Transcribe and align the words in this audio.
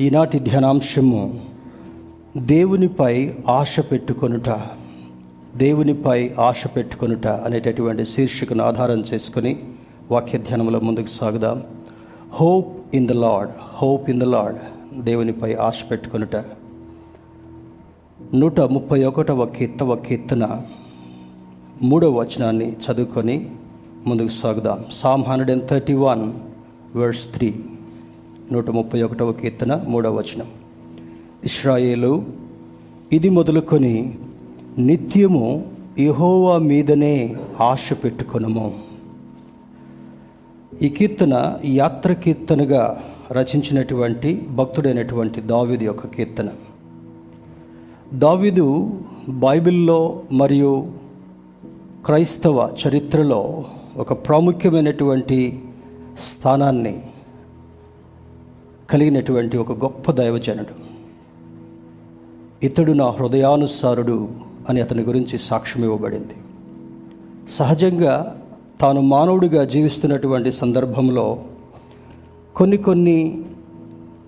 ఈనాటి 0.00 0.38
ధ్యానాంశము 0.38 1.40
దేవునిపై 2.36 3.34
ఆశ 3.48 3.80
పెట్టుకొనుట 3.80 4.60
దేవునిపై 5.56 6.30
ఆశ 6.38 6.66
పెట్టుకొనుట 6.76 7.26
అనేటటువంటి 7.26 8.04
శీర్షికను 8.04 8.64
ఆధారం 8.64 9.00
చేసుకుని 9.00 9.58
వాక్య 10.10 10.38
ధ్యానంలో 10.38 10.80
ముందుకు 10.80 11.06
సాగుదాం. 11.06 11.62
Hope 12.32 12.96
in 12.96 13.08
the 13.08 13.12
Lord 13.12 13.48
hope 13.78 14.10
in 14.10 14.20
the 14.20 14.22
Lord 14.22 14.56
దేవునిపై 15.00 15.54
ఆశ 15.54 15.84
పెట్టుకొనుట. 15.90 16.36
నూట 18.34 18.60
ముప్పై 18.60 19.04
ఒకటవ 19.04 19.46
కీర్తవ 19.46 19.96
కీర్తన 19.96 20.62
మూడవ 21.82 22.20
వచనాన్ని 22.20 22.72
చదువుకొని 22.72 23.50
ముందుకు 24.06 24.28
సాగుదాం. 24.28 24.84
Psalm 24.92 25.24
hundred 25.24 25.50
and 25.50 25.68
thirty 25.68 25.94
one 25.94 26.32
verse 26.96 27.34
three 27.34 27.54
నూట 28.52 28.70
ముప్పై 28.70 29.02
ఒకటవ 29.02 29.32
కీర్తన 29.32 29.84
మూడవ 29.88 30.14
వచనం. 30.14 30.46
ఇస్రాయేలు 31.44 32.24
ఇది 33.12 33.28
మొదలుకొని 33.28 34.14
నిత్యము 34.78 35.64
యహోవా 35.98 36.58
మీదనే 36.58 37.36
ఆశ 37.60 37.92
పెట్టుకొనము. 38.04 38.74
ఈ 40.82 40.88
కీర్తన 40.88 41.58
యాత్ర 41.64 42.12
కీర్తనగా 42.12 43.04
రచించినటువంటి 43.32 44.46
భక్తుడైనటువంటి 44.50 45.40
దావిది 45.40 45.84
యొక్క 45.84 46.06
కీర్తన. 46.06 46.48
దావిదు 48.14 48.90
బైబిల్లో 49.28 50.22
మరియు 50.32 50.86
క్రైస్తవ 52.06 52.70
చరిత్రలో 52.86 53.64
ఒక 53.96 54.12
ప్రాముఖ్యమైనటువంటి 54.12 55.60
స్థానాన్ని 56.30 57.02
కలిగినటువంటి 58.90 59.56
ఒక 59.56 59.72
గొప్ప 59.72 60.12
దైవజనుడు. 60.12 60.74
ఇతడు 62.66 62.92
నా 62.92 63.10
హృదయానుసారుడు 63.10 64.28
అని 64.68 64.80
అతని 64.80 65.02
గురించి 65.02 65.38
సాక్ష్యం 65.38 65.84
ఇవ్వబడింది. 65.84 66.34
సహజంగా 67.50 68.42
తాను 68.80 69.00
మానవుడిగా 69.00 69.64
జీవిస్తున్నటువంటి 69.64 70.52
సందర్భంలో 70.52 71.38
కొన్ని 72.56 72.76
కొన్ని 72.76 73.44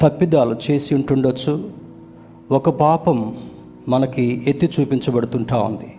తప్పిదాలు 0.01 0.57
చేసి 0.71 0.95
ఉంటుండొచ్చు. 0.95 1.71
ఒక 2.51 2.71
పాపం 2.71 3.37
మనకి 3.89 4.43
ఎత్తి 4.47 4.71
చూపించబడుతుంటా 4.81 5.59
ఉంది. 5.59 5.93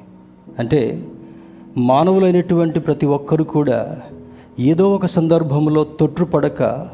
అంటే 0.60 1.08
మానవులైనటువంటి 1.78 2.80
ప్రతి 2.80 3.06
ఒక్కరు 3.06 3.44
కూడా 3.44 4.02
ఏదో 4.60 4.94
ఒక 4.94 5.06
సందర్భంలో 5.06 5.84
తొట్టుపడక 5.84 6.90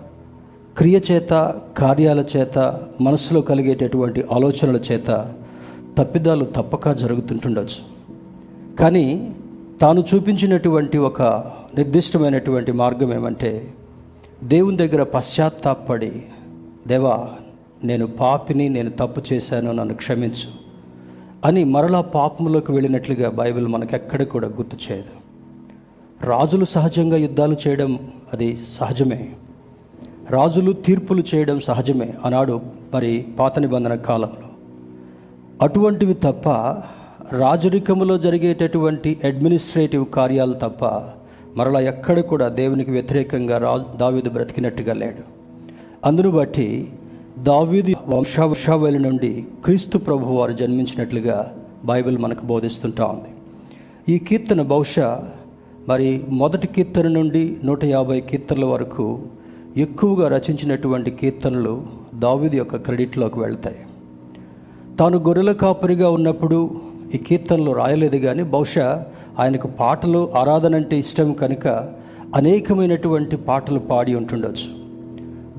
క్రియ 0.77 0.99
చేత 1.11 1.61
కార్యాల 1.77 2.25
చేత 2.37 2.81
మనసులో 3.01 3.41
కలిగేటటువంటి 3.41 4.23
ఆలోచనల 4.31 4.75
చేత 4.75 5.33
తప్పిదాలు 5.97 6.45
తప్పక 6.45 6.91
జరుగుతుంటుండొచ్చు. 6.91 7.79
కానీ 8.75 9.33
తాను 9.81 10.03
చూపించినటువంటి 10.15 10.97
ఒక 10.97 11.21
నిర్దిష్టమైనటువంటి 11.77 12.71
మార్గం 12.71 13.13
ఏమంటే 13.13 13.73
దేవుని 14.43 14.77
దగ్గర 14.77 15.03
పశ్చాత్తాపడి 15.03 16.11
దేవా 16.87 17.29
నేను 17.83 18.07
పాపిని 18.07 18.69
నేను 18.69 18.89
తప్పు 18.89 19.33
చేశాను 19.33 19.71
నన్ను 19.71 19.95
క్షమించు 19.95 20.51
అని 21.45 21.63
మరలా 21.63 22.01
పాపంలోకి 22.01 22.71
వెళ్ళినట్లుగా 22.71 23.29
బైబిల్ 23.29 23.67
మనకెక్కడ 23.67 24.23
కూడా 24.23 24.47
గుర్తు 24.47 24.91
చేయదు. 24.91 25.13
రాజులు 26.25 26.65
సహజంగా 26.65 27.17
యుద్ధాలు 27.17 27.57
చేయడం 27.67 27.99
అది 28.33 28.57
సహజమే. 28.67 29.29
రాజులు 30.31 30.71
తీర్పులు 30.71 31.23
చేయడం 31.35 31.59
సహజమే 31.59 32.07
ఆనాడు 32.25 32.61
మరి 32.93 33.25
పాత 33.39 33.59
నిబంధన 33.59 33.95
కాలంలో. 33.95 34.47
అటువంటివి 35.61 36.13
తప్ప 36.13 36.49
రాజరికములో 37.37 38.17
జరిగేటటువంటి 38.17 39.17
అడ్మినిస్ట్రేటివ్ 39.23 40.05
కార్యాలు 40.05 40.53
తప్ప 40.53 40.85
మరలా 41.57 41.79
ఎక్కడ 41.79 42.19
కూడా 42.19 42.47
దేవునికి 42.47 42.91
వ్యతిరేకంగా 42.91 43.57
రా 43.57 43.77
దావీదు 43.77 44.29
బ్రతికినట్టుగా 44.29 44.93
లేడు. 44.93 45.23
అందును 46.05 46.31
బట్టి 46.31 46.67
దావీది 47.39 47.95
వంశావశావళి 48.07 48.99
నుండి 48.99 49.45
క్రీస్తు 49.63 49.97
ప్రభు 49.97 50.35
వారు 50.39 50.53
జన్మించినట్లుగా 50.53 51.55
బైబిల్ 51.85 52.17
మనకు 52.17 52.45
బోధిస్తుంటా 52.45 53.05
ఉంది. 53.05 53.31
ఈ 54.13 54.17
కీర్తన 54.17 54.61
బహుశా 54.61 55.29
మరి 55.89 56.23
మొదటి 56.29 56.67
కీర్తన 56.67 57.07
నుండి 57.07 57.57
నూట 57.65 57.85
యాభై 57.85 58.21
కీర్తనల 58.21 58.65
వరకు 58.65 59.19
ఎక్కువగా 59.77 60.27
రచించినటువంటి 60.27 61.11
కీర్తనలు 61.11 61.73
దావిది 62.15 62.57
యొక్క 62.57 62.75
క్రెడిట్లోకి 62.75 63.39
వెళ్తాయి. 63.39 63.79
తాను 64.99 65.17
గొర్రెల 65.17 65.51
కాపరిగా 65.51 66.09
ఉన్నప్పుడు 66.09 66.59
ఈ 67.15 67.17
కీర్తనలు 67.17 67.71
రాయలేదు 67.71 68.17
కానీ 68.17 68.43
బహుశా 68.43 69.05
ఆయనకు 69.39 69.67
పాటలు 69.79 70.21
ఆరాధన 70.35 70.75
అంటే 70.75 70.99
ఇష్టం 70.99 71.33
కనుక 71.33 71.67
అనేకమైనటువంటి 72.35 73.35
పాటలు 73.37 73.79
పాడి 73.79 74.15
ఉంటుండొచ్చు. 74.15 74.69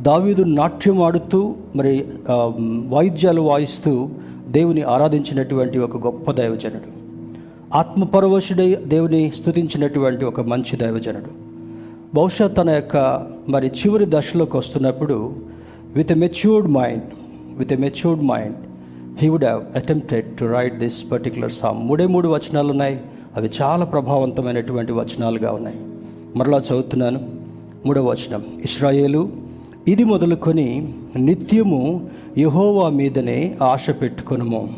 దావీదు 0.02 0.42
నాట్యం 0.42 1.02
ఆడుతూ 1.02 1.40
మరి 1.76 1.92
వాయిద్యాలు 2.94 3.40
వాయిస్తూ 3.40 4.08
దేవుని 4.48 4.82
ఆరాధించినటువంటి 4.82 5.78
ఒక 5.78 5.96
గొప్ప 6.04 6.30
దైవజనుడు. 6.32 6.90
ఆత్మపరవశుడై 7.76 8.74
దేవుని 8.74 9.32
స్థుతించినటువంటి 9.40 10.24
ఒక 10.24 10.40
మంచి 10.40 10.76
దైవజనుడు. 10.76 11.32
బహుశా 12.14 12.46
తన 12.48 12.70
యొక్క 12.70 12.96
మరి 13.48 13.66
చివరి 13.66 14.06
దశలోకి 14.09 14.56
వస్తున్నప్పుడు 14.56 15.36
with 15.97 16.12
a 16.12 16.14
matured 16.14 16.70
mind 16.70 17.03
with 17.59 17.72
a 17.72 17.76
matured 17.76 18.25
mind 18.25 18.56
he 19.19 19.28
would 19.28 19.44
have 19.44 19.76
attempted 19.76 20.38
to 20.38 20.44
write 20.44 20.78
this 20.78 21.12
particular 21.12 21.53
psalm 21.53 21.88
మూడే 21.88 22.06
మూడు 22.06 22.28
వచనాలు 22.28 22.70
ఉన్నాయి. 22.70 23.00
అవి 23.37 23.50
చాలా 23.62 23.84
ప్రభావవంతమైనటువంటి 23.84 24.92
వచనాలుగా 24.92 25.53
ఉన్నాయి. 25.53 25.76
మరలా 26.37 26.58
చదువుతున్నాను. 26.58 27.28
మూడవ 27.87 28.10
వచనం. 28.10 28.44
ఇస్రాయేలు 28.64 29.32
ఇది 29.88 30.04
మొదలుకొని 30.04 30.94
నిత్యము 31.16 32.10
యహోవా 32.38 32.88
మీదనే 32.88 33.58
ఆశ 33.62 33.91
పెట్టుకొనుము. 33.91 34.75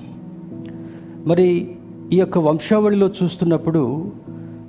మరి 1.26 1.70
ఈ 2.12 2.18
యొక్క 2.18 2.38
వంశావళిలో 2.38 3.10
చూస్తున్నప్పుడు 3.22 4.12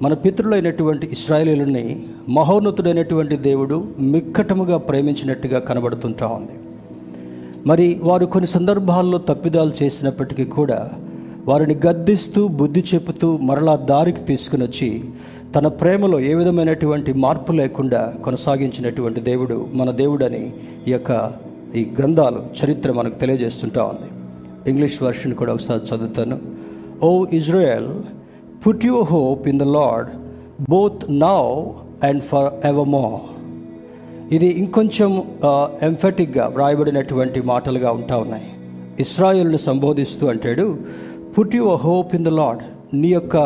మన 0.02 0.14
పితృలైనటువంటి 0.14 1.10
ఇస్రాయేలీలని 1.12 2.06
మహోన్నతుడైనటువంటి 2.30 3.36
దేవుడు 3.36 3.88
మిక్కటముగా 4.00 4.78
ప్రేమించినట్టుగా 4.78 5.60
కనబడుతుంటా 5.60 6.28
ఉంది. 6.28 6.52
మరి 7.66 8.00
వారు 8.04 8.26
కొన్ని 8.26 8.48
సందర్భాల్లో 8.48 9.18
తప్పిదాలు 9.18 9.84
చేసినప్పటికీ 9.84 10.46
కూడా 10.46 10.90
వారిని 11.48 11.80
గద్దిస్తూ 11.88 12.48
బుద్ధి 12.48 12.84
చెబుతూ 12.94 13.38
మరలా 13.38 13.76
దారికి 13.76 14.20
తీసుకుని 14.20 14.64
వచ్చి 14.64 15.04
తన 15.56 15.68
ప్రేమలో 15.68 16.20
ఏ 16.20 16.34
విధమైనటువంటి 16.34 17.14
మార్పు 17.14 17.52
లేకుండా 17.52 18.14
కొనసాగించినటువంటి 18.24 19.20
దేవుడు 19.20 19.68
మన 19.74 19.92
దేవుడని 19.92 20.54
ఈ 20.88 20.92
యొక్క 20.92 21.32
ఈ 21.76 21.88
గ్రంథాలు 21.98 22.44
చరిత్ర 22.66 22.92
మనకు 22.92 23.20
తెలియజేస్తుంటా 23.20 23.84
ఉంది. 23.84 24.10
ఇంగ్లీష్ 24.70 25.04
వర్షన్ 25.04 25.36
కూడా 25.36 25.54
ఒకసారి 25.54 25.96
చదువుతాను. 25.96 26.40
O 27.04 27.26
Israel 27.34 28.21
put 28.68 28.86
your 28.86 29.04
hope 29.04 29.48
in 29.48 29.60
the 29.60 29.64
Lord 29.64 30.08
both 30.70 31.12
now 31.12 31.66
and 32.04 32.24
for 32.24 32.68
ever 32.68 33.20
ఇది 34.34 34.46
ఇంకొంచెం 34.46 35.24
ఎంఫటిక్గా 35.82 36.48
వ్రాయబడినటువంటి 36.48 37.42
మాటలుగా 37.42 37.92
ఉంటా 37.92 38.18
ఉన్నాయి. 38.18 38.44
ఇస్రాయల్ను 39.00 39.58
సంబోధిస్తూ 39.58 40.28
అంటాడు 40.28 40.78
put 41.38 41.56
your 41.56 41.82
hope 41.82 42.16
in 42.16 42.26
the 42.26 42.28
Lord 42.28 42.96
నీ 42.96 43.08
యొక్క 43.08 43.38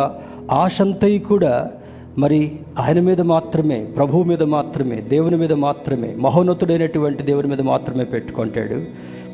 ఆశంతయి 0.51 1.19
కూడా 1.19 1.71
మరి 2.17 2.59
ఆయన 2.79 2.99
మీద 2.99 3.21
మాత్రమే 3.21 3.85
ప్రభువు 3.97 4.23
మీద 4.23 4.43
మాత్రమే 4.43 4.95
దేవుని 4.95 5.37
మీద 5.37 5.53
మాత్రమే 5.53 6.15
మహోన్నతుడైనటువంటి 6.17 7.23
దేవుని 7.23 7.47
మీద 7.47 7.61
మాత్రమే 7.61 8.03
పెట్టుకుంటాడు. 8.03 8.81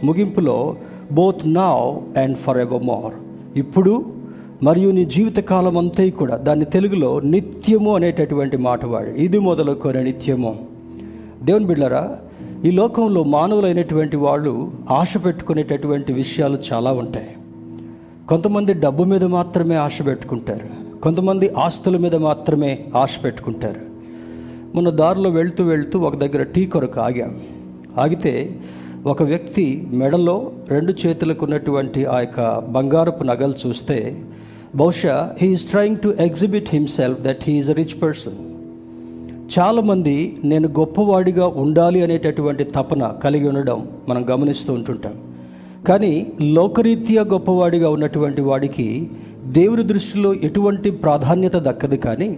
ముగింపులో 0.05 0.75
both 1.11 1.53
now 1.53 2.19
and 2.19 2.37
for 2.37 2.57
ever 2.57 2.83
more 2.83 3.13
ఇప్పుడు 3.59 4.20
మరియు 4.63 4.91
నీ 4.91 5.05
జీవితకాలం 5.05 5.77
అంతా 5.77 6.09
కూడా 6.09 6.37
దాన్ని 6.37 6.65
తెలుగులో 6.65 7.19
నిత్యము 7.19 7.95
అనేటటువంటి 7.95 8.57
మాట 8.57 8.85
వాడు. 8.85 9.09
ఇది 9.09 9.39
మొదలుకొని 9.39 10.03
నిత్యము. 10.03 10.65
దేవుని 11.43 11.65
బిడ్డరా 11.65 12.19
ఈ 12.65 12.71
లోకంలో 12.71 13.23
మానవులైనటువంటి 13.23 14.17
వాళ్ళు 14.17 14.71
ఆశ 14.91 15.13
పెట్టుకునేటటువంటి 15.25 16.13
విషయాలు 16.13 16.57
చాలా 16.73 16.91
ఉంటాయి. 16.91 17.29
కొంతమంది 18.29 18.73
డబ్బు 18.73 19.03
మీద 19.03 19.23
మాత్రమే 19.23 19.75
ఆశ 19.75 20.05
పెట్టుకుంటారు. 20.07 20.99
కొంతమంది 20.99 21.49
ఆస్తుల 21.49 21.97
మీద 21.97 22.15
మాత్రమే 22.15 22.85
ఆశ 22.95 23.17
పెట్టుకుంటారు. 23.23 23.81
మొన్న 24.75 24.89
దారిలో 24.89 25.29
వెళ్తూ 25.29 25.63
వెళ్తూ 25.63 25.99
ఒక 25.99 26.15
దగ్గర 26.15 26.43
టీ 26.43 26.65
కొరకు 26.65 26.99
ఆగాం. 26.99 27.39
ఆగితే 27.97 28.59
ఒక 29.05 29.23
వ్యక్తి 29.23 29.87
మెడలో 29.91 30.51
రెండు 30.69 30.93
చేతులకు 31.05 31.45
ఉన్నటువంటి 31.45 32.05
ఆ 32.05 32.19
యొక్క 32.19 32.59
బంగారపు 32.59 33.23
నగలు 33.23 33.53
చూస్తే 33.67 34.21
బహుశా 34.75 35.35
he's 35.41 35.65
trying 35.65 35.97
to 35.97 36.15
exhibit 36.19 36.69
himself 36.69 37.21
that 37.21 37.39
he's 37.43 37.69
a 37.69 37.73
rich 37.73 38.01
person 38.01 38.51
చాలామంది 39.59 40.37
నేను 40.43 40.67
గొప్పవాడిగా 40.67 41.47
ఉండాలి 41.47 42.03
అనేటటువంటి 42.03 42.63
తపన 42.63 43.07
కలిగి 43.23 43.47
ఉండడం 43.47 43.87
మనం 44.09 44.29
గమనిస్తూ 44.29 44.73
ఉంటుంటాం. 44.73 45.13
కానీ 45.87 46.27
లోకరీత్యా 46.41 47.21
గొప్పవాడిగా 47.21 47.89
ఉన్నటువంటి 47.89 48.41
వాడికి 48.41 49.09
దేవుని 49.45 49.83
దృష్టిలో 49.83 50.33
ఎటువంటి 50.33 50.91
ప్రాధాన్యత 50.91 51.55
దక్కదు 51.55 51.95
కానీ 51.95 52.37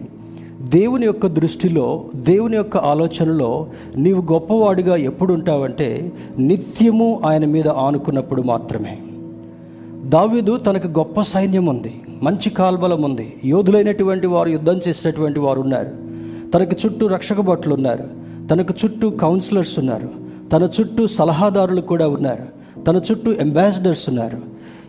దేవుని 0.61 1.05
యొక్క 1.05 1.27
దృష్టిలో 1.27 2.05
దేవుని 2.15 2.57
యొక్క 2.57 2.77
ఆలోచనలో 2.77 3.67
నీవు 3.97 4.21
గొప్పవాడిగా 4.21 4.95
ఎప్పుడు 4.95 5.33
ఉంటావంటే 5.33 6.11
నిత్యము 6.39 7.21
ఆయన 7.25 7.45
మీద 7.45 7.67
ఆనుకున్నప్పుడు 7.67 8.41
మాత్రమే. 8.41 8.97
దావీదు 10.05 10.57
తనకు 10.57 10.87
గొప్ప 10.87 11.21
సైన్యం 11.21 11.65
ఉంది. 11.65 11.93
మంచి 12.23 12.49
కాల్బలం 12.49 13.01
ఉంది. 13.01 13.33
యోధులైనటువంటి 13.45 14.27
వారు 14.27 14.49
యుద్ధం 14.49 14.79
చేసినటువంటి 14.87 15.39
వారు 15.39 15.61
ఉన్నారు. 15.61 15.91
తనకు 16.51 16.75
చుట్టూ 16.85 17.07
రక్షక 17.07 17.41
భటులు 17.41 17.73
ఉన్నారు. 17.73 18.03
తనకు 18.47 18.73
చుట్టూ 18.85 19.09
కౌన్సిలర్స్ 19.09 19.79
ఉన్నారు. 19.79 20.09
తన 20.53 20.69
చుట్టూ 20.79 21.07
సలహాదారులు 21.07 21.81
కూడా 21.81 22.07
ఉన్నారు. 22.07 22.45
తన 22.83 23.01
చుట్టూ 23.11 23.31
అంబాసిడర్స్ 23.31 24.09
ఉన్నారు. 24.09 24.37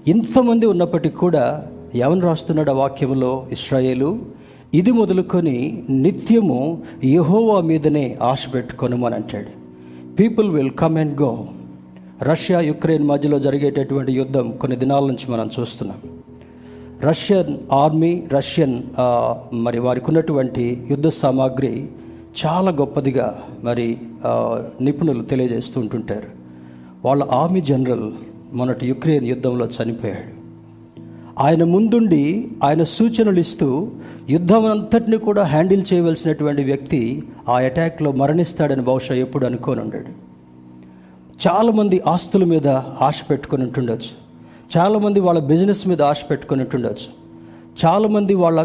ఇంతమంది 0.09 0.67
ఉన్నప్పటికీ 0.67 1.17
కూడా 1.17 1.67
ఎవరు 1.95 2.21
రాస్తున్నాడు 2.21 2.71
ఆ 2.71 2.75
వాక్యంలో 2.75 3.47
ఇస్రాయేలు? 3.53 4.19
ఇది 4.75 4.93
మొదలుకొని 4.93 5.85
నిత్యము 5.91 6.83
యహోవా 7.05 7.61
మీదనే 7.61 8.19
ఆశ 8.23 8.45
పెట్టుకొనమని 8.55 9.15
అంటాడు. 9.15 9.51
People 10.17 10.51
will 10.51 10.71
come 10.71 10.99
and 10.99 11.23
go 11.23 11.47
Russia 12.23 12.61
Ukraine 12.61 13.07
మధ్యలో 13.07 13.39
జరిగేటటువంటి 13.39 14.13
యుద్ధం 14.13 14.53
కొన్ని 14.61 14.79
దినాల 14.79 15.07
నుంచి 15.07 15.33
మనం 15.33 15.51
చూస్తున్నాం. 15.61 15.99
రష్యన్ 17.02 17.56
ఆర్మీ 17.73 18.23
రష్యన్ 18.32 18.82
మరి 19.52 19.79
వారికి 19.79 20.06
ఉన్నటువంటి 20.08 20.87
యుద్ధ 20.91 21.08
సామాగ్రి 21.08 21.88
చాలా 22.44 22.70
గొప్పదిగా 22.70 23.43
మరి 23.64 23.99
నిపుణులు 24.81 25.23
తెలియజేస్తూ 25.23 25.81
ఉంటుంటారు. 25.81 26.29
వాళ్ళ 27.05 27.23
ఆర్మీ 27.31 27.61
జనరల్ 27.61 28.12
మొన్నటి 28.52 28.87
యుక్రెయిన్ 28.87 29.26
యుద్ధంలో 29.26 29.67
చనిపోయాడు. 29.67 30.35
ఆయన 31.38 31.64
ముందుండి 31.64 32.50
ఆయన 32.64 32.82
సూచనలు 32.82 33.41
ఇస్తూ 33.41 33.91
యుద్ధం 34.31 34.67
అంతటిని 34.67 35.17
కూడా 35.17 35.43
హ్యాండిల్ 35.43 35.85
చేయవలసినటువంటి 35.93 36.64
వ్యక్తి 36.64 37.23
ఆ 37.49 37.56
అటాక్లో 37.58 38.12
మరణిస్తాడని 38.12 38.82
బహుశా 38.82 39.14
ఎప్పుడు 39.14 39.46
అనుకోని 39.46 39.81
ఉండాడు 39.81 40.25
చాలామంది 41.49 42.02
ఆస్తుల 42.08 42.44
మీద 42.44 42.69
ఆశ 43.06 43.14
పెట్టుకుని 43.31 43.62
ఉంటుండొచ్చు. 43.62 44.24
చాలామంది 44.75 45.21
వాళ్ళ 45.21 45.41
బిజినెస్ 45.41 45.82
మీద 45.88 46.03
ఆశ 46.03 46.21
పెట్టుకొని 46.31 46.62
ఉండవచ్చు 46.76 47.09
చాలామంది 47.82 48.35
వాళ్ళ 48.35 48.61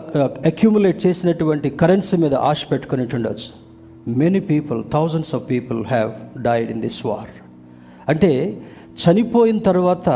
అక్యుములేట్ 0.45 1.05
చేసినటువంటి 1.05 1.69
కరెన్సీ 1.69 2.17
మీద 2.17 2.35
ఆశ 2.49 2.61
పెట్టుకొని 2.71 3.03
ఉండవచ్చు 3.15 3.49
many 4.13 4.39
people 4.39 4.83
thousands 4.93 5.35
of 5.35 5.43
people 5.49 5.79
have 5.85 6.11
died 6.41 6.71
in 6.71 6.81
this 6.81 7.05
war 7.05 7.31
అంటే 8.09 8.31
చనిపోయిన 9.03 9.59
తర్వాత 9.59 10.09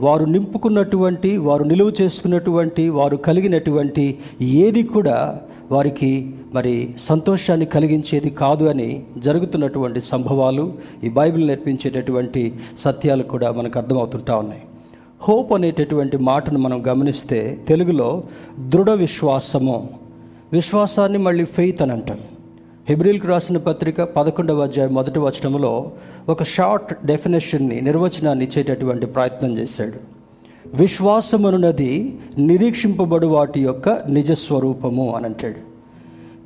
వారు 0.00 0.24
నింపుకున్నటువంటి 0.24 1.36
వారు 1.36 1.64
నిలువ 1.64 1.92
చేసుకున్నటువంటి 2.00 2.88
వారు 2.88 3.16
కలిగినటువంటి 3.16 4.04
ఏది 4.64 4.82
కూడా 4.82 5.16
వారికి 5.70 6.10
మరి 6.54 6.74
సంతోషాన్ని 7.08 7.66
కలిగించేది 7.66 8.30
కాదు 8.30 8.64
అని 8.64 8.88
జరుగుతున్నటువంటి 9.18 10.00
సంభవాలు 10.00 10.72
ఈ 11.04 11.08
బైబిల్ 11.08 11.46
నేర్పించేటటువంటి 11.46 12.42
సత్యాలు 12.78 13.22
కూడా 13.22 13.50
మనకు 13.52 13.78
అర్థమవుతుంటా 13.78 14.36
ఉన్నాయి. 14.36 14.62
హోప్ 15.24 15.52
అనేటటువంటి 15.52 16.16
మాటను 16.16 16.58
మనం 16.58 16.82
గమనిస్తే 16.88 17.60
తెలుగులో 17.68 18.22
దృఢ 18.68 18.90
విశ్వాసము. 18.90 19.88
విశ్వాసాన్ని 20.52 21.18
మళ్ళీ 21.18 21.44
ఫెయిత్ 21.44 21.82
అని 21.82 21.92
అంటాం. 21.92 22.18
హిబ్రిల్కి 22.88 23.26
రాసిన 23.26 23.56
పత్రిక 23.56 24.02
పదకొండవ 24.02 24.62
అధ్యాయం 24.62 24.94
మొదటి 24.94 25.18
వచనంలో 25.18 25.92
ఒక 26.28 26.42
షార్ట్ 26.42 27.06
డెఫినేషన్ని 27.06 27.80
నిర్వచనాన్ని 27.80 28.44
ఇచ్చేటటువంటి 28.44 29.06
ప్రయత్నం 29.06 29.58
చేశాడు. 29.58 30.22
విశ్వాసమనున్నది 30.74 32.18
నిరీక్షింపబడు 32.38 33.26
వాటి 33.26 33.60
యొక్క 33.60 33.88
నిజస్వరూపము 33.88 35.14
అని 35.14 35.24
అంటాడు. 35.24 35.72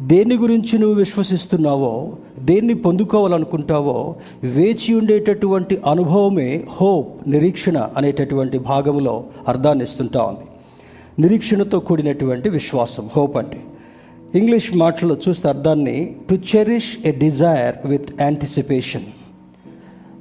దేని 0.02 0.36
గురించి 0.36 0.78
నువ్వు 0.78 0.96
విశ్వసిస్తున్నావో 0.96 2.16
దేన్ని 2.46 2.74
పొందుకోవాలనుకుంటావో 2.74 4.16
వేచి 4.44 4.94
ఉండేటటువంటి 4.94 5.78
అనుభవమే 5.86 6.64
హోప్ 6.80 7.30
నిరీక్షణ 7.30 7.88
అనేటటువంటి 7.96 8.58
భాగంలో 8.58 9.24
అర్థాన్ని 9.48 9.84
ఇస్తుంటా 9.84 10.22
ఉంది. 10.22 10.44
నిరీక్షణతో 11.22 11.78
కూడినటువంటి 11.78 12.48
విశ్వాసం 12.48 13.08
హోప్ 13.16 13.36
అంటే. 13.36 13.62
ఇంగ్లీష్ 14.34 14.76
మాటలో 14.76 15.16
చూస్తే 15.28 15.48
అర్థాన్ని 15.48 16.16
to 16.30 16.34
cherish 16.34 17.06
a 17.06 17.12
desire 17.12 17.74
with 17.84 18.20
anticipation 18.20 19.02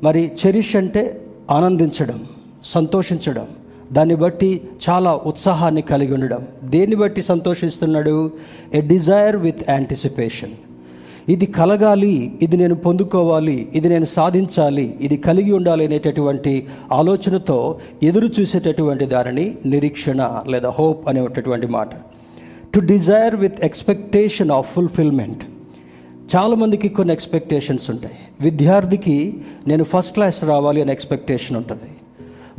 మరి 0.04 0.32
చెరిష్ 0.48 0.76
అంటే 0.76 1.22
ఆనందించడం 1.52 2.26
సంతోషించడం 2.66 3.48
దాన్ని 3.92 4.16
బట్టి 4.16 4.62
చాలా 4.90 5.22
ఉత్సాహాన్ని 5.26 5.82
కలిగి 5.82 6.14
ఉండడం. 6.14 6.48
దేన్ని 6.64 6.96
బట్టి 6.96 7.22
సంతోషిస్తున్నాడు? 7.22 8.32
ఎ 8.74 8.82
డిజైర్ 8.82 9.36
విత్ 9.36 9.70
యాంటిసిపేషన్ 9.70 10.52
ఇది 11.30 11.46
కలగాలి 11.46 12.40
ఇది 12.42 12.58
నేను 12.58 12.76
పొందుకోవాలి 12.76 13.72
ఇది 13.76 13.90
నేను 13.90 14.06
సాధించాలి 14.06 14.98
ఇది 15.02 15.18
కలిగి 15.18 15.52
ఉండాలి 15.52 15.86
అనేటటువంటి 15.86 16.68
ఆలోచనతో 16.92 17.80
ఎదురు 18.04 18.30
చూసేటటువంటి 18.40 19.06
దానిని 19.06 19.56
నిరీక్షణ 19.66 20.42
లేదా 20.48 20.70
హోప్ 20.70 21.10
అనేటటువంటి 21.10 21.68
మాట. 21.68 21.90
To 22.74 22.80
desire 22.80 23.36
with 23.36 23.62
expectation 23.64 24.52
of 24.52 24.74
fulfilment 24.74 25.44
చాలామందికి 26.36 26.90
కొన్ని 26.90 27.14
ఎక్స్పెక్టేషన్స్ 27.14 27.90
ఉంటాయి. 27.90 28.16
విద్యార్థికి 28.42 29.34
నేను 29.68 29.84
ఫస్ట్ 29.84 30.14
క్లాస్ 30.14 30.44
రావాలి 30.44 30.82
అనే 30.82 30.92
ఎక్స్పెక్టేషన్ 30.92 31.58
ఉంటుంది. 31.58 31.92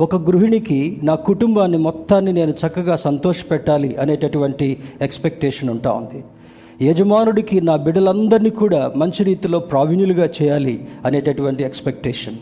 ఒక 0.01 0.15
గృహిణికి 0.15 0.99
నా 1.03 1.15
కుటుంబాన్ని 1.15 1.77
మొత్తాన్ని 1.77 2.33
నేను 2.33 2.51
చక్కగా 2.51 2.95
సంతోషపెట్టాలి 2.95 3.95
అనేటటువంటి 3.95 4.77
ఎక్స్పెక్టేషన్ 5.01 5.69
ఉంటా 5.69 5.91
ఉంది. 5.91 6.23
యజమానుడికి 6.81 7.61
నా 7.61 7.75
బిడ్డలందరినీ 7.75 8.49
కూడా 8.49 8.93
మంచి 8.95 9.23
రీతిలో 9.23 9.59
ప్రావీణ్యులుగా 9.59 10.29
చేయాలి 10.41 10.87
అనేటటువంటి 11.05 11.63
ఎక్స్పెక్టేషన్ 11.63 12.35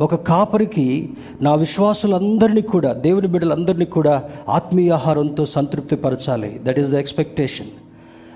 ఒక 0.00 0.14
కాపరికి 0.14 1.10
నా 1.42 1.54
విశ్వాసులందరినీ 1.54 2.60
కూడా 2.60 2.92
దేవుని 2.92 3.26
బిడ్డలందరినీ 3.26 3.84
కూడా 3.84 4.24
ఆత్మీయ 4.48 4.90
ఆహారంతో 4.90 5.46
సంతృప్తిపరచాలి. 5.46 6.60
దట్ 6.62 6.78
ఈస్ 6.78 6.88
ద 6.88 6.94
ఎక్స్పెక్టేషన్ 6.94 7.66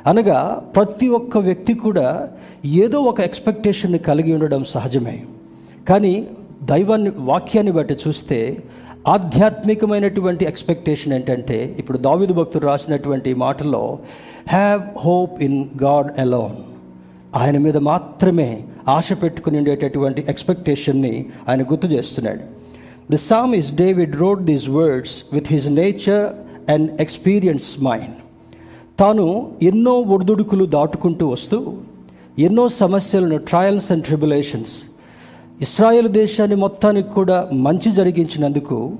అనగా 0.06 0.62
ప్రతి 0.74 1.08
ఒక్క 1.08 1.38
వ్యక్తి 1.38 1.74
కూడా 1.74 2.28
ఏదో 2.64 3.00
ఒక 3.00 3.20
ఎక్స్పెక్టేషన్ 3.20 3.98
కలిగి 3.98 4.32
ఉండడం 4.32 4.64
సహజమే. 4.64 5.22
కానీ 5.88 6.26
దైవాన్ని 6.62 7.10
వాక్యాన్ని 7.18 7.72
బట్టి 7.72 7.96
చూస్తే 8.08 8.62
ఆధ్యాత్మికమైనటువంటి 9.06 10.44
ఎక్స్పెక్టేషన్ 10.44 11.12
ఏంటంటే 11.12 11.76
ఇప్పుడు 11.78 11.98
దావిదు 11.98 12.32
భక్తుడు 12.32 12.66
రాసినటువంటి 12.66 13.34
మాటలో 13.34 13.98
have 14.48 14.82
hope 15.04 15.42
in 15.42 15.64
God 15.82 16.20
alone 16.20 16.56
ఆయన 17.36 17.58
మీద 17.58 17.76
మాత్రమే 17.76 18.64
ఆశ 18.88 19.12
పెట్టుకుని 19.12 19.58
ఉండేటటువంటి 19.58 20.24
ఎక్స్పెక్టేషన్ని 20.28 21.26
ఆయన 21.48 21.62
గుర్తు 21.62 21.86
చేస్తున్నాడు. 21.86 22.40
The 23.10 23.16
psalm 23.16 23.54
is 23.54 23.74
David 23.74 24.16
wrote 24.16 24.44
these 24.44 24.68
words 24.68 25.24
with 25.32 25.52
his 25.52 25.70
nature 25.70 26.32
and 26.70 27.00
experience 27.00 27.82
mind 27.82 28.14
తాను 29.00 29.52
ఎన్నో 29.62 30.00
ఒడిదుడుకులు 30.00 30.64
దాటుకుంటూ 30.64 31.28
వస్తూ 31.28 31.76
ఎన్నో 32.38 32.68
సమస్యలను 32.68 33.36
ట్రయల్స్ 33.36 33.92
అండ్ 33.92 34.04
ట్రిబులేషన్స్ 34.04 34.82
ఇస్రాయేల్ 35.60 36.08
దేశాన్ని 36.08 36.56
మొత్తానికి 36.56 37.08
కూడా 37.08 37.48
మంచి 37.52 37.92
జరిగించినందుకు 37.92 38.92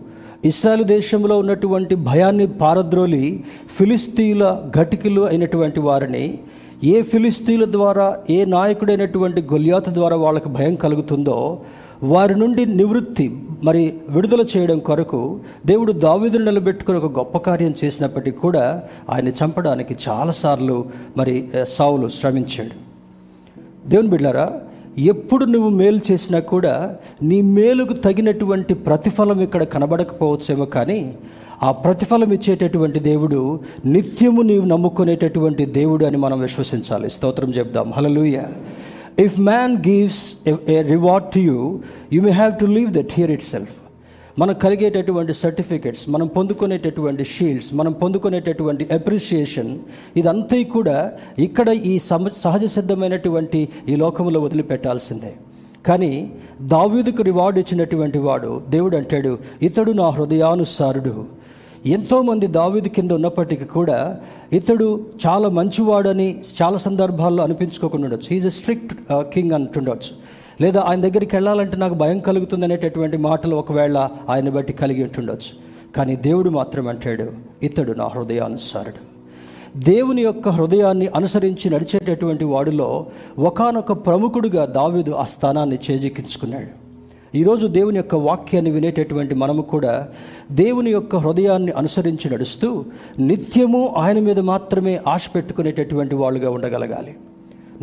ఇస్రాయల్ 0.44 0.84
దేశంలో 0.84 1.38
ఉన్నటువంటి 1.38 1.94
భయాన్ని 1.94 2.46
పారద్రోలి 2.46 3.44
ఫిలిస్తీన్ల 3.78 4.70
ఘటికలు 4.76 5.20
అయినటువంటి 5.20 5.80
వారిని 5.80 6.38
ఏ 6.84 7.02
ఫిలిస్తీన్ల 7.02 7.72
ద్వారా 7.72 8.16
ఏ 8.30 8.44
నాయకుడైనటువంటి 8.44 9.42
గొల్యాత 9.42 9.88
ద్వారా 9.88 10.16
వాళ్ళకు 10.16 10.48
భయం 10.48 10.74
కలుగుతుందో 10.74 11.62
వారి 12.02 12.38
నుండి 12.38 12.66
నివృత్తి 12.66 13.36
మరి 13.62 13.94
విడుదల 14.08 14.44
చేయడం 14.56 14.78
కొరకు 14.78 15.40
దేవుడు 15.66 15.92
దావీదును 15.92 16.44
నిలబెట్టుకుని 16.44 16.98
ఒక 16.98 17.18
గొప్ప 17.18 17.38
కార్యం 17.38 17.74
చేసినప్పటికీ 17.84 18.36
కూడా 18.36 18.82
ఆయన 19.10 19.28
చంపడానికి 19.28 19.96
చాలాసార్లు 20.08 20.84
మరి 21.16 21.48
సావులు 21.68 22.08
శ్రమించాడు. 22.08 22.74
దేవుని 23.88 24.08
బిడ్డారా 24.08 24.60
ఎప్పుడు 24.98 25.44
నువ్వు 25.44 25.68
మేలు 25.68 26.00
చేసినా 26.12 26.38
కూడా 26.38 26.96
నీ 27.22 27.42
మేలుకు 27.42 27.92
తగినటువంటి 27.92 28.74
ప్రతిఫలం 28.74 29.40
ఇక్కడ 29.40 29.62
కనబడకపోవచ్చేమో 29.62 30.64
కానీ 30.64 31.14
ఆ 31.62 31.72
ప్రతిఫలం 31.72 32.32
ఇచ్చేటటువంటి 32.32 32.98
దేవుడు 32.98 33.60
నిత్యము 33.86 34.42
నీవు 34.42 34.64
నమ్ముకునేటటువంటి 34.64 35.66
దేవుడు 35.66 36.04
అని 36.04 36.16
మనం 36.16 36.40
విశ్వసించాలి. 36.40 37.10
స్తోత్రం 37.10 37.50
చెప్దాం. 37.50 37.92
Hallelujah 37.96 38.42
if 39.18 39.40
man 39.40 39.76
gives 39.76 40.48
a 40.70 40.82
reward 40.82 41.26
to 41.34 41.38
you 41.38 41.80
you 42.12 42.22
may 42.22 42.30
have 42.30 42.52
to 42.60 42.66
leave 42.66 42.90
that 42.90 43.08
here 43.12 43.30
itself 43.42 43.81
మనకు 44.38 44.58
కలిగేటటువంటి 44.58 45.34
సర్టిఫికెట్స్ 45.34 46.08
మనం 46.08 46.26
పొందుకునేటటువంటి 46.26 47.24
షీల్డ్స్ 47.24 47.74
మనం 47.74 47.92
పొందుకునేటటువంటి 47.92 48.86
అప్రిసియేషన్ 48.92 49.78
ఇదంతా 50.16 50.62
కూడా 50.72 51.12
ఇక్కడ 51.38 51.68
ఈ 51.68 51.98
సమ 51.98 52.28
సహజ 52.44 52.64
సిద్ధమైనటువంటి 52.64 53.68
ఈ 53.88 53.96
లోకంలో 53.96 54.40
వదిలిపెట్టాల్సిందే. 54.40 55.32
కానీ 55.86 56.32
దావ్యూదుకు 56.62 57.22
రివార్డు 57.22 57.60
ఇచ్చినటువంటి 57.60 58.18
వాడు 58.18 58.62
దేవుడు 58.68 58.96
అంటాడు 58.96 59.38
ఇతడు 59.62 59.92
నా 59.92 60.08
హృదయానుసారుడు. 60.08 61.42
ఎంతోమంది 61.86 62.46
దావీదు 62.46 62.88
కింద 62.88 63.10
ఉన్నప్పటికీ 63.10 63.64
కూడా 63.64 64.18
ఇతడు 64.52 65.06
చాలా 65.26 65.48
మంచివాడని 65.48 66.40
చాలా 66.62 66.78
సందర్భాల్లో 66.78 67.42
అనిపించుకోకుండా 67.44 68.04
ఉండొచ్చు. 68.04 68.36
ఈజ్ 68.36 68.46
ఎ 68.46 68.50
స్ట్రిక్ట్ 68.50 68.94
కింగ్ 69.12 69.52
అంటుండొచ్చు. 69.52 70.31
లేదా 70.62 70.80
ఆయన 70.80 71.00
దగ్గరికి 71.00 71.36
వెళ్ళాలంటే 71.36 71.76
నాకు 71.76 71.94
భయం 71.94 72.18
కలుగుతుంది 72.18 72.64
అనేటటువంటి 72.64 73.16
మాటలు 73.16 73.56
ఒకవేళ 73.56 74.08
ఆయన 74.28 74.48
బట్టి 74.48 74.72
కలిగి 74.72 75.02
ఉంటుండొచ్చు. 75.02 75.52
కానీ 75.96 76.16
దేవుడు 76.16 76.50
మాత్రం 76.50 76.88
అంటాడు 76.88 77.26
ఇతడు 77.62 77.92
నా 77.92 78.06
హృదయానుసారుడు. 78.14 79.00
దేవుని 79.78 80.22
యొక్క 80.22 80.48
హృదయాన్ని 80.48 81.06
అనుసరించి 81.16 81.70
నడిచేటటువంటి 81.70 82.44
వాడిలో 82.44 83.06
ఒకనొక 83.38 83.92
ప్రముఖుడుగా 84.06 84.64
దావీదు 84.64 85.10
ఆ 85.10 85.24
స్థానాన్ని 85.24 85.78
చేజిక్కించుకున్నాడు. 85.90 86.70
ఈరోజు 87.34 87.66
దేవుని 87.66 87.96
యొక్క 87.96 88.14
వాక్యాన్ని 88.14 88.70
వినేటటువంటి 88.70 89.34
మనము 89.34 89.62
కూడా 89.62 90.08
దేవుని 90.52 90.90
యొక్క 90.90 91.16
హృదయాన్ని 91.16 91.72
అనుసరించి 91.72 92.30
నడుస్తూ 92.30 92.84
నిత్యము 93.18 93.82
ఆయన 93.96 94.18
మీద 94.18 94.40
మాత్రమే 94.40 95.00
ఆశ 95.06 95.24
పెట్టుకునేటటువంటి 95.34 96.14
వాళ్ళుగా 96.14 96.50
ఉండగలగాలి. 96.50 97.14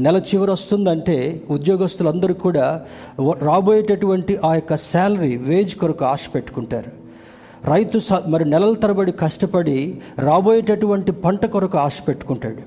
నెల 0.06 0.18
చివరి 0.30 0.52
వస్తుందంటే 0.52 1.18
ఉద్యోగస్తులందరూ 1.56 2.34
కూడా 2.46 2.66
రాబోయేటటువంటి 3.50 4.34
ఆ 4.46 4.52
యొక్క 4.56 4.76
శాలరీ 4.90 5.36
వేజ్ 5.50 5.76
కొరకు 5.76 6.06
ఆశ 6.06 6.20
పెట్టుకుంటారు. 6.36 6.92
రైతు 7.72 8.00
మరి 8.28 8.46
నెలల 8.50 8.74
తరబడి 8.74 9.12
కష్టపడి 9.24 9.80
రాబోయేటటువంటి 10.20 11.12
పంట 11.24 11.46
కొరకు 11.46 11.78
ఆశ 11.78 11.98
పెట్టుకుంటాడు. 12.08 12.62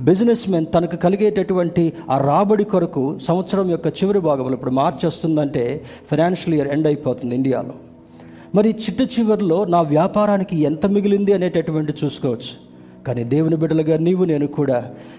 బిజినెస్ 0.00 0.44
మెన్ 0.50 0.66
తనకు 0.74 0.96
కలిగేటటువంటి 0.96 1.92
ఆ 2.10 2.16
రాబడి 2.18 2.64
కొరకు 2.64 3.04
సంవత్సరం 3.28 3.70
యొక్క 3.70 3.86
చివరి 3.98 4.20
భాగంలో 4.28 4.52
ఇప్పుడు 4.52 4.74
మార్చి 4.80 5.06
వస్తుందంటే 5.06 5.64
ఫైనాన్షియల్ 6.10 6.56
ఇయర్ 6.58 6.68
ఎండ్ 6.68 6.86
అయిపోతుంది 6.86 7.34
ఇండియాలో. 7.34 7.74
మరి 8.54 8.68
చిట్ట 8.84 9.00
చివరిలో 9.14 9.64
నా 9.64 9.80
వ్యాపారానికి 9.94 10.56
ఎంత 10.70 10.86
మిగిలింది 10.86 11.32
అనేటటువంటి 11.32 11.94
చూసుకోవచ్చు. 12.04 12.52
కానీ 13.06 13.24
దేవుని 13.24 13.56
బిడ్డలుగా 13.56 13.98
నీవు 13.98 14.24
నేను 14.24 14.46
కూడా 14.46 14.78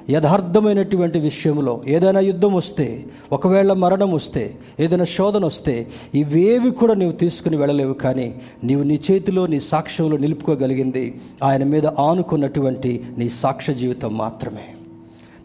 యథార్థమైనటువంటి 0.10 1.20
విషయంలో 1.20 1.82
ఏదైనా 1.88 2.20
యుద్ధం 2.20 2.54
వస్తే 2.54 3.06
ఒకవేళ 3.32 3.74
మరణం 3.74 4.12
వస్తే 4.12 4.44
ఏదైనా 4.80 5.04
శోధన 5.04 5.46
వస్తే 5.46 5.88
ఇవేవి 6.16 6.72
కూడా 6.72 6.94
నీవు 6.94 7.12
తీసుకుని 7.12 7.58
వెళ్ళలేవు 7.58 7.94
కానీ 7.94 8.28
నీవు 8.64 8.84
నీ 8.84 9.00
చేతిలో 9.12 9.48
నీ 9.48 9.60
సాక్ష్యంలో 9.60 10.18
నిలుపుకోగలిగింది 10.18 11.06
ఆయన 11.44 11.64
మీద 11.64 11.86
ఆనుకున్నటువంటి 11.86 13.04
నీ 13.18 13.30
సాక్ష్య 13.30 13.74
జీవితం 13.74 14.18
మాత్రమే. 14.18 14.66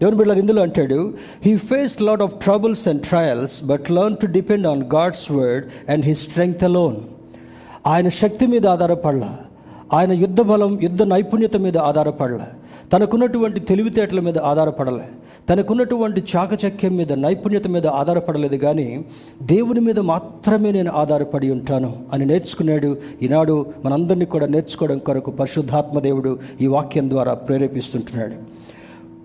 దేవుని 0.00 0.16
బిడ్డలు 0.16 0.38
ఇందులో 0.38 0.62
అంటాడు 0.62 1.14
he 1.46 1.56
face 1.56 2.02
lot 2.02 2.22
of 2.22 2.34
troubles 2.44 2.88
and 2.88 3.02
trials 3.02 3.64
but 3.64 3.90
learn 3.90 4.16
to 4.16 4.26
depend 4.26 4.66
on 4.66 4.82
God's 4.94 5.32
word 5.32 5.90
and 5.90 6.04
he 6.04 6.14
strength 6.14 6.64
alone 6.64 6.96
ఆయన 7.86 8.08
శక్తి 8.08 8.46
మీద 8.46 8.66
ఆధారపడలా. 8.66 9.38
ఆయన 9.92 10.12
యుద్ధ 10.12 10.40
బలం 10.40 10.78
యుద్ధ 10.82 11.02
నైపుణ్యత 11.02 11.56
మీద 11.56 11.78
ఆధారపడలే. 11.78 12.46
తనకున్నటువంటి 12.92 13.60
తెలివితేటల 13.60 14.20
మీద 14.20 14.38
ఆధారపడలే. 14.38 15.08
తనకున్నటువంటి 15.50 16.24
చాకచక్యం 16.36 16.96
మీద 16.96 17.12
నైపుణ్యత 17.12 17.66
మీద 17.66 17.86
ఆధారపడలేదు 17.86 18.56
కానీ 18.56 19.04
దేవుని 19.42 19.80
మీద 19.80 20.00
మాత్రమే 20.00 20.72
నేను 20.72 20.92
ఆధారపడి 20.92 21.50
ఉంటాను 21.50 22.02
అని 22.12 22.26
నేర్చుకున్నాడు. 22.26 22.96
ఈనాడు 23.22 23.66
మనందరినీ 23.84 24.24
కూడా 24.24 24.46
నేర్చుకోవడం 24.46 24.98
కొరకు 24.98 25.30
పరిశుద్ధాత్మ 25.30 26.00
దేవుడు 26.00 26.38
ఈ 26.60 26.66
వాక్యం 26.66 27.10
ద్వారా 27.10 27.34
ప్రేరేపిస్తుంటున్నాడు. 27.34 28.34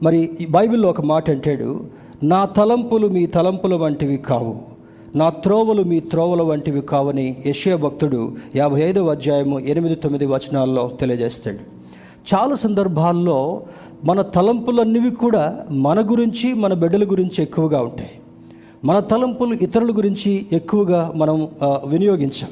మరి 0.04 0.30
ఈ 0.42 0.46
బైబిల్లో 0.46 0.90
ఒక 0.90 1.02
మాట 1.02 1.30
అంటాడు 1.30 1.86
నా 2.24 2.46
తలంపులు 2.46 3.08
మీ 3.08 3.26
తలంపుల 3.26 3.76
వంటివి 3.76 4.18
కావు. 4.18 4.77
నా 5.16 5.30
త్రోవలు 5.30 5.84
మీ 5.84 6.00
త్రోవల 6.00 6.42
వంటివి 6.42 6.82
కావని 6.82 7.44
యశయ 7.46 7.76
భక్తుడు 7.76 8.36
యాభై 8.56 8.82
ఐదవ 8.82 9.12
అధ్యాయము 9.12 9.60
ఎనిమిది 9.60 9.96
తొమ్మిది 9.96 10.26
వచనాల్లో 10.26 10.92
తెలియజేస్తాడు. 11.00 11.58
చాలా 12.34 12.56
సందర్భాల్లో 12.56 13.64
మన 14.06 14.22
తలంపులన్నీ 14.22 15.10
కూడా 15.10 15.66
మన 15.70 16.02
గురించి 16.02 16.54
మన 16.54 16.74
బిడ్డల 16.74 17.04
గురించి 17.04 17.42
ఎక్కువగా 17.42 17.82
ఉంటాయి. 17.82 18.10
మన 18.86 19.00
తలంపులు 19.00 19.54
ఇతరుల 19.54 19.98
గురించి 19.98 20.46
ఎక్కువగా 20.54 21.14
మనం 21.16 21.48
వినియోగించాం. 21.64 22.50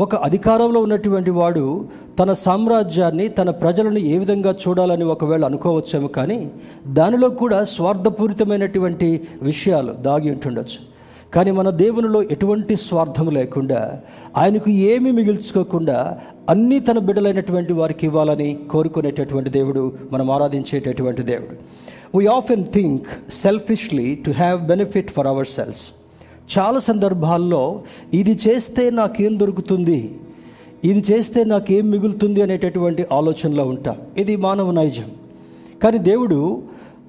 ఒక 0.00 0.14
అధికారంలో 0.14 0.80
ఉన్నటువంటి 0.80 1.30
వాడు 1.30 1.84
తన 2.18 2.32
సామ్రాజ్యాన్ని 2.32 3.28
తన 3.28 3.50
ప్రజలను 3.50 3.98
ఏ 3.98 4.18
విధంగా 4.18 4.56
చూడాలని 4.68 5.04
ఒకవేళ 5.04 5.44
అనుకోవచ్చేమో 5.44 6.08
కానీ 6.08 6.50
దానిలో 6.86 7.30
కూడా 7.30 7.64
స్వార్థపూరితమైనటువంటి 7.64 9.20
విషయాలు 9.42 9.92
దాగి 9.92 10.30
ఉంటుండొచ్చు. 10.30 10.89
కానీ 11.34 11.50
మన 11.50 11.70
దేవునిలో 11.70 12.22
ఎటువంటి 12.22 12.76
స్వార్థం 12.76 13.30
లేకుండా 13.30 14.00
ఆయనకు 14.36 14.70
ఏమీ 14.70 15.10
మిగిల్చుకోకుండా 15.10 16.20
అన్నీ 16.48 16.80
తన 16.80 16.98
బిడ్డలైనటువంటి 16.98 17.72
వారికి 17.72 18.06
ఇవ్వాలని 18.06 18.58
కోరుకునేటటువంటి 18.70 19.50
దేవుడు 19.50 19.92
మనం 20.12 20.30
ఆరాధించేటటువంటి 20.30 21.22
దేవుడు. 21.22 21.56
We 22.18 22.26
often 22.26 22.64
think 22.64 23.32
selfishly 23.42 24.14
to 24.14 24.30
have 24.30 24.62
benefit 24.62 25.10
for 25.10 25.26
our 25.26 25.46
selves 25.46 25.90
చాలా 26.58 26.80
సందర్భాల్లో 26.80 27.82
ఇది 28.14 28.38
చేస్తే 28.48 28.90
నాకేం 28.90 29.38
దొరుకుతుంది? 29.38 30.18
ఇది 30.84 31.12
చేస్తే 31.12 31.44
నాకేం 31.44 31.90
మిగులుతుంది 31.90 32.42
అనేటటువంటి 32.42 33.06
ఆలోచనలో 33.12 33.64
ఉంటాం. 33.64 33.96
ఇది 34.18 34.36
మానవ 34.36 34.70
నైజం. 34.70 35.10
కానీ 35.82 35.98
దేవుడు 35.98 36.62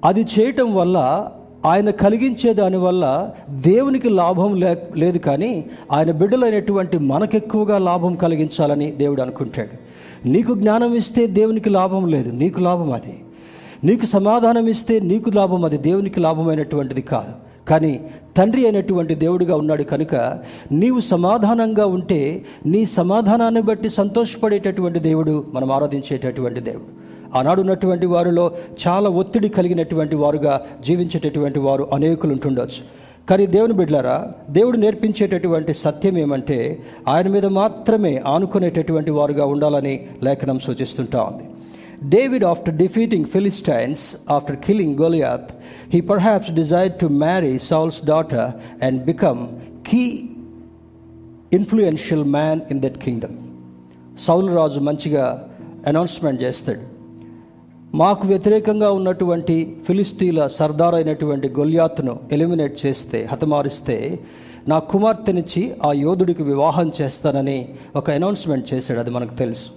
అది 0.04 0.26
చేయటం 0.38 0.74
వల్ల 0.74 1.28
ఆయన 1.66 1.90
కలిగించే 1.90 2.54
దానివల్ల 2.54 3.30
దేవునికి 3.50 4.08
లాభం 4.08 4.54
లే 4.54 4.88
లేదు 4.96 5.18
కానీ 5.18 5.64
ఆయన 5.92 6.10
బిడ్డలైనటువంటి 6.10 6.98
మనకెక్కువగా 6.98 7.78
లాభం 7.78 8.14
కలిగించాలని 8.14 8.90
దేవుడు 8.90 9.22
అనుకుంటాడు. 9.22 9.92
నీకు 10.28 10.54
జ్ఞానం 10.54 10.94
ఇస్తే 10.94 11.26
దేవునికి 11.26 11.70
లాభం 11.70 12.08
లేదు 12.08 12.30
నీకు 12.30 12.60
లాభం 12.60 12.92
అది. 12.92 13.24
నీకు 13.84 14.06
సమాధానం 14.06 14.68
ఇస్తే 14.68 15.00
నీకు 15.00 15.30
లాభం 15.30 15.64
అది 15.64 15.76
దేవునికి 15.76 16.20
లాభమైనటువంటిది 16.20 17.02
కాదు. 17.02 17.32
కానీ 17.68 18.10
తండ్రి 18.36 18.62
అయినటువంటి 18.62 19.14
దేవుడిగా 19.14 19.56
ఉన్నాడు 19.56 19.82
కనుక 19.82 20.38
నీవు 20.72 21.00
సమాధానంగా 21.00 21.86
ఉంటే 21.86 22.44
నీ 22.66 22.84
సమాధానాన్ని 22.84 23.62
బట్టి 23.62 23.90
సంతోషపడేటటువంటి 23.90 24.98
దేవుడు 24.98 25.44
మనం 25.54 25.72
ఆరాధించేటటువంటి 25.72 26.60
దేవుడు. 26.60 27.11
ఆనాడు 27.34 27.60
ఉన్నటువంటి 27.60 28.06
వారిలో 28.06 28.52
చాలా 28.88 29.08
ఒత్తిడి 29.08 29.48
కలిగినటువంటి 29.48 30.16
వారుగా 30.16 30.60
జీవించేటటువంటి 30.86 31.58
వారు 31.58 31.88
అనేకులు 31.92 32.32
ఉంటుండొచ్చు 32.32 33.02
కానీ 33.28 33.46
దేవుని 33.46 33.72
బిడ్లారా 33.72 34.32
దేవుడు 34.50 34.76
నేర్పించేటటువంటి 34.76 35.74
సత్యం 35.74 36.18
ఏమంటే 36.18 36.82
ఆయన 37.08 37.28
మీద 37.28 37.46
మాత్రమే 37.46 38.22
ఆనుకునేటటువంటి 38.26 39.10
వారుగా 39.10 39.44
ఉండాలని 39.46 40.06
లేఖనం 40.22 40.58
సూచిస్తుంటా 40.58 41.22
ఉంది. 41.22 41.44
David 42.16 42.44
after 42.44 42.74
defeating 42.74 43.24
Philistines 43.24 44.16
after 44.30 44.56
killing 44.56 45.00
Goliath 45.00 45.50
he 45.94 46.00
perhaps 46.00 46.50
desire 46.50 46.92
to 46.92 47.06
marry 47.06 47.58
Saul's 47.58 48.04
daughter 48.04 48.50
and 48.84 49.04
become 49.04 49.46
key 49.86 50.28
influential 51.52 52.24
man 52.24 52.60
in 52.70 52.80
that 52.80 52.98
kingdom 52.98 53.36
Saul 54.26 54.56
రాజు 54.56 54.80
మంచిగా 54.80 55.48
అనౌన్స్మెంట్ 55.86 56.42
చేస్తాడు. 56.42 56.91
మాకు 57.94 58.26
వ్యతిరేకంగా 58.26 58.90
ఉన్నటువంటి 58.90 59.76
ఫిలిస్తీన్ల 59.86 60.46
సర్దార్ 60.46 60.94
అయినటువంటి 60.94 61.48
గొల్యాత్ను 61.48 62.18
ఎలిమినేట్ 62.32 62.86
చేస్తే 62.86 63.24
హతమారిస్తే 63.24 64.20
నా 64.68 64.78
కుమార్తెనిచ్చి 64.78 65.74
ఆ 65.84 65.92
యోధుడికి 65.92 66.42
వివాహం 66.42 66.92
చేస్తానని 67.00 67.68
ఒక 67.96 68.10
అనౌన్స్మెంట్ 68.10 68.74
చేశాడు 68.74 68.98
అది 68.98 69.10
మనకు 69.10 69.34
తెలుసు. 69.34 69.68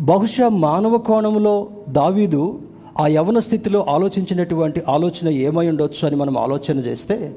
బహుశా 0.00 0.48
మానవ 0.48 0.98
కోణంలో 0.98 1.68
దావీదు 1.88 2.60
ఆ 3.00 3.06
యవన 3.06 3.38
స్థితిలో 3.38 3.86
ఆలోచించినటువంటి 3.88 4.82
ఆలోచన 4.88 5.28
ఏమై 5.28 5.68
ఉండొచ్చు 5.68 6.06
అని 6.06 6.16
మనం 6.16 6.38
ఆలోచన 6.38 6.78
చేస్తే 6.78 7.34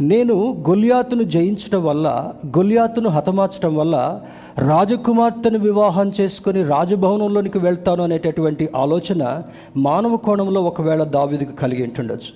నేను 0.00 0.64
గొలియాతును 0.68 1.22
జయించటం 1.22 1.84
వల్ల 1.84 2.32
గొలియాతును 2.46 3.08
హతమార్చడం 3.08 3.76
వల్ల 3.76 4.20
రాజకుమార్తెను 4.58 5.58
వివాహం 5.58 6.12
చేసుకుని 6.20 6.62
రాజభవనంలోనికి 6.62 7.58
వెళ్తాను 7.58 8.04
అనేటటువంటి 8.04 8.68
ఆలోచన 8.76 9.42
మానవ 9.76 10.16
కోణంలో 10.16 10.62
ఒకవేళ 10.62 11.04
దావిదికి 11.04 11.52
కలిగి 11.52 11.82
ఉంటుండొచ్చు. 11.82 12.32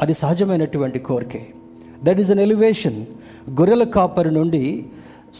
అది 0.00 0.14
సహజమైనటువంటి 0.14 0.98
కోరికే. 0.98 1.46
దట్ 2.04 2.20
ఈస్ 2.20 2.30
అన్ 2.30 2.40
ఎలివేషన్ 2.40 3.06
గొర్రెల 3.50 3.82
కాపరి 3.82 4.30
నుండి 4.30 4.86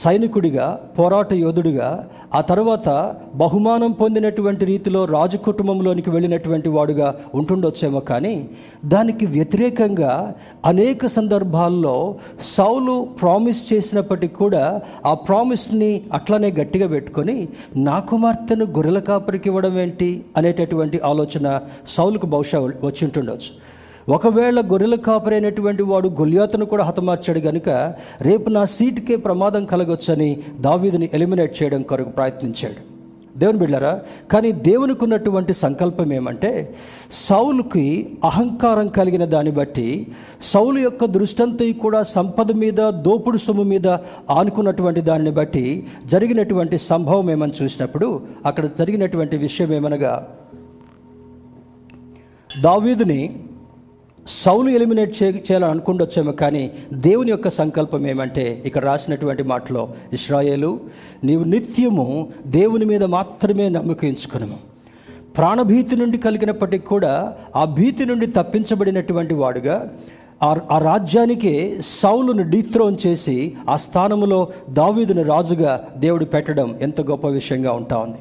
సైనికుడిగా 0.03 0.67
పోరాట 0.99 1.33
యోధుడిగా 1.43 1.89
ఆ 2.35 2.41
తర్వాత 2.41 2.89
బహుమానం 3.35 3.93
పొందినటువంటి 3.93 4.65
రీతిలో 4.65 5.01
రాజు 5.15 5.39
కుటుంబంలోనికి 5.45 6.11
వెళ్ళినటువంటి 6.11 6.69
వాడుగా 6.69 7.09
ఉంటుండొచ్చేమో 7.33 8.01
కానీ 8.11 8.35
దానికి 8.85 9.27
వ్యతిరేకంగా 9.27 10.15
అనేక 10.65 11.07
సందర్భాల్లో 11.17 11.95
సౌలు 12.55 12.97
ప్రామిస్ 13.21 13.61
చేసినప్పటికీ 13.73 14.35
కూడా 14.35 14.65
ఆ 15.07 15.15
ప్రామిస్ని 15.29 15.93
అట్లనే 16.13 16.51
గట్టిగా 16.61 16.89
పెట్టుకొని 16.89 17.37
నా 17.89 17.99
కుమార్తెను 18.11 18.67
గొర్రెల 18.79 19.03
కాపరికి 19.11 19.49
ఇవ్వడం 19.49 19.77
ఏంటి 19.79 20.11
అనేటటువంటి 20.37 21.01
ఆలోచన 21.13 21.47
సౌలుకు 21.97 22.27
బహుశా 22.27 22.61
వచ్చి 22.85 23.03
ఉంటుండొచ్చు. 23.07 23.53
ఒకవేళ 24.09 24.61
గొర్రెల 24.61 24.95
కాపరైనటువంటి 24.95 25.83
వాడు 25.83 26.09
గొల్యాతను 26.09 26.65
కూడా 26.65 26.85
హతమార్చాడు 26.85 27.39
గనుక 27.39 27.69
రేపు 28.21 28.51
నా 28.51 28.65
సీటుకే 28.65 29.17
ప్రమాదం 29.17 29.65
కలగొచ్చని 29.65 30.43
దావీదుని 30.61 31.11
ఎలిమినేట్ 31.15 31.63
చేయడం 31.63 31.83
కొరకు 31.83 32.09
ప్రయత్నించాడు. 32.09 32.95
దేవుని 33.39 33.59
బిడ్డారా 33.59 34.01
కానీ 34.33 34.53
దేవునికి 34.53 35.05
ఉన్నటువంటి 35.05 35.53
సంకల్పం 35.55 36.13
ఏమంటే 36.13 36.75
సౌలుకి 37.13 38.07
అహంకారం 38.25 38.89
కలిగిన 38.89 39.25
దాన్ని 39.25 39.53
బట్టి 39.53 40.07
సౌలు 40.43 40.79
యొక్క 40.79 41.05
దృష్టంతో 41.05 41.65
కూడా 41.81 42.03
సంపద 42.03 42.53
మీద 42.53 42.91
దోపుడు 42.91 43.39
సొమ్ము 43.39 43.63
మీద 43.63 43.89
ఆనుకున్నటువంటి 44.31 45.01
దానిని 45.01 45.31
బట్టి 45.31 45.87
జరిగినటువంటి 46.07 46.79
సంభవం 46.79 47.31
ఏమని 47.31 47.53
చూసినప్పుడు 47.63 48.23
అక్కడ 48.47 48.67
జరిగినటువంటి 48.67 49.37
విషయం 49.37 49.73
ఏమనగా 49.73 50.29
దావీదుని 52.61 53.41
సౌలు 54.27 54.71
ఎలిమినేట్ 54.71 55.23
చే 55.23 55.31
చేయాలని 55.31 55.71
అనుకుండొచ్చేమో 55.71 56.33
కానీ 56.33 56.71
దేవుని 56.93 57.31
యొక్క 57.31 57.49
సంకల్పం 57.49 58.07
ఏమంటే 58.07 58.63
ఇక్కడ 58.67 58.85
రాసినటువంటి 58.85 59.43
మాటలో 59.43 59.89
ఇస్రాయేలు 60.13 60.81
నీవు 61.25 61.45
నిత్యము 61.45 62.29
దేవుని 62.47 62.85
మీద 62.85 63.05
మాత్రమే 63.05 63.69
నమ్మకించుకును 63.69 64.59
ప్రాణభీతి 65.37 65.97
నుండి 65.97 66.19
కలిగినప్పటికీ 66.19 66.87
కూడా 66.87 67.37
ఆ 67.57 67.65
భీతి 67.65 68.07
నుండి 68.07 68.27
తప్పించబడినటువంటి 68.27 69.35
వాడుగా 69.35 69.91
ఆ 70.43 70.79
రాజ్యానికే 70.79 71.81
సౌలును 72.01 72.43
డీత్రోన్ 72.43 72.97
చేసి 73.07 73.55
ఆ 73.69 73.77
స్థానములో 73.77 74.49
దావీదుని 74.71 75.23
రాజుగా 75.23 75.89
దేవుడు 75.97 76.25
పెట్టడం 76.25 76.79
ఎంత 76.83 77.01
గొప్ప 77.01 77.27
విషయంగా 77.27 77.73
ఉంటా 77.73 77.97
ఉంది. 77.97 78.19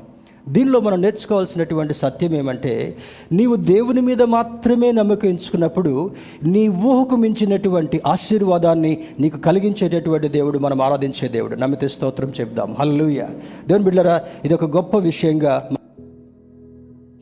దీనిలో 0.49 0.79
మనం 0.79 1.01
నేర్చుకోవాల్సినటువంటి 1.01 1.93
సత్యం 1.93 2.35
ఏమంటే 2.35 2.97
నీవు 3.31 3.55
దేవుని 3.55 4.01
మీద 4.01 4.21
మాత్రమే 4.21 4.91
నమ్మకం 4.91 5.29
ఎంచుకున్నప్పుడు 5.29 6.11
నీ 6.43 6.67
ఊహకు 6.67 7.15
మించినటువంటి 7.15 8.01
ఆశీర్వాదాన్ని 8.07 8.97
నీకు 9.19 9.37
కలిగించేటటువంటి 9.37 10.27
దేవుడు 10.27 10.59
మనం 10.59 10.81
ఆరాధించే 10.81 11.27
దేవుడు. 11.27 11.55
నమ్మితే 11.55 11.87
స్తోత్రం 11.87 12.31
చెప్దాం. 12.39 12.75
హల్లుయ 12.79 13.23
దేవుని 13.67 13.83
బిడ్డరా 13.83 14.21
ఇది 14.45 14.53
ఒక 14.53 14.65
గొప్ప 14.75 14.97
విషయంగా 14.97 15.69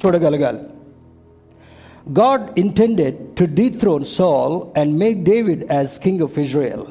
చూడగలగాలి. 0.06 0.60
God 2.20 2.60
intended 2.60 3.16
to 3.16 3.46
dethrone 3.46 4.06
Saul 4.06 4.80
and 4.80 4.98
make 4.98 5.24
David 5.24 5.72
as 5.72 5.90
king 5.90 6.22
of 6.22 6.40
Israel 6.40 6.82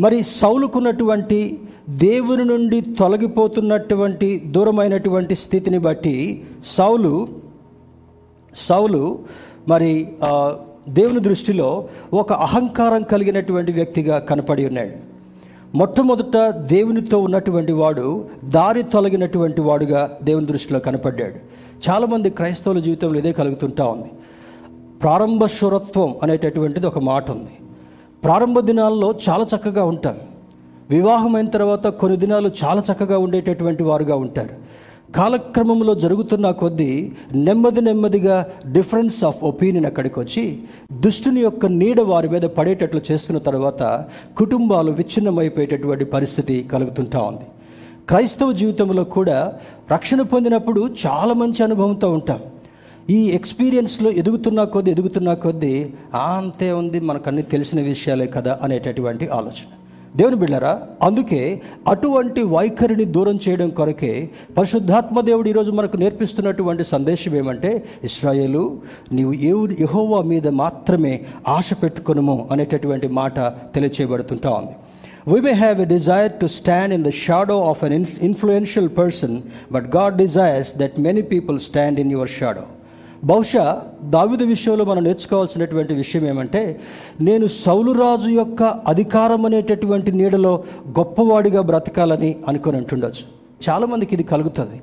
మరి 0.00 0.22
సౌలుకున్నటువంటి 0.22 1.58
దేవుని 1.88 2.44
నుండి 2.44 2.80
తొలగిపోతున్నటువంటి 2.80 4.42
దూరమైనటువంటి 4.46 5.34
స్థితిని 5.34 5.78
బట్టి 5.78 6.44
సౌలు 6.66 7.28
సౌలు 8.68 9.18
మరి 9.68 10.08
దేవుని 10.88 11.20
దృష్టిలో 11.20 11.88
ఒక 12.12 12.32
అహంకారం 12.32 13.02
కలిగినటువంటి 13.02 13.72
వ్యక్తిగా 13.72 14.18
కనపడి 14.18 14.66
ఉన్నాడు. 14.66 15.14
మొట్టమొదట 15.76 16.36
దేవునితో 16.50 17.18
ఉన్నటువంటి 17.18 17.72
వాడు 17.72 18.28
దారి 18.44 18.82
తొలగినటువంటి 18.82 19.60
వాడుగా 19.60 20.18
దేవుని 20.22 20.46
దృష్టిలో 20.46 20.78
కనపడ్డాడు. 20.80 21.34
చాలామంది 21.90 22.30
క్రైస్తవుల 22.30 22.78
జీవితంలో 22.78 23.18
ఇదే 23.18 23.32
కలుగుతుంటా 23.32 23.84
ఉంది. 23.84 24.10
ప్రారంభ 25.02 25.46
శురత్వం 25.46 26.14
అనేటటువంటిది 26.22 26.86
ఒక 26.86 26.98
మాట 26.98 27.30
ఉంది. 27.30 27.56
ప్రారంభ 28.24 28.60
దినాల్లో 28.60 29.14
చాలా 29.28 29.46
చక్కగా 29.56 29.84
ఉంటాను 29.84 30.33
వివాహమైన 30.90 31.46
తర్వాత 31.46 31.86
కొన్ని 31.86 32.18
దినాలు 32.18 32.50
చాలా 32.64 32.82
చక్కగా 32.92 33.18
ఉండేటటువంటి 33.18 33.82
వారుగా 33.82 34.16
ఉంటారు. 34.16 34.74
కాలక్రమంలో 35.14 35.94
జరుగుతున్న 35.94 36.50
కొద్దీ 36.50 37.12
నెమ్మది 37.34 37.80
నెమ్మదిగా 37.80 38.46
డిఫరెన్స్ 38.72 39.24
ఆఫ్ 39.24 39.44
ఒపీనియన్ 39.44 39.86
అక్కడికి 39.86 40.20
వచ్చి 40.20 40.58
దుష్టుని 40.92 41.40
యొక్క 41.40 41.66
నీడ 41.66 42.00
వారి 42.00 42.28
మీద 42.28 42.42
పడేటట్లు 42.42 43.00
చేసుకున్న 43.10 43.38
తర్వాత 43.38 44.04
కుటుంబాలు 44.36 44.92
విచ్ఛిన్నమైపోయేటటువంటి 44.92 46.04
పరిస్థితి 46.04 46.68
కలుగుతుంటా 46.72 47.20
ఉంది. 47.20 47.46
క్రైస్తవ 48.08 48.52
జీవితంలో 48.52 49.04
కూడా 49.04 49.52
రక్షణ 49.92 50.22
పొందినప్పుడు 50.22 50.90
చాలా 51.06 51.34
మంచి 51.34 51.62
అనుభవంతో 51.62 52.12
ఉంటాం. 52.12 52.40
ఈ 53.10 53.28
ఎక్స్పీరియన్స్లో 53.28 54.10
ఎదుగుతున్న 54.10 54.64
కొద్దీ 54.64 54.90
ఎదుగుతున్న 54.90 55.34
కొద్దీ 55.34 55.90
అంతే 56.14 56.72
ఉంది 56.72 57.00
మనకన్నీ 57.00 57.42
తెలిసిన 57.42 57.80
విషయాలే 57.80 58.26
కదా 58.26 58.58
అనేటటువంటి 58.62 59.28
ఆలోచన. 59.28 59.83
దేవుని 60.16 60.36
బిళ్ళరా 60.36 60.82
అందుకే 61.02 61.60
అటువంటి 61.88 62.42
వైఖరిని 62.42 63.04
దూరం 63.04 63.38
చేయడం 63.48 63.70
కొరకే 63.70 64.30
పరిశుద్ధాత్మ 64.58 65.20
దేవుడు 65.20 65.48
ఈరోజు 65.48 65.70
మనకు 65.72 65.96
నేర్పిస్తున్నటువంటి 65.96 66.84
సందేశం 66.84 67.36
ఏమంటే 67.36 67.84
ఇస్రాయేలు 68.04 68.78
నీవు 69.12 69.32
ఏ 69.32 69.52
యహోవా 69.80 70.22
మీద 70.22 70.48
మాత్రమే 70.48 71.20
ఆశ 71.48 71.70
పెట్టుకునుము 71.82 72.48
అనేటటువంటి 72.50 73.08
మాట 73.08 73.38
తెలియచేయబడుతుంటా 73.74 74.50
ఉంది. 74.50 74.74
We 75.28 75.40
may 75.40 75.52
have 75.52 75.80
a 75.80 75.84
desire 75.84 76.32
to 76.32 76.46
stand 76.46 76.94
in 76.94 77.04
the 77.04 77.10
shadow 77.10 77.62
of 77.64 77.84
an 77.84 78.06
influential 78.22 78.88
person 78.98 79.42
but 79.72 79.96
God 79.96 80.16
desires 80.16 80.78
that 80.78 81.00
many 81.00 81.22
people 81.22 81.60
stand 81.60 82.00
in 82.00 82.12
your 82.12 82.28
shadow 82.28 82.64
బహుశా 83.24 83.64
దావిద 84.14 84.42
విషయంలో 84.42 84.84
మనం 84.84 85.04
నేర్చుకోవాల్సినటువంటి 85.04 85.94
విషయం 85.94 86.24
ఏమంటే 86.28 86.80
నేను 87.20 87.46
సౌలురాజు 87.46 88.28
యొక్క 88.28 88.62
అధికారం 88.62 89.44
అనేటటువంటి 89.46 90.12
నీడలో 90.12 90.52
గొప్పవాడిగా 90.98 91.60
బ్రతకాలని 91.60 92.36
అనుకుని 92.48 92.76
అంటుండొచ్చు 92.76 93.24
చాలామందికి 93.68 94.14
ఇది 94.14 94.22
కలుగుతుంది. 94.22 94.78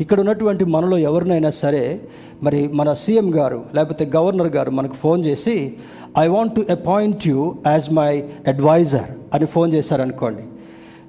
ఇక్కడ 0.00 0.20
ఉన్నటువంటి 0.20 0.64
మనలో 0.64 0.98
ఎవరినైనా 0.98 1.50
సరే 1.50 2.00
మరి 2.42 2.68
మన 2.68 2.92
సీఎం 2.92 3.28
గారు 3.36 3.60
లేకపోతే 3.74 4.04
గవర్నర్ 4.16 4.50
గారు 4.56 4.70
మనకు 4.70 4.94
ఫోన్ 4.94 5.24
చేసి 5.24 5.56
I 6.18 6.26
want 6.26 6.54
to 6.54 6.64
appoint 6.72 7.28
you 7.28 7.54
as 7.66 7.88
my 7.92 8.10
advisor 8.46 9.08
అని 9.34 9.46
ఫోన్ 9.46 9.72
చేశారనుకోండి. 9.72 10.44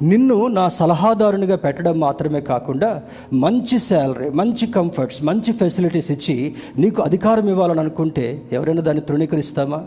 నిన్ను 0.02 0.48
నా 0.48 0.70
సలహాదారునిగా 0.70 1.56
పెట్టడం 1.56 2.00
మాత్రమే 2.00 2.42
కాకుండా 2.42 3.02
మంచి 3.34 3.80
శాలరీ 3.80 4.30
మంచి 4.30 4.68
కంఫర్ట్స్ 4.68 5.24
మంచి 5.24 5.54
ఫెసిలిటీస్ 5.54 6.12
ఇచ్చి 6.12 6.56
నీకు 6.78 7.02
అధికారం 7.02 7.50
ఇవ్వాలని 7.50 7.80
అనుకుంటే 7.80 8.42
ఎవరైనా 8.52 8.82
దాన్ని 8.82 9.04
తృణీకరిస్తామా? 9.04 9.84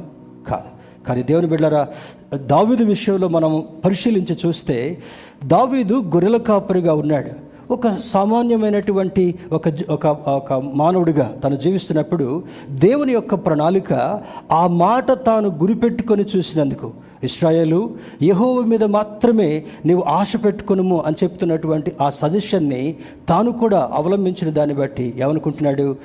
కాదు. 0.49 1.07
కానీ 1.07 1.23
దేవుని 1.23 1.47
బిడ్డరా 1.47 1.89
దావీదు 2.35 2.85
విషయంలో 2.85 3.29
మనం 3.29 3.65
పరిశీలించి 3.85 4.39
చూస్తే 4.47 4.99
దావీదు 5.45 5.95
గొర్రెల 5.95 6.37
కాపరిగా 6.37 6.95
ఉన్నాడు. 6.95 7.51
ఒక 7.73 7.97
సామాన్యమైనటువంటి 8.05 9.35
ఒక 9.53 9.63
ఒక 9.91 10.07
ఒక 10.07 10.53
మానవుడిగా 10.53 11.37
తను 11.45 11.57
జీవిస్తున్నప్పుడు 11.57 12.43
దేవుని 12.71 13.13
యొక్క 13.13 13.35
ప్రణాళిక 13.35 14.21
ఆ 14.53 14.67
మాట 14.67 15.13
తాను 15.13 15.49
గురిపెట్టుకొని 15.49 16.25
చూసినందుకు 16.37 16.93
ఇస్రాయేలు 17.25 17.91
యహోవ 18.23 18.65
మీద 18.65 18.85
మాత్రమే 18.85 19.65
నీవు 19.87 20.03
ఆశ 20.03 20.33
పెట్టుకునుము 20.45 21.03
అని 21.07 21.17
చెప్తున్నటువంటి 21.25 21.93
ఆ 22.01 22.11
సజెషన్ని 22.11 22.97
తాను 23.29 23.53
కూడా 23.53 23.91
అవలంబించిన 23.93 24.51
దాన్ని 24.51 24.75
బట్టి 24.75 25.15
ఏమనుకుంటున్నాడు? 25.19 25.97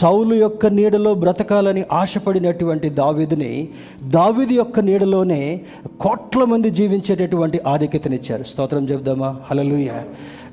సౌలు 0.00 0.34
యొక్క 0.34 0.66
నీడలో 0.66 1.14
బ్రతకాలని 1.14 1.84
ఆశపడినటువంటి 1.92 2.90
దావీదుని 2.90 3.68
దావీది 4.02 4.54
యొక్క 4.54 4.80
నీడలోనే 4.80 5.60
కోట్ల 6.00 6.44
మంది 6.44 6.70
జీవించేటటువంటి 6.70 7.60
ఆధిక్యతనిచ్చారు. 7.66 8.42
స్తోత్రం 8.42 8.84
చెప్దామా 8.88 9.36
hallelujah 9.50 9.90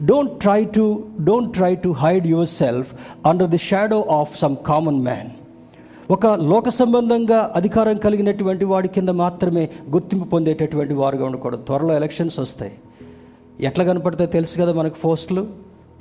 don't 0.06 0.40
try 0.42 0.66
to 0.66 1.04
don't 1.24 1.54
try 1.54 1.76
to 1.76 1.90
hide 1.90 2.28
yourself 2.48 2.94
under 3.26 3.50
the 3.50 3.58
shadow 3.58 4.06
of 4.12 4.40
some 4.40 4.56
common 4.68 5.02
man 5.04 5.30
ఒక 6.12 6.28
లోక 6.28 6.70
సంబంధంగా 6.70 7.54
అధికారం 7.56 7.96
కలిగినటువంటి 7.96 8.66
వాడి 8.66 8.88
కింద 8.88 9.10
మాత్రమే 9.10 9.70
గుర్తింపు 9.92 10.24
పొందేటటువంటి 10.24 10.94
వారుగా 10.94 11.26
ఉండకూడదు. 11.26 11.62
త్వరలో 11.62 11.94
ఎలక్షన్స్ 11.96 12.40
వస్తాయి. 12.40 12.72
ఎట్లా 13.60 13.86
కనపడితే 13.86 14.26
తెలుసు 14.26 14.58
కదా 14.62 14.74
మనకు 14.74 14.96
పోస్టులు. 15.06 15.48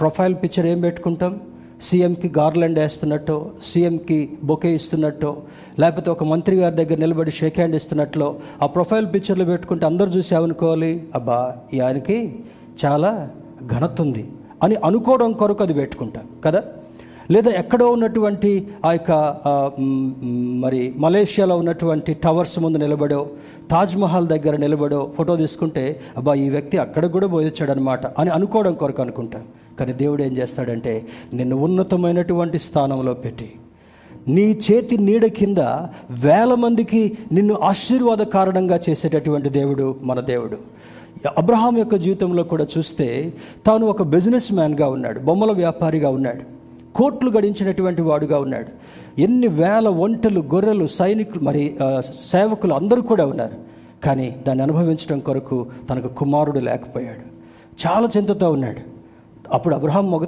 ప్రొఫైల్ 0.01 0.35
పిక్చర్ 0.35 0.67
ఏం 0.67 0.81
పెట్టుకుంటాం? 0.81 1.41
సీఎంకి 1.83 2.33
గార్లాండ్ 2.39 2.79
వేస్తున్నట్టో 2.79 3.51
సీఎంకి 3.73 4.39
బొకే 4.45 4.75
ఇస్తున్నట్టో 4.75 5.43
లేకపోతే 5.79 6.11
ఒక 6.11 6.25
మంత్రి 6.25 6.57
గారి 6.57 6.75
దగ్గర 6.75 6.99
నిలబడి 6.99 7.31
షేక్ 7.31 7.55
హ్యాండ్ 7.57 7.77
ఇస్తున్నట్లో 7.77 8.37
ఆ 8.63 8.67
ప్రొఫైల్ 8.67 9.07
పిక్చర్లు 9.07 9.45
పెట్టుకుంటే 9.45 9.87
అందరు 9.87 10.11
చూసి 10.11 10.35
ఏమనుకోవాలి? 10.35 11.09
అబ్బా 11.15 11.57
ఈ 11.75 11.81
ఆయనకి 11.81 12.45
చాలా 12.85 13.31
ఘనత 13.67 14.01
ఉంది 14.01 14.29
అని 14.63 14.75
అనుకోవడం 14.75 15.33
కొరకు 15.33 15.63
అది 15.63 15.75
పెట్టుకుంటాం. 15.75 16.25
కదా? 16.45 16.63
లేదా 17.31 17.51
ఎక్కడో 17.51 17.87
ఉన్నటువంటి 17.91 18.51
ఆ 18.85 18.93
యొక్క 18.93 19.13
మరి 20.65 20.95
మలేషియాలో 20.97 21.57
ఉన్నటువంటి 21.57 22.15
టవర్స్ 22.15 22.59
ముందు 22.59 22.79
నిలబడో 22.79 23.21
తాజ్మహల్ 23.71 24.29
దగ్గర 24.29 24.57
నిలబడో 24.57 25.01
ఫోటో 25.17 25.37
తీసుకుంటే 25.37 26.01
అబ్బా 26.17 26.35
ఈ 26.35 26.51
వ్యక్తి 26.51 26.79
అక్కడ 26.79 27.07
కూడా 27.07 27.27
పోయొచ్చాడనమాట 27.27 28.07
అని 28.07 28.31
అనుకోవడం 28.31 28.75
కొరకు 28.75 29.03
అనుకుంటా. 29.03 29.41
కానీ 29.79 29.93
దేవుడు 29.93 30.23
ఏం 30.23 30.37
చేస్తాడంటే 30.37 31.07
నిన్ను 31.35 31.57
ఉన్నతమైనటువంటి 31.57 32.59
స్థానంలో 32.59 33.15
పెట్టి 33.15 33.53
నీ 34.29 34.47
చేతి 34.67 34.97
నీడ 34.99 35.25
కింద 35.27 35.59
వేల 36.25 36.53
మందికి 36.55 37.19
నిన్ను 37.33 37.55
ఆశీర్వాద 37.63 38.23
కారణంగా 38.37 38.81
చేసేటటువంటి 38.89 39.49
దేవుడు 39.49 39.87
మన 40.03 40.21
దేవుడు. 40.21 40.59
అబ్రహాం 41.39 41.79
యొక్క 41.79 41.97
జీవితంలో 41.97 42.43
కూడా 42.43 42.67
చూస్తే 42.79 43.33
తాను 43.67 43.87
ఒక 43.87 44.03
బిజినెస్ 44.03 44.53
మ్యాన్గా 44.53 44.89
ఉన్నాడు 44.89 45.19
బొమ్మల 45.21 45.53
వ్యాపారిగా 45.53 46.11
ఉన్నాడు. 46.11 46.56
కోట్లు 46.97 47.31
గడించినటువంటి 47.37 48.03
వాడుగా 48.03 48.39
ఉన్నాడు. 48.47 48.71
ఎన్ని 49.21 49.49
వేల 49.61 49.89
ఒంటెలు 50.05 50.41
గొర్రెలు 50.55 50.87
సైనికులు 50.99 51.43
మరి 51.45 51.63
సేవకులు 52.33 52.75
అందరూ 52.81 53.03
కూడా 53.13 53.27
ఉన్నారు. 53.27 53.57
కానీ 54.05 54.27
దాన్ని 54.47 54.63
అనుభవించడం 54.65 55.19
కొరకు 55.29 55.67
తనకు 55.91 56.09
కుమారుడు 56.09 56.61
లేకపోయాడు. 56.69 57.25
చాలా 57.85 58.09
చింతతో 58.17 58.51
ఉన్నాడు. 58.57 58.83
అప్పుడు 59.55 59.75
అబ్రహాం 59.75 60.05
మొగ 60.11 60.25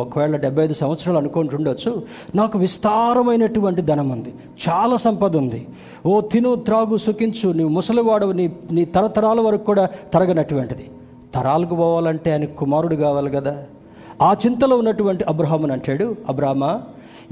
ఒకవేళ 0.00 0.36
డెబ్బై 0.36 0.64
ఐదు 0.64 0.74
సంవత్సరాలు 0.80 1.18
అనుకుంటుండొచ్చు 1.18 1.90
నాకు 2.34 2.56
విస్తారమైనటువంటి 2.58 3.82
ధనం 3.82 4.08
ఉంది. 4.16 4.32
చాలా 4.66 4.96
సంపద 4.96 5.36
ఉంది. 5.36 5.60
ఓ 6.06 6.20
తిను 6.32 6.50
త్రాగు 6.66 6.96
సుఖించు 7.06 7.48
నీ 7.58 7.64
ముసలివాడవు 7.76 8.32
నీ 8.40 8.46
నీ 8.72 8.84
తరతరాల 8.84 9.40
వరకు 9.40 9.64
కూడా 9.70 9.84
తరగనటువంటిది. 10.14 10.86
తరాలకు 11.34 11.74
పోవాలంటే 11.74 12.28
ఆయనకు 12.32 12.54
కుమారుడు 12.60 12.96
కావాలి 13.04 13.30
కదా. 13.30 13.54
ఆ 14.22 14.36
చింతలో 14.46 14.76
ఉన్నటువంటి 14.76 15.24
అబ్రహాముని 15.24 15.72
అంటాడు 15.72 16.16
అబ్రామా 16.28 16.82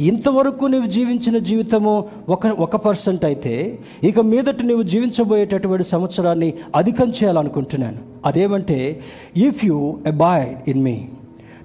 ఇంతవరకు 0.01 0.65
నువ్వు 0.65 0.91
జీవించిన 0.91 1.39
జీవితము 1.39 2.05
ఒక 2.29 2.47
ఒక 2.47 2.77
పర్సెంట్ 2.77 3.25
అయితే 3.25 3.79
ఇక 4.03 4.21
మీదట 4.21 4.63
నువ్వు 4.63 4.83
జీవించబోయేటటువంటి 4.83 5.85
సంవత్సరాన్ని 5.85 6.55
అధికం 6.75 7.09
చేయాలనుకుంటున్నాను. 7.09 7.97
అదేమంటే 8.25 9.01
if 9.37 9.65
you 9.65 9.99
abide 10.07 10.69
in 10.69 10.83
me 10.83 11.09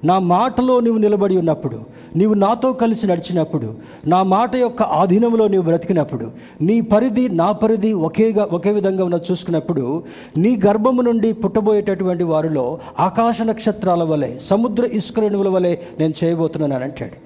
నా 0.03 0.19
మాటలో 0.19 0.79
నువ్వు 0.79 0.99
నిలబడి 1.01 1.37
ఉన్నప్పుడు 1.37 1.79
నీవు 2.15 2.33
నాతో 2.33 2.73
కలిసి 2.73 3.07
నడిచినప్పుడు 3.07 3.67
నా 4.07 4.23
మాట 4.23 4.55
యొక్క 4.55 4.81
ఆధీనంలో 4.81 5.47
నీవు 5.47 5.63
బ్రతికినప్పుడు 5.63 6.25
నీ 6.61 6.81
పరిధి 6.81 7.29
నా 7.29 7.51
పరిధి 7.51 7.93
ఒకేగా 8.07 8.45
ఒకే 8.51 8.71
విధంగా 8.71 9.03
ఉన్న 9.03 9.19
చూసుకున్నప్పుడు 9.31 10.03
నీ 10.37 10.51
గర్భము 10.65 11.01
నుండి 11.01 11.33
పుట్టబోయేటటువంటి 11.33 12.23
వారిలో 12.23 12.65
ఆకాశ 12.99 13.37
నక్షత్రాల 13.41 14.03
వలె 14.03 14.31
సముద్ర 14.41 14.89
ఇసుకరేణువుల 14.93 15.49
వలె 15.49 15.77
నేను 15.99 16.13
చేయబోతున్నాను 16.23 16.75
అని 16.75 16.83
అంటాడు. 16.83 17.17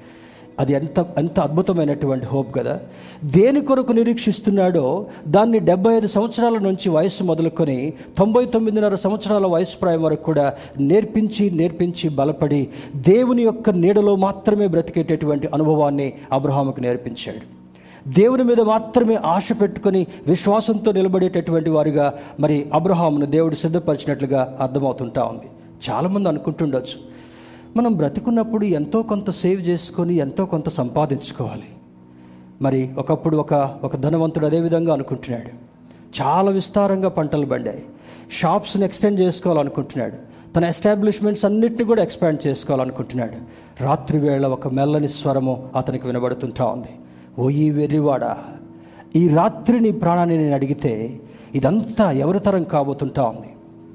అది 0.60 0.74
ఎంత 0.74 1.06
ఎంత 1.18 1.40
అద్భుతమైనటువంటి 1.40 2.26
హోప్ 2.26 2.56
కదా? 2.56 2.80
దేని 3.24 3.62
కొరకు 3.62 3.92
నిరీక్షిస్తున్నాడో 3.92 5.06
దాన్ని 5.28 5.60
డెబ్బై 5.60 5.96
ఐదు 5.96 6.08
సంవత్సరాల 6.08 6.58
నుంచి 6.58 6.90
వయస్సు 6.90 7.24
మొదలుకొని 7.24 7.94
తొంభై 8.18 8.46
తొమ్మిదిన్నర 8.46 8.96
సంవత్సరాల 8.96 9.46
వయసు 9.46 9.78
ప్రాయం 9.78 10.04
వరకు 10.04 10.24
కూడా 10.24 10.54
నేర్పించి 10.80 11.52
నేర్పించి 11.52 12.10
బలపడి 12.10 12.68
దేవుని 12.96 13.44
యొక్క 13.44 13.70
నీడలో 13.70 14.16
మాత్రమే 14.16 14.68
బ్రతికేటటువంటి 14.68 15.48
అనుభవాన్ని 15.54 16.14
అబ్రహాముకు 16.32 16.80
నేర్పించాడు. 16.80 17.66
దేవుని 18.10 18.44
మీద 18.44 18.62
మాత్రమే 18.62 19.16
ఆశ 19.16 19.50
పెట్టుకొని 19.62 20.08
విశ్వాసంతో 20.28 20.92
నిలబడేటటువంటి 20.92 21.70
వారిగా 21.70 22.14
మరి 22.40 22.66
అబ్రహామును 22.74 23.26
దేవుడు 23.26 23.56
సిద్ధపరిచినట్లుగా 23.56 24.58
అర్థమవుతుంటా 24.62 25.24
ఉంది. 25.24 25.46
చాలామంది 25.90 26.30
అనుకుంటుండొచ్చు. 26.30 27.15
మనం 27.78 27.94
బ్రతికున్నప్పుడు 27.94 28.66
ఎంతో 28.66 29.04
కొంత 29.04 29.30
సేవ్ 29.30 29.62
చేసుకొని 29.62 30.14
ఎంతో 30.14 30.46
కొంత 30.46 30.70
సంపాదించుకోవాలి. 30.70 31.64
మరి 32.62 32.90
ఒకప్పుడు 32.98 33.38
ఒక 33.38 33.54
ఒక 33.84 33.96
ధనవంతుడు 33.96 34.46
అదేవిధంగా 34.46 34.94
అనుకుంటున్నాడు. 34.94 35.50
చాలా 36.22 36.52
విస్తారంగా 36.52 37.10
పంటలు 37.10 37.46
పండాయి. 37.46 37.86
షాప్స్ని 38.32 38.86
ఎక్స్టెండ్ 38.86 39.20
చేసుకోవాలనుకుంటున్నాడు. 39.20 40.14
తన 40.54 40.66
ఎస్టాబ్లిష్మెంట్స్ 40.66 41.46
అన్నిటిని 41.46 41.84
కూడా 41.84 42.04
ఎక్స్పాండ్ 42.04 42.48
చేసుకోవాలనుకుంటున్నాడు. 42.48 43.34
రాత్రి 43.84 44.20
వేళ 44.20 44.46
ఒక 44.46 44.68
మెల్లని 44.68 45.08
స్వరము 45.08 45.70
అతనికి 45.76 46.08
వినబడుతుంటా 46.08 46.66
ఉంది. 46.66 46.92
ఓ 47.40 47.50
ఈ 47.50 47.70
వెర్రివాడా 47.70 48.38
ఈ 49.16 49.28
రాత్రి 49.28 49.82
నీ 49.82 49.92
ప్రాణాన్ని 49.92 50.38
నేను 50.38 50.54
అడిగితే 50.54 51.20
ఇదంతా 51.56 52.12
ఎవరి 52.12 52.40
తరం 52.40 52.64
కాబోతుంటా 52.64 53.24
ఉంది? 53.24 53.50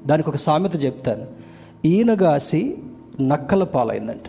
దానికి 0.07 0.29
ఒక 0.29 0.35
సామెత 0.35 0.83
చెప్తాను. 0.83 1.25
ఈనగాసి 1.87 2.77
నక్కల 3.27 3.63
పాలైందంట. 3.63 4.27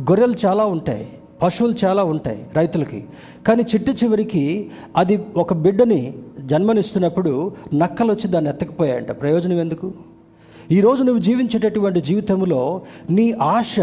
గొర్రెలు 0.00 0.34
చాలా 0.46 0.64
ఉంటాయి 0.64 1.08
పశువులు 1.42 1.74
చాలా 1.84 2.02
ఉంటాయి 2.04 2.46
రైతులకి. 2.56 3.04
కానీ 3.48 3.62
చిట్టు 3.62 3.90
చివరికి 3.90 4.70
అది 4.96 5.24
ఒక 5.36 5.52
బిడ్డని 5.52 6.14
జన్మనిస్తున్నప్పుడు 6.40 7.52
నక్కలు 7.74 8.12
వచ్చి 8.12 8.28
దాన్ని 8.28 8.50
ఎత్తకపోయాయంట. 8.50 9.10
ప్రయోజనం 9.20 9.60
ఎందుకు? 9.60 9.92
ఈరోజు 10.72 11.02
నువ్వు 11.02 11.22
జీవించేటటువంటి 11.22 12.00
జీవితంలో 12.00 12.82
నీ 13.10 13.32
ఆశ 13.32 13.80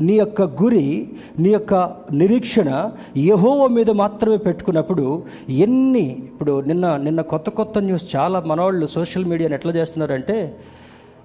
నీ 0.00 0.14
యొక్క 0.14 0.42
గురి 0.42 1.08
నీ 1.38 1.48
యొక్క 1.48 1.74
నిరీక్షణ 2.12 2.90
యహోవ 3.16 3.66
మీద 3.66 3.90
మాత్రమే 3.90 4.36
పెట్టుకున్నప్పుడు 4.36 5.22
ఎన్ని 5.48 6.06
ఇప్పుడు 6.10 6.60
నిన్న 6.60 6.96
నిన్న 6.96 7.20
కొత్త 7.20 7.50
కొత్త 7.50 7.78
న్యూస్ 7.78 8.16
చాలా 8.16 8.40
మనవాళ్ళు 8.40 8.86
సోషల్ 8.86 9.24
మీడియాని 9.24 9.54
ఎట్లా 9.54 9.72
చేస్తున్నారంటే 9.72 10.54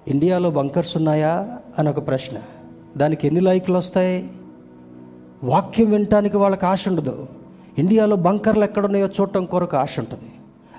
ఇండియాలో 0.08 0.50
బంకర్స్ 0.50 0.96
ఉన్నాయా 0.96 1.58
అని 1.78 1.88
ఒక 1.88 2.06
ప్రశ్న. 2.06 2.38
దానికి 2.96 3.26
ఎన్ని 3.26 3.40
లైక్లు 3.40 3.78
వస్తాయి? 3.78 4.30
వాక్యం 5.44 5.90
వినటానికి 5.90 6.36
వాళ్ళకి 6.36 6.66
ఆశ 6.66 6.88
ఉండదు. 6.88 7.26
ఇండియాలో 7.78 8.16
బంకర్లు 8.16 8.64
ఎక్కడున్నాయో 8.64 9.06
చూడటం 9.06 9.44
కొరకు 9.44 9.76
ఆశ 9.76 9.98
ఉంటుంది. 9.98 10.32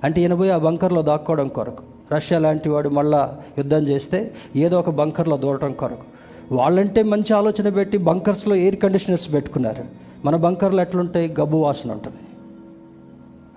అంటే 0.03 0.21
ఈయన 0.21 0.33
పోయి 0.33 0.51
ఆ 0.51 0.57
బంకర్లో 0.57 1.01
దాక్కోవడం 1.01 1.47
కొరకు. 1.47 1.83
రష్యా 2.13 2.39
లాంటి 2.39 2.69
వాడు 2.69 2.89
మళ్ళా 2.89 3.37
యుద్ధం 3.57 3.87
చేస్తే 3.87 4.33
ఏదో 4.55 4.79
ఒక 4.79 4.89
బంకర్లో 4.89 5.37
దూడటం 5.37 5.73
కొరకు. 5.73 6.03
వాళ్ళంటే 6.51 7.03
మంచి 7.03 7.33
ఆలోచన 7.33 7.69
పెట్టి 7.69 7.97
బంకర్స్లో 7.97 8.55
ఎయిర్ 8.55 8.75
కండిషనర్స్ 8.75 9.33
పెట్టుకున్నారు. 9.33 9.83
మన 10.25 10.35
బంకర్లు 10.35 10.81
ఎట్లుంటాయి? 10.81 11.35
గబ్బు 11.39 11.57
వాసన 11.57 11.91
ఉంటుంది. 11.91 12.17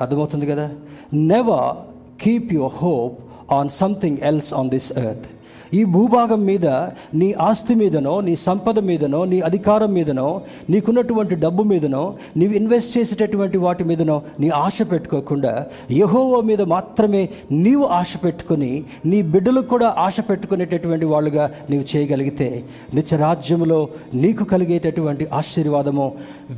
అర్థమవుతుంది 0.01 0.47
కదా? 0.47 0.71
Never 1.13 1.77
keep 2.23 2.55
your 2.55 2.73
hope 2.75 3.19
on 3.53 3.69
something 3.69 4.17
else 4.23 4.55
on 4.55 4.71
this 4.71 4.99
earth 4.99 5.27
ఈ 5.75 5.85
భూభాగం 5.85 6.45
మీద 6.47 6.67
నీ 7.15 7.33
ఆస్తి 7.33 7.75
మీదనో 7.75 8.21
నీ 8.21 8.37
సంపద 8.37 8.79
మీదనో 8.79 9.25
నీ 9.25 9.41
అధికారం 9.41 9.95
మీదనో 9.95 10.43
నీకున్నటువంటి 10.71 11.35
డబ్బు 11.35 11.63
మీదనో 11.63 12.15
నీవు 12.37 12.53
ఇన్వెస్ట్ 12.53 12.99
చేసేటటువంటి 12.99 13.59
వాటి 13.59 13.85
మీదనో 13.85 14.23
నీ 14.41 14.49
ఆశ 14.49 14.83
పెట్టుకోకుండా 14.93 15.67
యహోవో 15.93 16.41
మీద 16.41 16.63
మాత్రమే 16.63 17.29
నీవు 17.53 17.85
ఆశ 17.85 18.13
పెట్టుకుని 18.25 18.85
నీ 19.07 19.23
బిడ్డలు 19.23 19.61
కూడా 19.61 19.95
ఆశ 19.99 20.21
పెట్టుకునేటటువంటి 20.21 21.05
వాళ్ళుగా 21.05 21.51
నీవు 21.71 21.97
చేయగలిగితే 21.97 22.65
నిత్యరాజ్యంలో 22.95 23.89
నీకు 24.15 24.45
కలిగేటటువంటి 24.45 25.27
ఆశీర్వాదము 25.33 26.13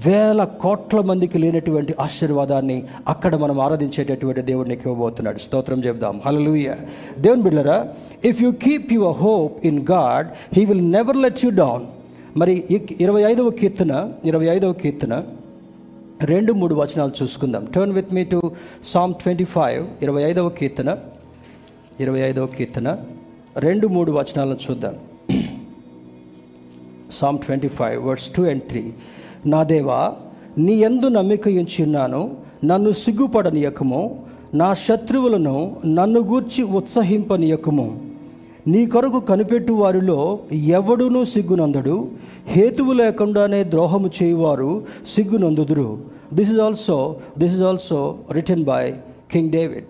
వేల 0.07 0.45
కోట్ల 0.45 1.01
మందికి 1.01 1.39
లేనటువంటి 1.39 1.95
ఆశీర్వాదాన్ని 2.01 2.83
అక్కడ 3.09 3.37
మనం 3.37 3.61
ఆరాధించేటటువంటి 3.61 4.43
దేవుడికి 4.43 4.83
ఇవ్వబోతున్నాడు. 4.87 5.39
స్తోత్రం 5.39 5.85
చెప్దాం 5.85 6.21
హల్లెలూయా 6.27 6.77
దేవుని 7.19 7.43
బిడ్డరా 7.43 7.87
if 8.25 8.43
you 8.43 8.53
keep 8.53 8.93
your 9.01 9.17
hope 9.17 9.67
in 9.67 9.81
God 9.91 10.27
he 10.57 10.65
will 10.65 10.87
never 10.91 11.17
let 11.17 11.45
you 11.45 11.51
down 11.57 11.85
మరి 12.37 12.65
ఇక్- 12.71 12.97
ఇరవై 13.01 13.23
ఐదవ 13.23 13.51
కీర్తన 13.51 13.93
ఇరవై 14.25 14.47
ఐదవ 14.47 14.73
కీర్తన 14.73 15.15
రెండు 16.25 16.53
మూడు 16.53 16.75
వచనాలు 16.75 17.13
చూసుకుందాం. 17.23 17.67
Turn 17.67 17.93
with 17.93 18.15
me 18.15 18.25
to 18.25 18.39
psalm 18.85 19.15
twenty 19.15 19.45
five 19.47 19.87
ఇరవై 20.03 20.23
ఐదవ 20.23 20.49
కీర్తన 20.51 20.91
ఇరవై 22.01 22.21
ఐదవ 22.21 22.47
కీర్తన 22.47 22.89
రెండు 23.57 23.87
మూడు 23.87 24.13
వచనాలను 24.13 24.59
చూద్దాం. 24.67 24.95
Psalm 27.11 27.39
twenty 27.39 27.69
five 27.69 28.07
verses 28.07 28.31
two 28.31 28.43
and 28.45 28.63
three 28.63 28.83
నా 29.47 29.63
దేవా 29.63 30.01
నీ 30.59 30.73
ఎందు 30.81 31.07
నమ్మిక 31.09 31.49
ఉంచి 31.61 31.85
ఉన్నాను 31.85 32.21
నన్ను 32.65 32.93
సిగ్గుపడనియకము 32.93 34.03
నా 34.55 34.75
శత్రువులను 34.85 35.57
నన్ను 35.89 36.21
గూర్చి 36.23 36.63
ఉత్సహింపనియకము. 36.79 37.87
నీ 38.71 38.87
కొరకు 38.87 39.21
కనిపెట్టు 39.21 39.73
వారిలో 39.73 40.39
ఎవడునూ 40.53 41.25
సిగ్గునందడు. 41.25 42.09
హేతువు 42.47 42.93
లేకుండానే 42.93 43.65
ద్రోహము 43.65 44.11
చేయువారు 44.23 44.85
సిగ్గునందుదురు. 45.15 45.99
This 46.35 46.51
is 46.51 46.61
also 46.61 47.17
this 47.39 47.55
is 47.55 47.63
also 47.63 48.17
written 48.33 48.65
by 48.65 48.95
king 49.31 49.51
David 49.51 49.85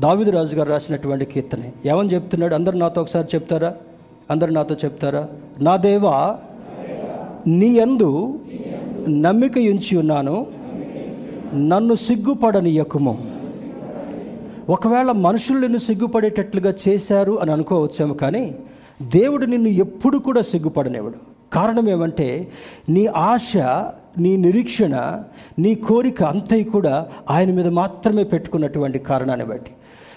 దావిదు 0.00 0.30
రాజు 0.30 0.56
గారు 0.56 0.70
రాసినటువంటి 0.70 1.24
కీర్తన. 1.24 1.58
ఏమని 1.86 2.08
చెప్తున్నాడు? 2.08 2.54
అందరు 2.54 2.76
నాతో 2.76 3.00
ఒకసారి 3.00 3.28
చెప్తారా? 3.34 3.74
అందరు 4.30 4.50
నాతో 4.50 4.74
చెప్తారా? 4.84 5.28
నా 5.60 5.76
దేవా 5.76 6.36
నీ 7.46 7.66
యందు 7.66 8.38
నమ్మిక 9.08 9.58
ఉంచి 9.58 9.96
ఉన్నాను. 9.96 10.46
నన్ను 11.54 11.94
సిగ్గుపడని 11.94 12.70
యకుము 12.70 13.29
ఒకవేళ 14.68 15.12
మనుషులు 15.12 15.58
నిన్ను 15.58 15.78
సిగ్గుపడేటట్లుగా 15.78 16.74
చేశారు 16.88 17.40
అని 17.40 17.52
అనుకోవచ్చేమో 17.52 18.14
కానీ 18.14 18.58
దేవుడు 19.02 19.46
నిన్ను 19.46 19.68
ఎప్పుడు 19.68 20.18
కూడా 20.18 20.42
సిగ్గుపడనేవాడు 20.42 21.30
కారణం 21.52 21.88
ఏమంటే 21.88 22.50
నీ 22.88 23.06
ఆశ 23.06 23.56
నీ 24.18 24.36
నిరీక్షణ 24.36 25.22
నీ 25.58 25.74
కోరిక 25.74 26.22
అంతయి 26.22 26.64
కూడా 26.64 27.06
ఆయన 27.30 27.52
మీద 27.52 27.68
మాత్రమే 27.68 28.24
పెట్టుకున్నటువంటి 28.24 28.98
కారణాన్ని 28.98 29.46
బట్టి. 29.46 29.70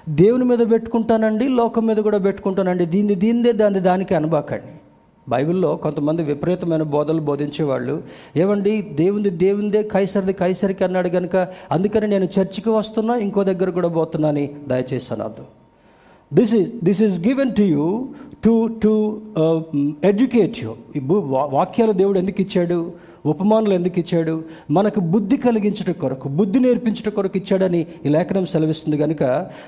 దేవుని 0.10 0.46
మీద 0.46 0.60
పెట్టుకుంటానండి 0.72 1.48
లోకం 1.48 1.86
మీద 1.86 1.98
కూడా 1.98 2.18
పెట్టుకుంటానండి. 2.18 2.86
దీన్ని 2.86 3.16
దీనిదే 3.16 3.52
దాన్ని 3.52 3.80
దానికి 3.80 4.16
అనబాకండి. 4.16 4.80
బైబిల్లో 5.30 5.76
కొంతమంది 5.76 6.24
విపరీతమైన 6.24 6.84
బోధలు 6.84 7.22
బోధించేవాళ్ళు 7.22 8.04
ఏమండి 8.38 8.82
దేవుంది 8.82 9.30
దేవుందే 9.30 9.84
కైసరిది 9.84 10.34
కైసరికి 10.34 10.84
అన్నాడు 10.84 11.10
కనుక 11.10 11.48
అందుకని 11.72 12.08
నేను 12.08 12.26
చర్చికి 12.26 12.70
వస్తున్నా 12.70 13.16
ఇంకో 13.16 13.44
దగ్గర 13.44 13.70
కూడా 13.70 13.88
పోతున్నాని 13.88 14.52
దయచేసి 14.68 15.14
అనద్దు. 15.14 15.46
This 16.34 16.54
is 16.54 16.72
this 16.84 17.04
is 17.04 17.28
given 17.28 17.56
to 17.56 17.62
you 17.62 18.08
to 18.44 18.70
to 18.84 19.22
educate 20.04 20.64
you 20.64 20.76
వా- 21.08 21.50
వాక్యాలు 21.52 21.92
దేవుడు 21.92 22.20
ఎందుకు 22.20 22.42
ఇచ్చాడు? 22.42 22.92
ఉపమానులు 23.26 23.74
ఎందుకు 23.74 24.00
ఇచ్చాడు? 24.00 24.44
మనకు 24.72 25.00
బుద్ధి 25.00 25.38
కలిగించుట 25.38 25.92
కొరకు 25.92 26.30
బుద్ధి 26.30 26.60
నేర్పించట 26.60 27.10
కొరకు 27.10 27.38
ఇచ్చాడని 27.38 27.86
ఈ 28.06 28.10
లేఖనం 28.10 28.46
సెలవిస్తుంది 28.46 28.98
కనుక 28.98 29.24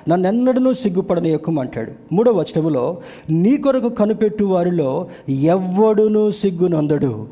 నన్నెన్నడనూ 0.08 0.74
సిగ్గుపడని 0.74 1.34
ఎక్కుమంటాడు 1.34 1.92
మూడవ 2.14 2.40
వచనములో 2.40 2.98
నీ 3.30 3.58
కొరకు 3.58 3.90
కనిపెట్టు 3.90 4.44
వారిలో 4.44 5.08
ఎవ్వడునూ 5.30 6.32
సిగ్గునందడు 6.32 7.28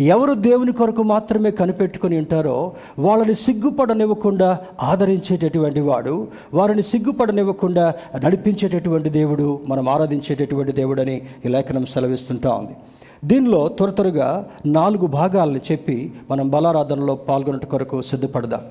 ఎవరు 0.00 0.34
దేవుని 0.34 0.72
కొరకు 0.72 1.02
మాత్రమే 1.02 1.50
కనిపెట్టుకొని 1.50 2.18
ఉంటారో 2.18 2.72
వాళ్ళని 2.98 3.34
సిగ్గుపడనివ్వకుండా 3.34 4.58
ఆదరించేటటువంటి 4.82 5.80
వాడు 5.80 6.28
వారిని 6.54 6.82
సిగ్గుపడనివ్వకుండా 6.82 7.94
నడిపించేటటువంటి 8.24 9.08
దేవుడు 9.08 9.60
మనం 9.68 9.88
ఆరాధించేటటువంటి 9.88 10.72
దేవుడని 10.72 11.22
ఈ 11.46 11.48
లేఖనం 11.48 11.86
సెలవిస్తుంటా 11.86 12.54
ఉంది. 12.54 12.76
దీనిలో 13.28 13.60
త్వర 13.76 13.90
త్వరగా 13.90 14.26
నాలుగు 14.76 15.06
భాగాలను 15.18 15.60
చెప్పి 15.68 15.96
మనం 16.30 16.46
బలారాధనలో 16.54 17.14
పాల్గొనట 17.28 17.66
కొరకు 17.72 17.98
సిద్ధపడదాం. 18.10 18.64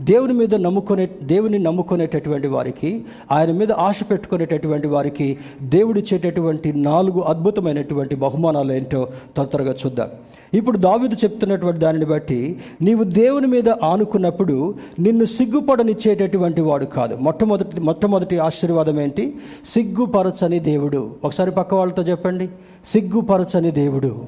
దేవుని 0.00 0.32
మీద 0.32 0.54
నమ్ముకునే 0.54 1.08
దేవుని 1.22 1.58
నమ్ముకునేటటువంటి 1.58 2.48
వారికి 2.48 3.04
ఆయన 3.32 3.52
మీద 3.52 3.72
ఆశ 3.72 4.00
పెట్టుకునేటటువంటి 4.10 4.86
వారికి 4.86 5.38
దేవుడిచ్చేటటువంటి 5.62 6.72
నాలుగు 6.72 7.20
అద్భుతమైనటువంటి 7.20 8.14
బహుమానాలు 8.14 8.72
ఏంటో 8.72 9.08
తొందరగా 9.36 9.74
చూద్దాం. 9.86 10.08
ఇప్పుడు 10.54 10.78
దావిదు 10.78 11.14
చెప్తున్నటువంటి 11.14 11.80
దానిని 11.80 12.04
బట్టి 12.04 12.58
నీవు 12.82 13.04
దేవుని 13.04 13.46
మీద 13.46 13.68
ఆనుకున్నప్పుడు 13.68 14.74
నిన్ను 14.98 15.24
సిగ్గుపడనిచ్చేటటువంటి 15.24 16.60
వాడు 16.60 16.84
కాదు. 16.84 17.16
మొట్టమొదటి 17.16 17.80
మొట్టమొదటి 17.80 18.38
ఆశీర్వాదం 18.38 19.00
ఏంటి? 19.00 19.34
సిగ్గుపరచని 19.66 20.58
దేవుడు. 20.58 21.10
ఒకసారి 21.24 21.50
పక్క 21.50 21.74
వాళ్ళతో 21.74 22.02
చెప్పండి. 22.02 22.48
సిగ్గుపరచని 22.86 23.70
దేవుడు. 23.70 24.24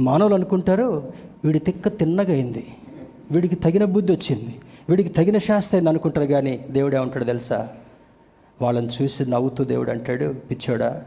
మానవులు 0.00 0.34
అనుకుంటారు 0.34 1.02
వీడి 1.44 1.58
తిక్క 1.58 1.88
తిన్నగైంది 1.88 2.66
వీడికి 3.32 3.54
తగిన 3.54 3.84
బుద్ధి 3.84 4.12
వచ్చింది. 4.12 4.54
వీడికి 4.88 5.08
తగిన 5.08 5.38
శాస్త్ర 5.38 5.88
అనుకుంటారు 5.88 6.26
కానీ 6.26 6.64
దేవుడే 6.70 6.98
ఉంటాడు 6.98 7.24
తెలుసా? 7.24 7.68
వాళ్ళని 8.62 8.88
చూసి 9.02 9.30
నవ్వుతూ 9.30 9.64
దేవుడు 9.64 9.90
అంటాడు 9.90 10.34
పిచ్చోడా 10.50 11.02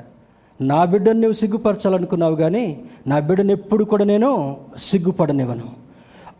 నా 0.62 0.86
బిడ్డను 0.86 1.20
నువ్వు 1.20 1.32
సిగ్గుపరచాలనుకున్నావు 1.32 2.36
కానీ 2.36 2.86
నా 3.08 3.20
బిడ్డను 3.20 3.52
ఎప్పుడు 3.52 3.84
కూడా 3.84 4.06
నేను 4.06 4.58
సిగ్గుపడనివ్వను. 4.78 5.70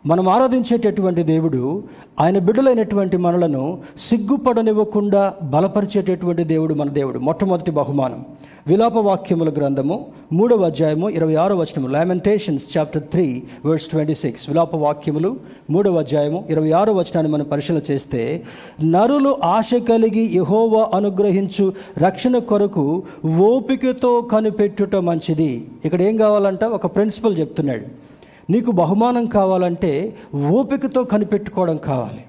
మనం 0.06 0.28
ఆరాధించేటటువంటి 0.28 1.22
దేవుడు 1.22 1.82
ఆయన 2.20 2.38
బిడ్డలైనటువంటి 2.38 3.16
మనలను 3.16 3.78
సిగ్గుపడనివ్వకుండా 3.98 5.34
బలపరిచేటటువంటి 5.42 6.44
దేవుడు 6.44 6.74
మన 6.74 6.88
దేవుడు. 6.88 7.18
మొట్టమొదటి 7.18 7.70
బహుమానం. 7.70 8.24
విలాప 8.66 8.96
వాక్యముల 8.96 9.48
గ్రంథము 9.48 10.06
మూడవ 10.32 10.64
అధ్యాయము 10.64 11.08
ఇరవై 11.08 11.34
ఆరో 11.34 11.56
వచనము 11.56 11.88
lamentations 11.88 12.78
chapter 12.78 13.02
three 13.02 13.42
verse 13.66 13.86
twenty 13.86 14.14
six 14.14 14.48
విలాప 14.48 14.74
వాక్యములు 14.74 15.36
మూడవ 15.70 15.98
అధ్యాయము 15.98 16.44
ఇరవై 16.50 16.70
ఆరో 16.70 16.92
వచనాన్ని 16.92 17.32
మనం 17.32 17.44
పరిశీలన 17.44 17.80
చేస్తే 17.90 18.42
నరులు 18.84 19.36
ఆశ 19.44 19.70
కలిగి 19.88 20.36
యహోవా 20.36 20.90
అనుగ్రహించు 20.94 21.72
రక్షణ 21.98 22.38
కొరకు 22.38 23.02
ఓపికతో 23.40 24.20
కనిపెట్టుట 24.20 24.96
మంచిది. 24.96 25.68
ఇక్కడ 25.84 26.02
ఏం 26.02 26.16
కావాలంట? 26.16 26.64
ఒక 26.64 26.86
ప్రిన్సిపల్ 26.86 27.38
చెప్తున్నాడు. 27.38 28.11
నీకు 28.50 28.70
బహుమానం 28.70 29.26
కావాలంటే 29.26 30.16
ఓపికతో 30.50 31.04
కనిపెట్టుకోవడం 31.04 31.76
కావాలి. 31.76 32.24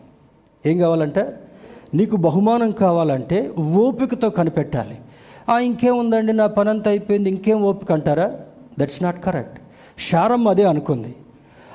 ఏం 0.65 0.79
కావాలంటే? 0.79 1.39
నీకు 1.93 2.15
బహుమానం 2.15 2.71
కావాలంటే 2.71 3.51
ఓపికతో 3.75 4.29
కనిపెట్టాలి. 4.29 4.97
"ఆ, 5.49 5.59
ఇంకేముందండి 5.59 6.33
నా 6.33 6.47
పని 6.47 6.69
అంతా 6.69 6.91
అయిపోయింది 6.91 7.29
ఇంకేం 7.29 7.63
ఓపిక 7.63 7.91
అంటారా? 7.91 8.31
దట్స్ 8.79 9.03
నాట్ 9.03 9.23
కరెక్ట్ 9.23 9.59
షారమ్మ 9.97 10.49
అదే 10.49 10.63
అనుకుంది. 10.63 11.15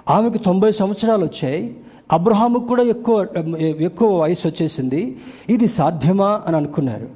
ఆమెకు 0.09 0.39
తొంభై 0.39 0.71
సంవత్సరాలు 0.71 1.25
వచ్చాయి. 1.25 1.77
అబ్రహాముకు 2.13 2.67
కూడా 2.67 2.83
ఎక్కువ 2.83 3.27
ఎక్కువ 3.81 4.23
వయసు 4.23 4.49
వచ్చేసింది. 4.49 5.19
ఇది 5.49 5.69
సాధ్యమా 5.69 6.43
అని 6.47 6.57
అనుకున్నారు. 6.57 7.09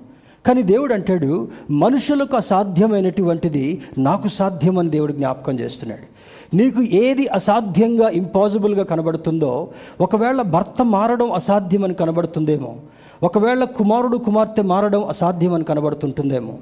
కానీ 0.46 0.62
దేవుడు 0.62 0.94
అంటాడు 0.94 1.48
మనుషులకు 1.70 2.36
అసాధ్యమైనటువంటిది 2.36 3.82
నాకు 3.98 4.28
సాధ్యమని 4.28 4.90
దేవుడు 4.90 5.12
జ్ఞాపకం 5.12 5.60
చేస్తున్నాడు. 5.60 6.11
నీకు 6.54 6.82
ఏది 6.82 7.26
అసాధ్యంగా 7.26 8.10
ఇంపాసిబుల్గా 8.10 8.84
కనబడుతుందో 8.84 9.68
ఒకవేళ 10.00 10.42
భర్త 10.42 10.84
మారడం 10.84 11.32
అసాధ్యమని 11.32 11.94
కనబడుతుందేమో 11.94 12.76
ఒకవేళ 13.22 13.64
కుమారుడు 13.64 14.16
కుమార్తె 14.16 14.62
మారడం 14.62 15.04
అసాధ్యమని 15.04 15.64
కనబడుతుంటుందేమో 15.64 16.54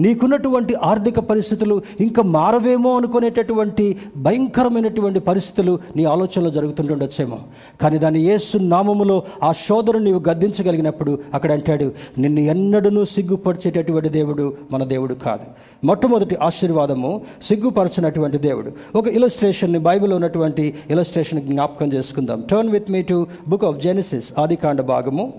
నీకున్నటువంటి 0.00 0.74
ఆర్థిక 0.74 1.18
పరిస్థితులు 1.18 1.82
ఇంకా 2.00 2.22
మారవేమో 2.22 2.96
అనుకునేటటువంటి 2.96 3.96
భయంకరమైనటువంటి 4.16 5.20
పరిస్థితులు 5.20 5.78
నీ 5.96 6.04
ఆలోచనలో 6.04 6.50
జరుగుతుంటుండొచ్చేమో. 6.50 7.38
కానీ 7.80 7.98
దాని 7.98 8.20
యేసు 8.20 8.58
నామములో 8.58 9.22
ఆ 9.42 9.52
శోధను 9.52 9.98
నీవు 9.98 10.22
గద్దించగలిగినప్పుడు 10.30 11.18
అక్కడ 11.34 11.52
అంటాడు 11.52 11.92
నిన్ను 12.18 12.40
ఎన్నడూ 12.40 13.04
సిగ్గుపరిచేటటువంటి 13.04 14.08
దేవుడు 14.08 14.56
మన 14.72 14.84
దేవుడు 14.84 15.14
కాదు. 15.14 15.42
మొట్టమొదటి 15.86 16.36
ఆశీర్వాదము 16.36 17.20
సిగ్గుపరచినటువంటి 17.42 18.38
దేవుడు. 18.38 18.98
ఒక 18.98 19.05
ఇలస్ట్రేషన్ని 19.08 19.78
బైబిల్ 19.78 20.12
ఉన్నటువంటి 20.12 20.74
ఇలస్ట్రేషన్ 20.90 21.42
జ్ఞాపకం 21.42 21.92
చేసుకుందాం. 21.92 22.44
Turn 22.50 22.70
with 22.70 22.90
me 22.90 23.02
to 23.02 23.26
book 23.48 23.64
of 23.64 23.80
Genesis 23.80 24.32
ఆదికాండ 24.38 24.80
భాగము 24.80 25.34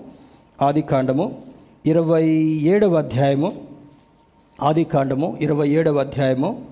ఆదికాండము 0.62 1.42
ఇరవై 1.86 2.26
ఏడవ 2.72 2.94
అధ్యాయము 2.94 3.52
ఆదికాండము 4.62 5.38
ఇరవై 5.40 5.68
ఏడవ 5.68 5.98
అధ్యాయము 5.98 6.62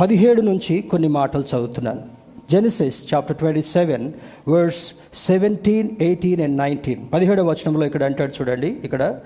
పదిహేడు 0.00 0.42
నుంచి 0.42 0.80
కొన్ని 0.80 1.08
మాటలు 1.08 1.42
చదువుతున్నాను. 1.42 2.02
Genesis 2.50 3.14
chapter 3.14 3.36
twenty 3.36 3.62
seven 3.62 4.12
verses 4.48 4.92
seventeen 5.26 5.88
eighteen 6.00 6.40
and 6.40 6.56
nineteen 6.56 7.00
పదిహేడవ 7.12 7.50
వచనంలో 7.50 7.86
ఇక్కడ 7.86 8.04
అంటాడు 8.04 8.32
చూడండి. 8.40 8.76
ఇక్కడ 8.84 9.18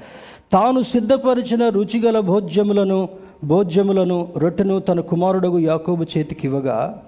తాను 0.52 0.82
సిద్ధపరిచిన 0.82 1.68
రుచిగల 1.68 2.20
భోజ్యములను 2.20 3.08
భోజ్యములను 3.44 4.32
రొట్టెను 4.36 4.80
తన 4.80 5.00
కుమారుడగు 5.00 5.58
యాకోబు 5.58 6.04
చేతికి 6.18 6.46
ఇవ్వగా 6.46 7.06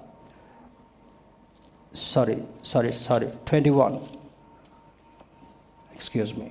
sorry 2.14 2.36
sorry 2.64 2.92
sorry 2.92 3.26
twenty 3.48 3.70
one 3.70 3.94
excuse 5.94 6.32
me 6.38 6.46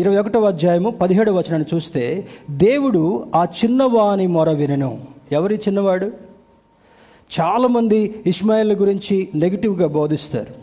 ఇరవై 0.00 0.16
ఒకటవ 0.16 0.46
అధ్యాయము 0.46 0.90
పదిహేడవ 0.90 1.38
వచనాన్ని 1.38 1.74
చూస్తే 1.74 2.28
దేవుడు 2.50 3.26
ఆ 3.34 3.44
చిన్నవాని 3.44 4.26
మొర 4.26 4.50
వినను. 4.50 5.02
ఎవరి 5.32 5.56
చిన్నవాడు? 5.56 6.12
చాలామంది 7.40 8.22
ఇస్మాయిల్ 8.26 8.72
గురించి 8.72 9.28
నెగిటివ్గా 9.34 9.86
బోధిస్తారు. 9.86 10.54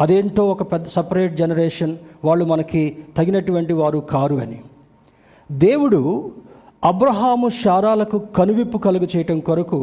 అదేంటో 0.00 0.48
ఒక 0.48 0.72
పెద్ద 0.72 0.86
సపరేట్ 0.86 1.36
జనరేషన్ 1.36 1.96
వాళ్ళు 2.24 2.44
మనకి 2.44 2.98
తగినటువంటి 3.16 3.72
వారు 3.72 3.98
కారు 3.98 4.34
అని. 4.34 4.60
దేవుడు 5.52 6.32
అబ్రహాము 6.84 7.48
శారాలకు 7.48 8.18
కనువిప్పు 8.18 8.78
కలుగు 8.78 9.06
చేయటం 9.16 9.40
కొరకు 9.40 9.78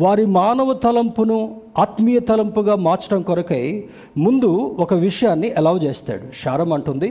వారి 0.00 0.26
మానవ 0.26 0.72
తలంపును 0.72 1.36
ఆత్మీయ 1.78 2.20
తలంపుగా 2.20 2.74
మార్చడం 2.76 3.22
కొరకై 3.22 3.84
ముందు 4.18 4.76
ఒక 4.78 4.94
విషయాన్ని 4.94 5.50
అలౌ 5.50 5.78
చేస్తాడు. 5.78 6.24
శారం 6.42 6.72
అంటుంది 6.72 7.10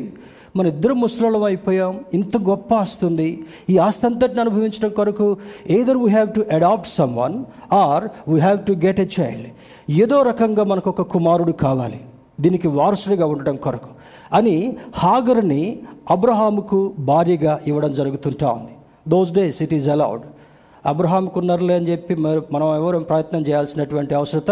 మన 0.55 0.65
ఇద్దరు 0.67 0.93
ముసలం 0.93 1.43
అయిపోయాం 1.43 1.99
ఇంత 2.13 2.37
గొప్ప 2.37 2.73
ఆస్తుంది 2.73 3.29
ఈ 3.69 3.77
ఆస్తి 3.77 4.05
అంతటిని 4.05 4.41
అనుభవించడం 4.41 4.89
కొరకు 4.89 5.37
either 5.69 5.97
we 5.97 6.09
have 6.09 6.33
to 6.33 6.43
adopt 6.51 6.89
someone 7.15 7.37
or 7.73 8.07
we 8.27 8.39
have 8.39 8.59
to 8.59 8.73
get 8.85 8.99
a 8.99 9.07
child 9.19 9.47
ఏదో 9.91 10.21
రకంగా 10.21 10.63
మనకు 10.63 10.89
ఒక 10.89 11.01
కుమారుడు 11.01 11.51
కావాలి 11.51 12.01
దీనికి 12.39 12.67
వారసుడిగా 12.67 13.25
ఉండడం 13.25 13.55
కొరకు 13.55 13.89
అని 14.33 14.57
హాగర్ని 14.95 15.63
అబ్రహాముకు 16.09 16.93
భార్యగా 16.99 17.59
ఇవ్వడం 17.67 17.93
జరుగుతుంటా 17.93 18.51
ఉంది. 18.51 18.75
Those 19.13 19.31
days 19.39 19.59
it 19.65 19.73
is 19.79 19.89
allowed 19.95 20.23
అబ్రహాంకు 20.91 21.37
ఉన్నారులే 21.41 21.73
అని 21.79 21.87
చెప్పి 21.91 22.13
మనం 22.55 22.67
ఎవరు 22.79 22.99
ప్రయత్నం 23.11 23.41
చేయాల్సినటువంటి 23.47 24.13
అవసరత 24.19 24.51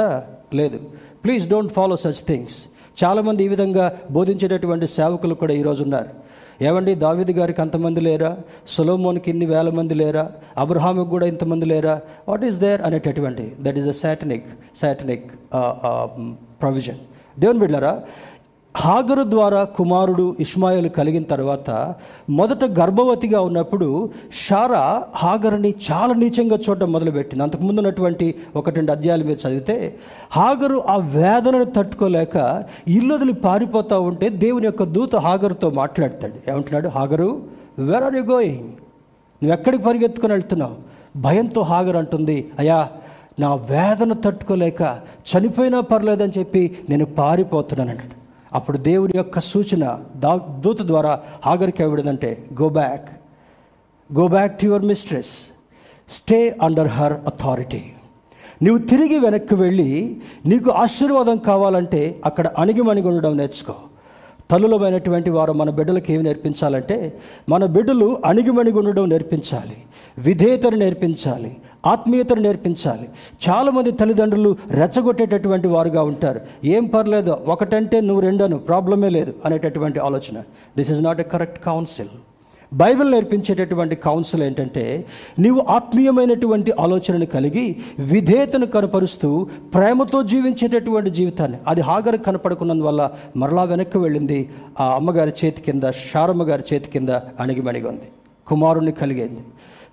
లేదు. 0.59 0.79
Please 1.23 1.45
don't 1.53 1.73
follow 1.77 1.95
such 2.05 2.23
things 2.29 2.57
చాలామంది 3.03 3.41
ఈ 3.47 3.49
విధంగా 3.53 3.85
బోధించేటటువంటి 4.17 4.87
సేవకులు 4.97 5.35
కూడా 5.41 5.53
ఈరోజు 5.61 5.81
ఉన్నారు. 5.87 6.11
ఏమండి 6.67 6.93
దావిది 7.03 7.33
గారికి 7.39 7.61
అంతమంది 7.63 8.01
లేరా? 8.07 8.31
సొలోమోన్కి 8.75 9.29
ఇన్ని 9.33 9.45
వేల 9.51 9.69
మంది 9.77 9.95
లేరా? 10.01 10.23
అబ్రహాముకి 10.63 11.09
కూడా 11.13 11.25
ఇంతమంది 11.33 11.65
లేరా? 11.71 11.93
వాట్ 12.29 12.43
ఈస్ 12.47 12.57
దేర్ 12.63 12.81
అనేటటువంటి 12.87 13.45
that 13.65 13.77
is 13.81 13.87
a 13.93 13.95
satanic 14.01 14.49
satanic 14.81 15.29
provision 16.63 16.99
దేవుని 17.43 17.59
బిడ్డారా 17.63 17.93
హాగరు 18.75 19.23
ద్వారా 19.29 19.63
కుమారుడు 19.63 20.35
ఇస్మాయిల్ 20.39 20.89
కలిగిన 20.89 21.23
తర్వాత 21.23 21.95
మొదట 22.29 22.63
గర్భవతిగా 22.79 23.41
ఉన్నప్పుడు 23.41 24.09
షారా 24.47 25.03
హాగరుని 25.15 25.73
చాలా 25.87 26.13
నీచంగా 26.13 26.57
చూడడం 26.57 26.91
మొదలుపెట్టింది. 26.91 27.43
అంతకుముందు 27.43 27.79
ఉన్నటువంటి 27.79 28.35
ఒకటి 28.55 28.75
రెండు 28.75 28.91
అధ్యాయాలు 28.91 29.23
మీరు 29.23 29.47
చదివితే 29.47 29.95
హాగరు 30.31 30.77
ఆ 30.87 30.95
వేదనను 30.95 31.63
తట్టుకోలేక 31.63 32.65
ఇల్లు 32.87 33.15
వదిలి 33.15 33.33
పారిపోతూ 33.33 34.01
ఉంటే 34.01 34.29
దేవుని 34.29 34.65
యొక్క 34.65 34.83
దూత 34.83 35.15
హాగరుతో 35.15 35.69
మాట్లాడతాడు. 35.69 36.51
ఏమంటున్నాడు? 36.51 36.87
హాగరు 36.87 37.41
వేర్ 37.79 38.03
ఆర్ 38.03 38.15
యు 38.15 38.21
గోయింగ్ 38.21 38.69
నువ్వు 39.41 39.53
ఎక్కడికి 39.53 39.83
పరిగెత్తుకొని 39.83 40.33
వెళ్తున్నావు? 40.33 40.75
భయంతో 41.17 41.61
హాగర్ 41.61 41.95
అంటుంది 41.95 42.37
అయ్యా 42.59 42.79
నా 43.39 43.55
వేదన 43.55 44.13
తట్టుకోలేక 44.13 44.81
చనిపోయినా 45.29 45.81
పర్లేదని 45.81 46.39
చెప్పి 46.39 46.77
నేను 46.89 47.05
పారిపోతున్నాను 47.05 47.91
అంటాడు. 47.91 48.18
అప్పుడు 48.53 48.77
దేవుని 48.77 49.13
యొక్క 49.17 49.39
సూచన 49.39 49.99
దా 50.15 50.37
దూత 50.37 50.81
ద్వారా 50.81 51.19
హాగరికి 51.45 51.83
ఇవ్వడదంటే 51.83 52.47
go 52.61 52.69
back 52.69 53.09
go 54.13 54.27
back 54.27 54.59
to 54.59 54.65
your 54.65 54.85
mistress 54.85 55.33
stay 56.09 56.57
under 56.61 56.87
her 56.87 57.13
authority 57.13 57.83
నువ్వు 58.63 58.85
తిరిగి 58.85 59.19
వెనక్కి 59.19 59.55
వెళ్ళి 59.55 60.21
నీకు 60.45 60.69
ఆశీర్వాదం 60.69 61.37
కావాలంటే 61.37 62.21
అక్కడ 62.25 62.47
అణిగిమణిగి 62.47 63.07
ఉండడం 63.07 63.37
నేర్చుకో. 63.37 63.75
తల్లులమైనటువంటి 64.51 65.29
వారు 65.29 65.53
మన 65.53 65.69
బిడ్డలకు 65.69 66.11
ఏమి 66.11 66.23
నేర్పించాలంటే 66.23 67.19
మన 67.49 67.65
బిడ్డలు 67.65 68.21
అణిగిమణిగి 68.25 68.77
ఉండడం 68.77 69.09
నేర్పించాలి 69.09 69.77
విధేయతను 70.19 70.77
నేర్పించాలి 70.77 71.57
ఆత్మీయతను 71.85 72.41
నేర్పించాలి. 72.41 73.09
చాలామంది 73.49 73.91
తల్లిదండ్రులు 73.91 74.55
రెచ్చగొట్టేటటువంటి 74.71 75.67
వారుగా 75.67 76.01
ఉంటారు. 76.03 76.41
ఏం 76.65 76.85
పర్లేదు 76.85 77.31
ఒకటంటే 77.31 78.01
నువ్వు 78.01 78.21
రెండను 78.21 78.57
ప్రాబ్లమే 78.57 79.09
లేదు 79.09 79.33
అనేటటువంటి 79.45 79.99
ఆలోచన. 79.99 80.41
This 80.77 80.91
is 80.91 81.03
not 81.03 81.19
a 81.19 81.23
correct 81.23 81.65
counsel 81.65 82.07
Bible 82.73 83.11
నేర్పించేటటువంటి 83.11 83.95
counsel 83.95 84.43
ఏంటంటే 84.43 85.05
నీవు 85.39 85.65
ఆత్మీయమైనటువంటి 85.69 86.73
ఆలోచనను 86.79 87.25
కలిగి 87.25 87.75
విధేయతను 87.99 88.65
కనపరుస్తూ 88.65 89.47
ప్రేమతో 89.73 90.23
జీవించేటటువంటి 90.23 91.09
జీవితాన్ని. 91.09 91.57
అది 91.67 91.81
హాగర్ 91.81 92.21
కనపడుకున్నందువల్ల 92.21 93.09
మరలా 93.37 93.63
వెనక్కి 93.63 93.97
వెళ్ళింది 93.97 94.49
ఆ 94.79 94.95
అమ్మగారి 94.95 95.31
చేతి 95.45 95.61
కింద 95.61 95.83
షారమ్మ 96.13 96.43
గారి 96.43 96.63
చేతి 96.73 96.91
కింద 96.91 97.09
అణిగిమణిగింది. 97.09 98.03
కుమారుణ్ణి 98.47 98.91
కలిగింది. 98.91 99.39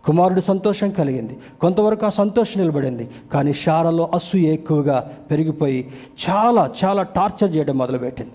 కుమారుడు 0.04 0.40
సంతోషం 0.40 0.90
కలిగింది. 0.90 1.38
కొంతవరకు 1.60 2.06
ఆ 2.06 2.10
సంతోషం 2.10 2.60
నిలబడింది. 2.60 3.08
కానీ 3.32 3.52
శారలో 3.52 4.10
అసూయ 4.14 4.42
ఎక్కువగా 4.42 5.12
పెరిగిపోయి 5.30 5.88
చాలా 6.30 6.72
చాలా 6.84 7.02
టార్చర్ 7.02 7.56
చేయడం 7.56 7.78
మొదలుపెట్టింది. 7.78 8.32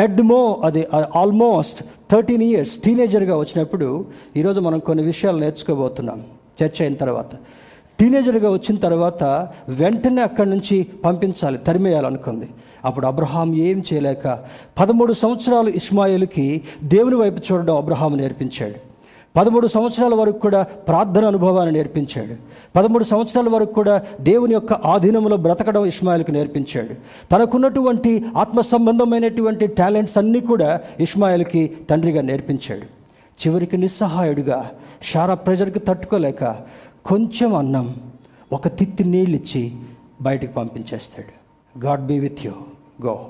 ఎడ్మో 0.00 0.62
అది 0.64 0.86
ఆల్మోస్ట్ 1.16 1.84
థర్టీన్ 2.10 2.42
ఇయర్స్ 2.42 2.78
టీనేజర్గా 2.78 3.36
వచ్చినప్పుడు 3.36 4.06
ఈరోజు 4.36 4.60
మనం 4.60 4.78
కొన్ని 4.78 5.04
విషయాలు 5.04 5.38
నేర్చుకోబోతున్నాం. 5.38 6.22
చర్చ 6.62 6.82
అయిన 6.82 6.94
తర్వాత. 6.94 7.34
టీనేజర్గా 8.00 8.50
వచ్చిన 8.50 8.76
తర్వాత 8.76 9.24
వెంటనే 9.68 10.22
అక్కడి 10.22 10.50
నుంచి 10.50 10.86
పంపించాలి 11.04 11.58
తరిమేయాలనుకుంది. 11.58 12.48
అప్పుడు 12.84 13.06
అబ్రహాం 13.06 13.54
ఏం 13.54 13.82
చేయలేక 13.92 14.38
పదమూడు 14.80 15.12
సంవత్సరాలు 15.12 15.68
ఇస్మాయిల్కి 15.68 16.62
దేవుని 16.84 17.16
వైపు 17.16 17.52
చూడడం 17.52 17.76
అబ్రహాం 17.76 18.16
నేర్పించాడు. 18.16 18.85
పదమూడు 19.36 19.66
సంవత్సరాల 19.66 20.14
వరకు 20.14 20.38
కూడా 20.38 20.62
ప్రార్థన 20.62 21.24
అనుభవాన్ని 21.24 21.74
నేర్పించాడు. 21.74 22.34
పదమూడు 22.76 23.04
సంవత్సరాల 23.04 23.48
వరకు 23.48 23.72
కూడా 23.72 24.02
దేవుని 24.20 24.54
యొక్క 24.54 24.72
ఆధీనంలో 24.72 25.36
బ్రతకడం 25.36 25.86
ఇస్మాయిల్కి 25.86 26.32
నేర్పించాడు. 26.32 26.94
తనకున్నటువంటి 27.32 28.24
ఆత్మ 28.36 28.60
సంబంధమైనటువంటి 28.60 29.66
టాలెంట్స్ 29.66 30.18
అన్నీ 30.18 30.40
కూడా 30.40 30.80
ఇస్మాయిల్కి 31.00 31.72
తండ్రిగా 31.90 32.22
నేర్పించాడు. 32.22 32.96
చివరికి 33.48 33.76
నిస్సహాయుడిగా 33.76 34.70
షారా 35.02 35.34
ప్రెజర్కి 35.34 35.78
తట్టుకోలేక 35.78 36.44
కొంచెం 37.06 37.56
అన్నం 37.56 37.94
ఒక 38.52 38.68
తిత్తి 38.68 39.04
నీళ్ళిచ్చి 39.04 39.72
బయటికి 40.22 40.52
పంపించేస్తాడు. 40.52 41.46
God 41.84 42.00
be 42.00 42.18
with 42.18 42.46
you. 42.46 42.52
Go. 43.06 43.24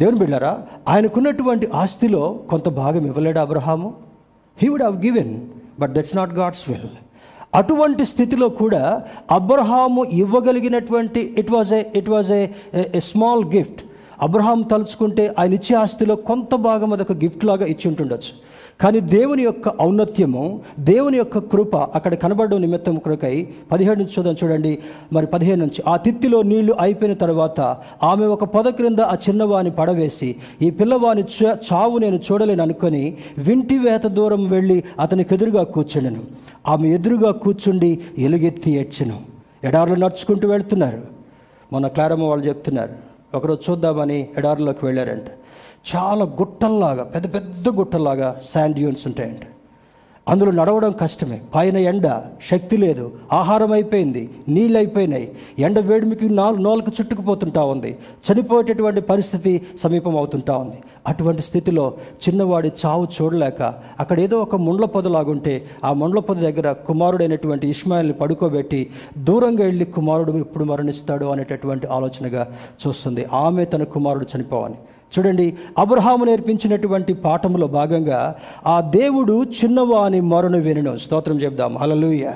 దేవుని 0.00 0.18
బిళ్ళారా 0.18 0.58
ఆయనకున్నటువంటి 0.88 1.68
ఆస్తిలో 1.74 2.40
కొంత 2.50 2.68
భాగం 2.68 3.06
ఇవ్వలేడు 3.06 3.38
Abraham. 3.38 4.13
He 4.58 4.68
would 4.68 4.82
have 4.82 4.98
given 5.06 5.32
but 5.80 5.92
that's 5.96 6.16
not 6.16 6.32
God's 6.40 6.64
will 6.70 6.90
అటువంటి 7.60 8.04
స్థితిలో 8.04 8.48
కూడా 8.62 8.82
అబ్రహాము 9.30 10.04
ఇవ్వగలిగినటువంటి 10.22 11.20
it 11.40 11.50
was 11.50 11.72
a 11.72 11.82
it 12.00 12.10
was 12.14 12.30
a 12.32 13.00
small 13.10 13.44
gift 13.56 13.82
Abraham 14.26 14.62
తలుచుకుంటే 14.72 15.24
ఆయన 15.38 15.52
ఇచ్చే 15.52 15.74
ఆస్తిలో 15.74 16.16
కొంత 16.30 16.54
భాగం 16.68 16.90
అదొక 16.92 17.14
గిఫ్ట్ 17.22 17.44
లాగా 17.44 17.66
ఇచ్చి 17.66 17.86
ఉంటుండొచ్చు. 17.90 18.32
కానీ 18.80 19.00
దేవుని 19.00 19.42
యొక్క 19.42 19.82
ఔన్నత్యము 19.82 20.60
దేవుని 20.78 21.16
యొక్క 21.18 21.38
కృప 21.38 21.76
అక్కడ 21.76 22.14
కనబడడం 22.14 22.60
నిమిత్తం 22.60 22.98
కొరకై 22.98 23.48
పదిహేడు 23.72 23.98
నుంచి 23.98 24.10
చూద్దాం 24.18 24.36
చూడండి. 24.44 24.78
మరి 25.12 25.26
పదిహేను 25.26 25.60
నుంచి 25.60 25.82
ఆ 25.88 25.96
తిత్తిలో 25.96 26.42
నీళ్ళు 26.42 26.76
అయిపోయిన 26.80 27.14
తర్వాత 27.14 27.60
ఆమె 28.02 28.26
ఒక 28.26 28.44
పొద 28.44 28.64
క్రింద 28.64 29.00
ఆ 29.00 29.14
చిన్నవాని 29.14 29.70
పడవేసి 29.70 30.36
ఈ 30.62 30.70
పిల్లవాని 30.70 31.24
చావు 31.44 31.98
నేను 31.98 32.16
చూడలేను 32.16 32.62
అనుకొని 32.62 33.16
వింటి 33.38 33.78
వేత 33.78 34.06
దూరం 34.06 34.48
వెళ్ళి 34.48 34.84
అతనికి 35.00 35.34
ఎదురుగా 35.34 35.62
కూర్చుండెను. 35.62 36.22
ఆమె 36.68 36.88
ఎదురుగా 36.88 37.30
కూర్చుండి 37.30 37.98
ఎలుగెత్తి 38.18 38.70
ఏడ్చెను. 38.70 39.20
ఎడారులు 39.64 39.94
నడుచుకుంటూ 39.94 40.48
వెళ్తున్నారు. 40.48 41.02
మొన్న 41.72 41.86
క్లారమ్మ 41.86 42.24
వాళ్ళు 42.24 42.46
చెప్తున్నారు 42.46 43.13
ఒకరోజు 43.34 43.70
చూద్దామని 43.70 44.18
ఎడారిలోకి 44.38 44.86
వెళ్ళారంట. 44.86 45.28
చాలా 45.96 46.24
గుట్టల్లాగా 46.24 47.04
పెద్ద 47.04 47.34
పెద్ద 47.34 47.68
గుట్టల్లాగా 47.68 48.40
శాండ్ 48.52 48.76
డ్యూన్స్ 48.76 49.06
ఉంటాయంట. 49.06 49.44
అందులో 50.28 50.50
నడవడం 50.50 50.90
కష్టమే. 50.90 51.40
పైన 51.54 51.76
ఎండ 51.76 52.22
శక్తి 52.50 52.76
లేదు. 52.76 53.12
ఆహారం 53.32 53.72
అయిపోయింది 53.72 54.30
నీళ్ళు 54.48 54.78
అయిపోయినాయి. 54.78 55.32
ఎండ 55.58 55.78
వేడిమికి 55.78 56.30
నాలుగు 56.30 56.60
నోలకు 56.60 56.92
చుట్టుకుపోతుంటా 57.00 57.64
ఉంది. 57.64 57.96
చనిపోయేటటువంటి 58.32 59.00
పరిస్థితి 59.00 59.62
సమీపం 59.82 60.16
అవుతుంటా 60.16 60.56
ఉంది. 60.56 60.76
అటువంటి 61.06 61.42
స్థితిలో 61.42 61.94
చిన్నవాడి 62.28 62.72
చావు 62.86 63.06
చూడలేక 63.22 63.74
అక్కడ 64.00 64.20
ఏదో 64.20 64.38
ఒక 64.38 64.56
ముండ్ల 64.56 64.84
పొదలాగుంటే 64.84 65.64
ఆ 65.84 65.92
ముండ్ల 65.92 66.18
పొద 66.18 66.36
దగ్గర 66.36 66.72
కుమారుడైనటువంటి 66.72 67.68
ఇస్మాయిల్ని 67.68 68.14
పడుకోబెట్టి 68.14 68.90
దూరంగా 69.18 69.64
వెళ్ళి 69.64 69.84
కుమారుడు 69.84 70.32
ఎప్పుడు 70.32 70.64
మరణిస్తాడు 70.64 71.26
అనేటటువంటి 71.26 71.86
ఆలోచనగా 71.86 72.48
చూస్తుంది. 72.86 73.26
ఆమె 73.32 73.64
తన 73.64 73.84
కుమారుడు 73.84 74.26
చనిపోవని 74.36 74.74
చూడండి 75.18 75.54
అబ్రహాము 75.78 76.24
నేర్పించినటువంటి 76.24 77.14
పాఠములో 77.14 77.66
భాగంగా 77.66 78.34
ఆ 78.66 78.80
దేవుడు 78.80 79.42
చిన్నవాని 79.42 80.20
మరణ 80.20 80.56
వినను. 80.56 80.98
స్తోత్రం 80.98 81.42
చెప్దాం 81.42 81.78
అలలుయ 81.78 82.30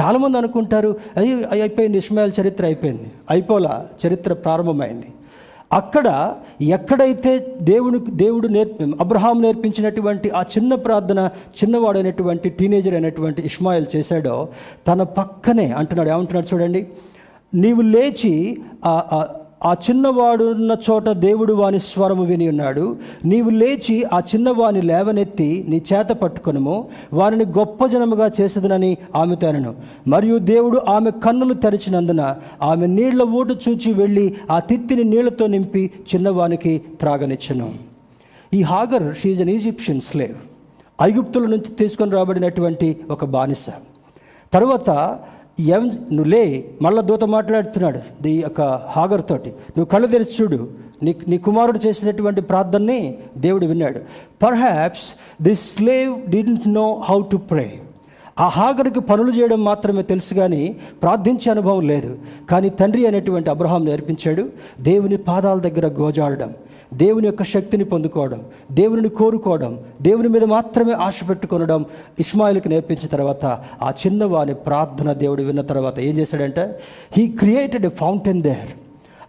చాలామంది 0.00 0.38
అనుకుంటారు 0.38 0.96
అయ్యి 1.16 1.44
అయిపోయింది 1.62 1.98
ఇస్మాయిల్ 1.98 2.32
చరిత్ర 2.40 2.64
అయిపోయింది. 2.64 3.08
అయిపోలా 3.30 3.86
చరిత్ర 4.06 4.32
ప్రారంభమైంది. 4.32 5.06
అక్కడ 5.72 6.34
ఎక్కడైతే 6.60 7.56
దేవుని 7.60 7.98
దేవుడు 8.10 8.48
నేర్పి 8.48 8.84
అబ్రహాం 9.00 9.42
నేర్పించినటువంటి 9.42 10.30
ఆ 10.30 10.40
చిన్న 10.40 10.74
ప్రార్థన 10.74 11.30
చిన్నవాడైనటువంటి 11.58 12.48
టీనేజర్ 12.48 12.94
అయినటువంటి 12.94 13.42
ఇస్మాయిల్ 13.42 13.86
చేశాడో 13.96 14.48
తన 14.88 15.02
పక్కనే 15.02 15.72
అంటున్నాడు 15.72 16.08
ఏమంటున్నాడు 16.08 16.54
చూడండి 16.54 16.86
నీవు 17.54 17.80
లేచి 17.80 18.58
ఆ 19.64 19.72
చిన్నవాడున్న 19.72 20.76
చోట 20.90 21.08
దేవుడు 21.08 21.52
వాని 21.52 21.80
స్వరము 21.80 22.24
విని 22.24 22.48
ఉన్నాడు. 22.48 22.96
నీవు 23.24 23.50
లేచి 23.50 24.04
ఆ 24.04 24.18
చిన్నవాని 24.18 24.82
లేవనెత్తి 24.82 25.66
నీ 25.68 25.82
చేత 25.92 26.08
పట్టుకొనుము. 26.08 26.88
వారిని 27.12 27.44
గొప్ప 27.44 27.86
జనముగా 27.86 28.30
చేసేదనని 28.40 28.96
ఆమెతో 29.16 29.48
అనను. 29.48 29.74
మరియు 30.08 30.38
దేవుడు 30.38 30.82
ఆమె 30.88 31.10
కన్నులు 31.10 31.54
తెరిచినందున 31.54 32.36
ఆమె 32.62 32.86
నీళ్ళ 32.86 33.22
ఓటు 33.22 33.56
చూచి 33.68 33.92
వెళ్ళి 33.92 34.34
ఆ 34.50 34.58
తిత్తిని 34.58 35.04
నీళ్ళతో 35.04 35.46
నింపి 35.46 35.90
చిన్నవానికి 36.14 36.82
త్రాగనిచ్చను. 37.00 37.74
ఈ 38.54 38.62
Hagar 38.62 39.14
she's 39.16 39.40
an 39.40 39.50
Egyptian 39.50 40.00
slave 40.00 40.34
ఐగుప్తుల 41.02 41.42
నుంచి 41.42 41.74
తీసుకొని 41.74 42.10
రాబడినటువంటి 42.10 42.96
ఒక 43.10 43.24
బానిస. 43.24 43.66
తర్వాత 44.52 45.18
ఎం 45.60 45.86
నువ్వు 45.86 46.24
లే 46.24 46.70
మళ్ళా 46.82 47.02
దూత 47.02 47.24
మాట్లాడుతున్నాడు 47.24 48.28
ఈ 48.28 48.40
యొక్క 48.40 48.60
హాగర్ 48.88 49.22
తోటి. 49.28 49.48
నువ్వు 49.48 49.84
కళ్ళు 49.84 50.06
తెరిచి 50.06 50.42
చూడు. 50.42 50.68
నీ 51.02 51.16
నీ 51.28 51.38
కుమారుడు 51.38 51.80
చేసినటువంటి 51.86 52.40
ప్రార్థనని 52.40 53.18
దేవుడు 53.36 53.66
విన్నాడు. 53.66 54.00
Perhaps 54.42 55.42
the 55.42 55.54
slave 55.54 56.30
didn't 56.30 56.68
know 56.68 57.02
how 57.04 57.22
to 57.32 57.36
pray 57.36 57.80
ఆ 58.40 58.48
హాగర్కి 58.48 59.00
పనులు 59.00 59.32
చేయడం 59.32 59.64
మాత్రమే 59.64 60.02
తెలుసు 60.02 60.34
కానీ 60.34 60.76
ప్రార్థించే 61.02 61.50
అనుభవం 61.50 61.80
లేదు. 61.80 62.18
కానీ 62.50 62.68
తండ్రి 62.68 63.06
అనేటువంటి 63.06 63.50
అబ్రహాం 63.50 63.84
నేర్పించాడు 63.84 64.48
దేవుని 64.80 65.16
పాదాల 65.16 65.58
దగ్గర 65.58 65.86
గోజాడడం. 65.86 66.54
దేవుని 66.92 67.26
యొక్క 67.26 67.42
శక్తిని 67.42 67.84
పొందుకోవడం 67.84 68.40
దేవుని 68.72 69.08
కోరుకోవడం 69.08 69.78
దేవుని 70.02 70.28
మీద 70.28 70.44
మాత్రమే 70.44 70.92
ఆశ 70.92 71.20
పెట్టుకొనడం 71.28 71.84
ఇస్మాయిల్కి 72.20 72.68
నేర్పించిన 72.68 73.08
తర్వాత 73.08 73.44
ఆ 73.82 73.92
చిన్నవాని 74.06 74.54
ప్రార్థన 74.54 75.12
దేవుడు 75.12 75.42
విన్న 75.42 75.60
తర్వాత 75.60 75.98
ఏం 76.00 76.18
చేశాడంటే 76.18 76.80
he 77.16 77.26
created 77.26 77.86
a 77.86 77.88
fountain 77.88 78.42
there 78.42 78.72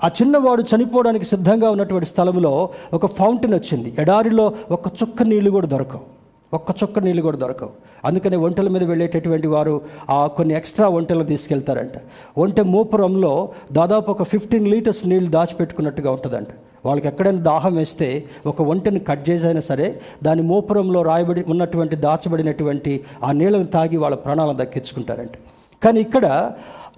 ఆ 0.04 0.08
చిన్నవాడు 0.08 0.62
చనిపోవడానికి 0.62 1.26
సిద్ధంగా 1.26 1.70
ఉన్నటువంటి 1.70 2.06
స్థలంలో 2.06 2.70
ఒక 2.94 3.06
ఫౌంటైన్ 3.06 3.54
వచ్చింది. 3.54 3.94
ఎడారిలో 4.00 4.54
ఒక 4.72 4.88
చుక్క 4.88 5.24
నీళ్ళు 5.24 5.52
కూడా 5.52 5.68
దొరకవు. 5.68 6.13
ఒక్క 6.54 6.72
చుక్క 6.84 7.00
నీళ్ళు 7.00 7.22
కూడా 7.22 7.38
దొరకవు. 7.38 7.70
అందుకని 8.06 8.36
ఒంటల 8.36 8.68
మీద 8.68 8.84
వెళ్ళేటటువంటి 8.84 9.48
వారు 9.48 9.82
ఆ 10.10 10.28
కొన్ని 10.28 10.54
ఎక్స్ట్రా 10.54 10.88
ఒంటెలు 10.88 11.24
తీసుకెళ్తారంట. 11.24 11.98
ఒంటె 12.38 12.64
మూపురంలో 12.64 13.34
దాదాపు 13.72 14.12
ఒక 14.12 14.24
ఫిఫ్టీన్ 14.24 14.68
లీటర్స్ 14.68 15.08
నీళ్ళు 15.08 15.32
దాచిపెట్టుకున్నట్టుగా 15.32 16.12
ఉంటుందంట. 16.12 16.48
వాళ్ళకి 16.86 17.08
ఎక్కడైనా 17.08 17.42
దాహం 17.42 17.76
వేస్తే 17.76 18.24
ఒక 18.46 18.62
ఒంటెని 18.62 19.00
కట్ 19.00 19.30
చేసైనా 19.30 19.60
సరే 19.60 19.88
దాని 20.24 20.42
మూపురంలో 20.42 21.02
రాయబడి 21.02 21.44
ఉన్నటువంటి 21.48 21.96
దాచబడినటువంటి 21.96 22.94
ఆ 23.24 23.32
నీళ్ళను 23.32 23.66
తాగి 23.66 23.98
వాళ్ళ 23.98 24.16
ప్రాణాలను 24.16 24.58
దక్కించుకుంటారంట. 24.58 25.36
కానీ 25.84 26.00
ఇక్కడ 26.00 26.52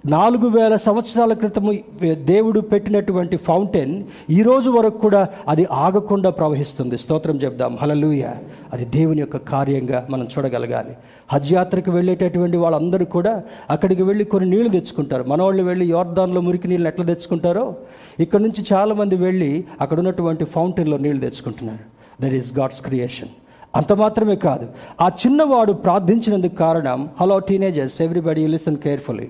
నాలుగు 0.04 0.48
వేల 0.48 0.76
సంవత్సరాల 0.76 1.32
క్రితము 1.32 1.72
దేవుడు 2.14 2.60
పెట్టినటువంటి 2.60 3.36
ఫౌంటైన్ 3.36 4.04
ఈ 4.30 4.42
రోజు 4.42 4.70
వరకు 4.70 4.98
కూడా 4.98 5.28
అది 5.48 5.66
ఆగకుండా 5.72 6.30
ప్రవహిస్తుంది. 6.30 6.98
స్తోత్రం 6.98 7.36
చెప్దాం. 7.36 7.78
హలలుయ 7.82 8.24
అది 8.72 8.84
దేవుని 8.84 9.20
యొక్క 9.20 9.36
కార్యంగా 9.36 10.06
మనం 10.10 10.28
చూడగలగాలి. 10.38 10.96
హజ్ 11.32 11.52
యాత్రకు 11.52 11.90
వెళ్ళేటటువంటి 11.90 12.56
వాళ్ళందరూ 12.56 13.04
కూడా 13.04 13.42
అక్కడికి 13.70 14.02
వెళ్ళి 14.02 14.24
కొన్ని 14.24 14.50
నీళ్ళు 14.50 14.68
తెచ్చుకుంటారు. 14.68 15.24
మనవాళ్ళు 15.24 15.62
వెళ్ళి 15.62 15.86
యోర్దాన్లో 15.86 16.40
మురికి 16.40 16.68
నీళ్ళు 16.68 16.88
ఎట్లా 16.88 17.06
తెచ్చుకుంటారో 17.06 17.76
ఇక్కడ 18.20 18.40
నుంచి 18.40 18.66
చాలామంది 18.72 19.16
వెళ్ళి 19.16 19.64
అక్కడ 19.80 19.98
ఉన్నటువంటి 19.98 20.44
ఫౌంటైన్లో 20.44 20.98
నీళ్ళు 20.98 21.20
తెచ్చుకుంటున్నారు. 21.20 21.84
దట్ 22.24 22.34
ఈస్ 22.34 22.58
గాడ్స్ 22.58 22.82
క్రియేషన్ 22.82 23.28
అంత 23.76 23.92
మాత్రమే 23.92 24.36
కాదు. 24.36 24.68
ఆ 25.00 25.08
చిన్నవాడు 25.08 25.72
ప్రార్థించినందుకు 25.72 26.54
కారణం 26.54 27.08
hello 27.20 27.38
teenagers 27.38 28.02
everybody 28.02 28.46
listen 28.46 28.76
carefully 28.76 29.28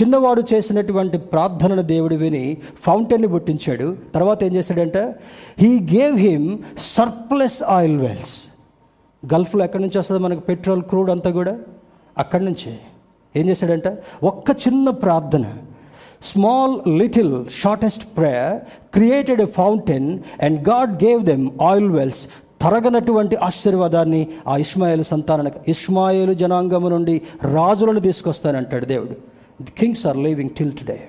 చిన్నవాడు 0.00 0.42
చేసినటువంటి 0.54 1.18
ప్రార్థనను 1.18 1.82
దేవుడు 1.82 2.14
విని 2.14 2.56
ఫౌంటైన్ని 2.82 3.28
పుట్టించాడు. 3.28 3.96
తర్వాత 4.14 4.44
ఏం 4.44 4.54
చేశాడంటే? 4.54 5.14
He 5.58 5.80
gave 5.80 6.16
him 6.16 6.58
surplus 6.78 7.62
oil 7.62 7.98
wells 7.98 8.36
గల్ఫ్లో 9.34 9.64
ఎక్కడి 9.64 9.82
నుంచి 9.82 9.98
వస్తుంది 9.98 10.22
మనకు? 10.22 10.40
పెట్రోల్ 10.40 10.82
క్రూడ్ 10.82 11.10
అంతా 11.10 11.30
కూడా? 11.30 11.58
అక్కడి 12.18 12.44
నుంచే. 12.44 12.78
ఏం 13.36 13.48
చేశాడంటే? 13.48 13.98
ఒక్క 14.22 14.50
చిన్న 14.50 14.90
ప్రార్థన 14.90 15.44
small 16.22 16.98
little 16.98 17.44
shortest 17.60 18.16
prayer 18.16 18.60
created 18.92 19.40
a 19.40 19.44
fountain 19.44 20.18
and 20.42 20.68
God 20.68 21.04
gave 21.04 21.24
them 21.24 21.50
oil 21.62 21.90
wells 21.90 22.26
తరగనటువంటి 22.60 23.36
ఆశీర్వాదాన్ని 23.36 24.28
ఆ 24.48 24.56
ఇస్మాయిల్ 24.56 25.04
సంతానానికి 25.04 25.70
ఇస్మాయిల్ 25.70 26.34
జనాంగము 26.34 26.88
నుండి 26.88 27.22
రాజులను 27.54 28.00
తీసుకొస్తానంటాడు 28.00 28.84
దేవుడు. 28.84 29.37
Kings 29.78 30.06
are 30.06 30.16
living 30.16 30.50
till 30.50 30.72
today 30.72 31.08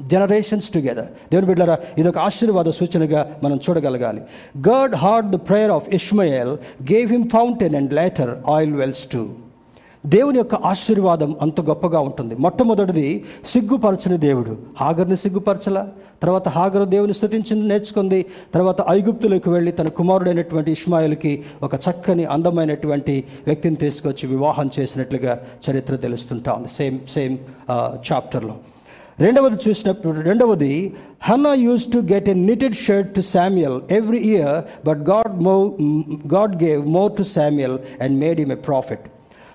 generations 0.00 0.70
together 0.70 1.04
దేవుని 1.04 1.46
బిడ్డారా 1.46 1.78
ఇది 1.98 2.08
ఒక 2.08 2.18
ఆశీర్వాద 2.18 2.64
సూచనగా 2.64 3.40
మనం 3.42 3.56
చూడగలగాలి. 3.56 4.20
God 4.68 4.94
heard 4.94 5.30
the 5.30 5.34
prayer 5.34 5.70
of 5.70 5.88
Ishmael 5.94 6.48
gave 6.92 7.12
him 7.12 7.28
fountain 7.30 7.74
and 7.74 7.92
later 7.92 8.36
oil 8.50 8.72
wells 8.72 9.06
to 9.12 9.28
దేవుని 10.06 10.38
యొక్క 10.38 10.54
ఆశీర్వాదం 10.54 11.36
అంత 11.42 11.60
గొప్పగా 11.60 12.00
ఉంటుంది. 12.00 12.34
మొట్టమొదటిది 12.34 13.24
సిగ్గుపరచని 13.46 14.18
దేవుడు. 14.18 14.56
హాగర్ని 14.80 15.16
సిగ్గుపరచల? 15.16 15.88
తర్వాత 16.22 16.48
హాగర్ 16.48 16.88
దేవుని 16.88 17.14
స్థుతించి 17.14 17.68
నేర్చుకుంది. 17.68 18.26
తర్వాత 18.54 18.80
ఐగుప్తులకు 18.90 19.50
వెళ్ళి 19.50 19.72
తన 19.72 19.88
కుమారుడైనటువంటి 19.88 20.70
ఇస్మాయిల్కి 20.72 21.42
ఒక 21.62 21.74
చక్కని 21.74 22.24
అందమైనటువంటి 22.24 23.24
వ్యక్తిని 23.46 23.76
తీసుకొచ్చి 23.76 24.28
వివాహం 24.28 24.70
చేసినట్లుగా 24.80 25.38
చరిత్ర 25.70 25.96
తెలుస్తుంటా 25.96 26.52
ఉంది. 26.52 26.68
సేమ్ 26.68 26.98
సేమ్ 27.14 27.38
చాప్టర్లో. 28.12 28.54
రెండవది 29.20 29.68
చూసినప్పుడు 29.68 30.20
రెండవది 30.20 30.94
Hannah 31.22 31.54
use 31.54 31.86
to 31.92 31.98
get 31.98 32.28
a 32.28 32.34
knitted 32.34 32.74
shirt 32.74 33.14
to 33.14 33.20
Samuel 33.20 33.80
every 33.90 34.18
year 34.18 34.86
but 34.86 34.98
God 34.98 35.42
mo 35.42 35.76
God 36.34 36.62
gave 36.64 36.86
more 36.86 37.12
to 37.16 37.22
Samuel 37.22 37.78
and 38.02 38.20
made 38.20 38.40
him 38.40 38.52
a 38.52 38.54
prophet. 38.54 39.00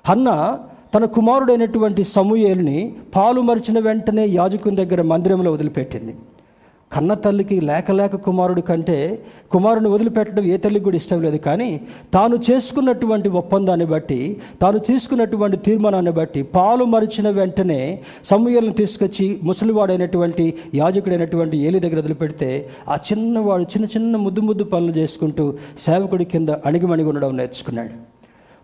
Hannah 0.06 0.30
తన 0.94 1.06
కుమారుడైనటువంటి 1.16 2.04
సమూయేల్ని 2.16 2.80
పాలు 3.16 3.42
మరిచిన 3.42 3.80
వెంటనే 3.80 4.26
యాజకుని 4.40 4.76
దగ్గర 4.80 5.02
మందిరంలో 5.12 5.50
వదిలిపెట్టింది. 5.52 6.14
కన్న 6.92 7.14
తల్లికి 7.14 7.56
లేక 7.70 7.92
లేక 7.92 8.16
కుమారుడు 8.26 8.62
కంటే 8.62 8.98
కుమారుని 9.52 9.90
వదిలిపెట్టడం 9.94 10.44
ఏ 10.54 10.58
తల్లికి 10.58 10.86
కూడా 10.86 10.98
ఇష్టం 11.02 11.22
లేదు. 11.22 11.38
కానీ 11.38 11.70
తాను 12.14 12.36
చేసుకున్నటువంటి 12.50 13.30
ఒప్పందాన్ని 13.42 13.86
బట్టి 13.86 14.20
తాను 14.62 14.80
తీసుకున్నటువంటి 14.90 15.58
తీర్మానాన్ని 15.58 16.12
బట్టి 16.12 16.44
పాలు 16.56 16.86
మరిచిన 16.94 17.30
వెంటనే 17.40 17.82
సమూహలను 18.32 18.74
తీసుకొచ్చి 18.74 19.28
ముసలివాడైనటువంటి 19.44 20.54
యాజకుడైనటువంటి 20.76 21.58
ఏలి 21.70 21.80
దగ్గర 21.80 22.00
వదిలిపెడితే 22.00 22.70
ఆ 22.90 22.98
చిన్నవాడు 23.10 23.64
చిన్న 23.64 23.88
చిన్న 23.98 24.18
ముద్దు 24.18 24.42
ముద్దు 24.42 24.64
పనులు 24.64 24.92
చేసుకుంటూ 24.92 25.46
సేవకుడి 25.86 26.26
కింద 26.26 26.50
అణిగిమణిగి 26.50 27.08
ఉండడం 27.08 27.38
నేర్చుకున్నాడు. 27.38 28.13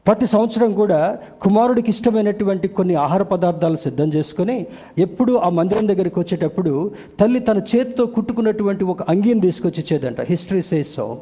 ప్రతి 0.08 0.28
సంవత్సరం 0.28 0.72
కూడా 0.72 1.20
కుమారుడికి 1.42 1.90
ఇష్టమైనటువంటి 1.92 2.68
కొన్ని 2.68 2.96
ఆహార 2.96 3.24
పదార్థాలు 3.24 3.78
సిద్ధం 3.78 4.10
చేసుకొని 4.10 4.68
ఎప్పుడు 4.98 5.34
ఆ 5.38 5.50
మందిరం 5.50 5.88
దగ్గరికి 5.88 6.20
వచ్చేటప్పుడు 6.20 6.92
తల్లి 7.20 7.40
తన 7.40 7.58
చేతితో 7.58 8.06
కుట్టుకున్నటువంటి 8.06 8.84
ఒక 8.84 9.04
అంగీని 9.04 9.42
తీసుకొచ్చి 9.42 9.84
ఇచ్చేదంట. 9.84 10.22
హిస్టరీ 10.22 10.62
సేస్ 10.62 10.96
సో 10.96 11.22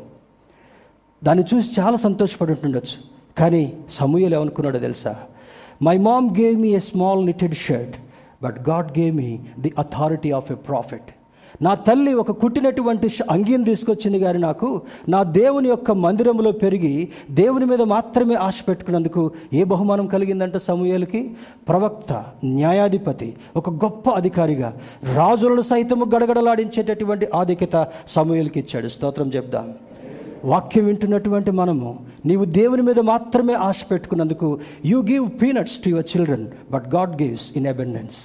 దాన్ని 1.24 1.44
చూసి 1.54 1.82
చాలా 1.82 1.98
సంతోషపడి 1.98 2.52
ఉంటుండొచ్చు 2.52 2.98
కానీ 3.38 3.74
సమూహలు 3.90 4.36
ఏమనుకున్నాడో 4.36 4.80
తెలుసా? 4.80 5.16
My 5.82 5.98
mom 5.98 6.30
gave 6.40 6.62
me 6.62 6.70
a 6.70 6.80
small 6.80 7.26
knitted 7.26 7.56
shirt 7.56 7.96
but 8.44 8.70
God 8.70 9.00
gave 9.00 9.16
me 9.16 9.40
the 9.60 9.74
authority 9.80 10.32
of 10.32 10.52
a 10.52 10.56
prophet 10.56 11.10
నా 11.62 11.74
తల్లి 11.76 12.14
ఒక 12.14 12.32
కుట్టినటువంటి 12.32 13.10
అంగీని 13.30 13.66
తీసుకొచ్చింది 13.66 14.20
కానీ 14.20 14.40
నాకు 14.40 14.82
నా 15.10 15.24
దేవుని 15.24 15.70
యొక్క 15.70 15.92
మందిరంలో 15.92 16.52
పెరిగి 16.52 17.08
దేవుని 17.32 17.66
మీద 17.66 17.82
మాత్రమే 17.82 18.36
ఆశ 18.36 18.58
పెట్టుకున్నందుకు 18.68 19.32
ఏ 19.54 19.64
బహుమానం 19.64 20.08
కలిగిందంటే 20.08 20.60
సమూహలకి 20.60 21.32
ప్రవక్త 21.68 22.24
న్యాయాధిపతి 22.46 23.34
ఒక 23.56 23.70
గొప్ప 23.70 24.10
అధికారిగా 24.10 24.74
రాజులను 25.16 25.62
సైతము 25.62 26.06
గడగడలాడించేటటువంటి 26.06 27.28
ఆధిక్యత 27.36 27.88
సమూహలకి 28.08 28.60
ఇచ్చాడు. 28.60 28.88
స్తోత్రం 28.88 29.32
చెప్దాం. 29.36 29.74
వాక్యం 30.46 30.86
వింటున్నటువంటి 30.86 31.52
మనము 31.52 32.00
నీవు 32.26 32.46
దేవుని 32.46 32.82
మీద 32.82 33.00
మాత్రమే 33.00 33.54
ఆశ 33.54 33.76
పెట్టుకున్నందుకు 33.92 34.60
you 34.86 35.02
give 35.02 35.30
peanuts 35.42 35.78
to 35.78 35.90
your 35.90 36.06
children 36.06 36.48
but 36.72 36.96
God 36.96 37.22
gives 37.22 37.58
in 37.58 37.68
abundance 37.68 38.18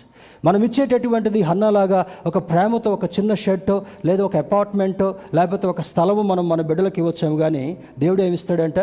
మనం 0.44 0.62
ఇచ్చేటటువంటిది 0.62 1.42
హన్నాలాగా 1.42 2.06
ఒక 2.26 2.38
ప్రేమతో 2.38 2.92
ఒక 2.92 3.04
చిన్న 3.04 3.34
షర్టో 3.34 3.82
లేదా 4.04 4.24
ఒక 4.24 4.36
అపార్ట్మెంటో 4.36 5.14
లేకపోతే 5.34 5.66
ఒక 5.66 5.80
స్థలము 5.80 6.22
మనం 6.22 6.48
మన 6.48 6.60
బిడ్డలకి 6.60 7.00
ఇవ్వచ్చాము 7.00 7.36
కానీ 7.36 7.78
దేవుడు 7.98 8.22
ఏమిస్తాడంట? 8.22 8.78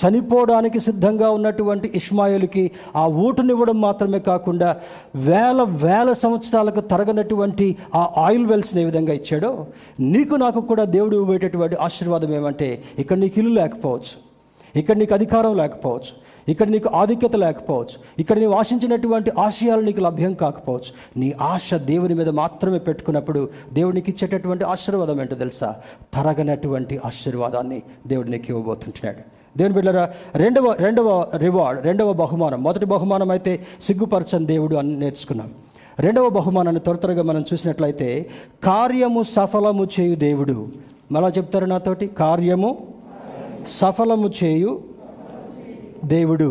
చనిపోవడానికి 0.00 0.80
సిద్ధంగా 0.80 1.30
ఉన్నటువంటి 1.30 1.90
ఇష్మాయిల్కి 1.94 2.70
ఆ 2.96 3.06
ఊటునివ్వడం 3.06 3.80
మాత్రమే 3.80 4.18
కాకుండా 4.18 4.76
వేల 5.16 5.62
వేల 5.62 6.12
సంవత్సరాలకు 6.12 6.80
తరగనటువంటి 6.80 7.76
ఆ 7.94 8.10
ఆయిల్ 8.16 8.46
వెల్స్ని 8.46 8.82
ఏ 8.82 8.84
విధంగా 8.84 9.12
ఇచ్చాడో 9.12 9.66
నీకు 10.00 10.34
నాకు 10.34 10.60
కూడా 10.60 10.84
దేవుడు 10.84 11.16
ఇవ్వేటటువంటి 11.16 11.76
ఆశీర్వాదం 11.76 12.34
ఏమంటే 12.34 12.82
ఇక్కడ 12.98 13.16
నీకు 13.16 13.38
ఇల్లు 13.38 13.60
లేకపోవచ్చు. 13.60 14.14
ఇక్కడ 14.80 14.96
నీకు 14.96 15.14
అధికారం 15.14 15.56
లేకపోవచ్చు. 15.56 16.31
ఇక్కడ 16.48 16.68
నీకు 16.68 16.90
ఆధిక్యత 16.94 17.36
లేకపోవచ్చు. 17.36 17.96
ఇక్కడ 18.18 18.38
నీవు 18.38 18.52
ఆశించినటువంటి 18.52 19.32
ఆశయాలు 19.38 19.80
నీకు 19.80 20.00
లభ్యం 20.00 20.34
కాకపోవచ్చు. 20.34 21.20
నీ 21.20 21.34
ఆశ 21.40 21.74
దేవుని 21.74 22.14
మీద 22.14 22.28
మాత్రమే 22.28 22.78
పెట్టుకున్నప్పుడు 22.78 23.48
దేవునికి 23.72 24.10
ఇచ్చేటటువంటి 24.10 24.64
ఆశీర్వాదం 24.64 25.20
ఏంటో 25.20 25.36
తెలుసా? 25.36 25.76
తరగనటువంటి 26.14 27.00
ఆశీర్వాదాన్ని 27.04 27.82
దేవుడు 28.06 28.28
నీకు 28.28 28.44
ఇవ్వబోతుంటున్నాడు. 28.48 29.42
దేవుని 29.58 29.74
బిడ్డరా 29.74 30.10
రెండవ 30.34 30.72
రెండవ 30.72 31.28
రివార్డ్ 31.36 31.84
రెండవ 31.84 32.12
బహుమానం 32.12 32.62
మొదటి 32.62 32.86
బహుమానం 32.86 33.30
అయితే 33.30 33.66
సిగ్గుపరచని 33.82 34.46
దేవుడు 34.46 34.76
అని 34.76 34.96
నేర్చుకున్నాం. 34.96 35.50
రెండవ 36.00 36.28
బహుమానాన్ని 36.28 36.80
త్వర 36.80 36.96
త్వరగా 36.96 37.22
మనం 37.22 37.44
చూసినట్లయితే 37.52 38.30
కార్యము 38.64 39.22
సఫలము 39.22 39.88
చేయు 40.00 40.14
దేవుడు. 40.14 40.68
మళ్ళా 41.12 41.28
చెప్తారు 41.28 41.64
నాతోటి? 41.64 42.06
కార్యము 42.06 42.86
సఫలము 43.68 44.30
చేయు 44.44 44.91
దేవుడు. 46.10 46.46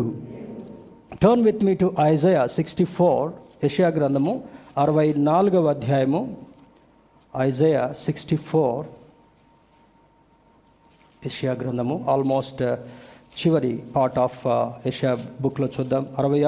Turn 1.22 1.42
with 1.44 1.64
me 1.64 1.72
to 1.80 1.86
Isaiah 2.00 2.42
sixty 2.54 2.84
four 2.84 3.32
యషయా 3.64 3.88
గ్రంథము 3.88 4.32
అరవై 4.82 5.12
నాలుగవ 5.12 5.66
అధ్యాయము. 5.68 6.20
ఐజయా 7.34 7.82
సిక్స్టీ 8.04 8.36
ఫోర్ 8.36 8.86
యషయా 11.26 11.52
గ్రంథము 11.52 11.96
ఆల్మోస్ట్ 12.08 12.62
uh, 12.62 12.76
చివరి 13.40 13.74
పార్ట్ 13.96 14.18
ఆఫ్ 14.18 14.40
యషయా 14.86 15.12
బుక్లో 15.40 15.68
చూద్దాం. 15.76 16.06
అరవై 16.18 16.40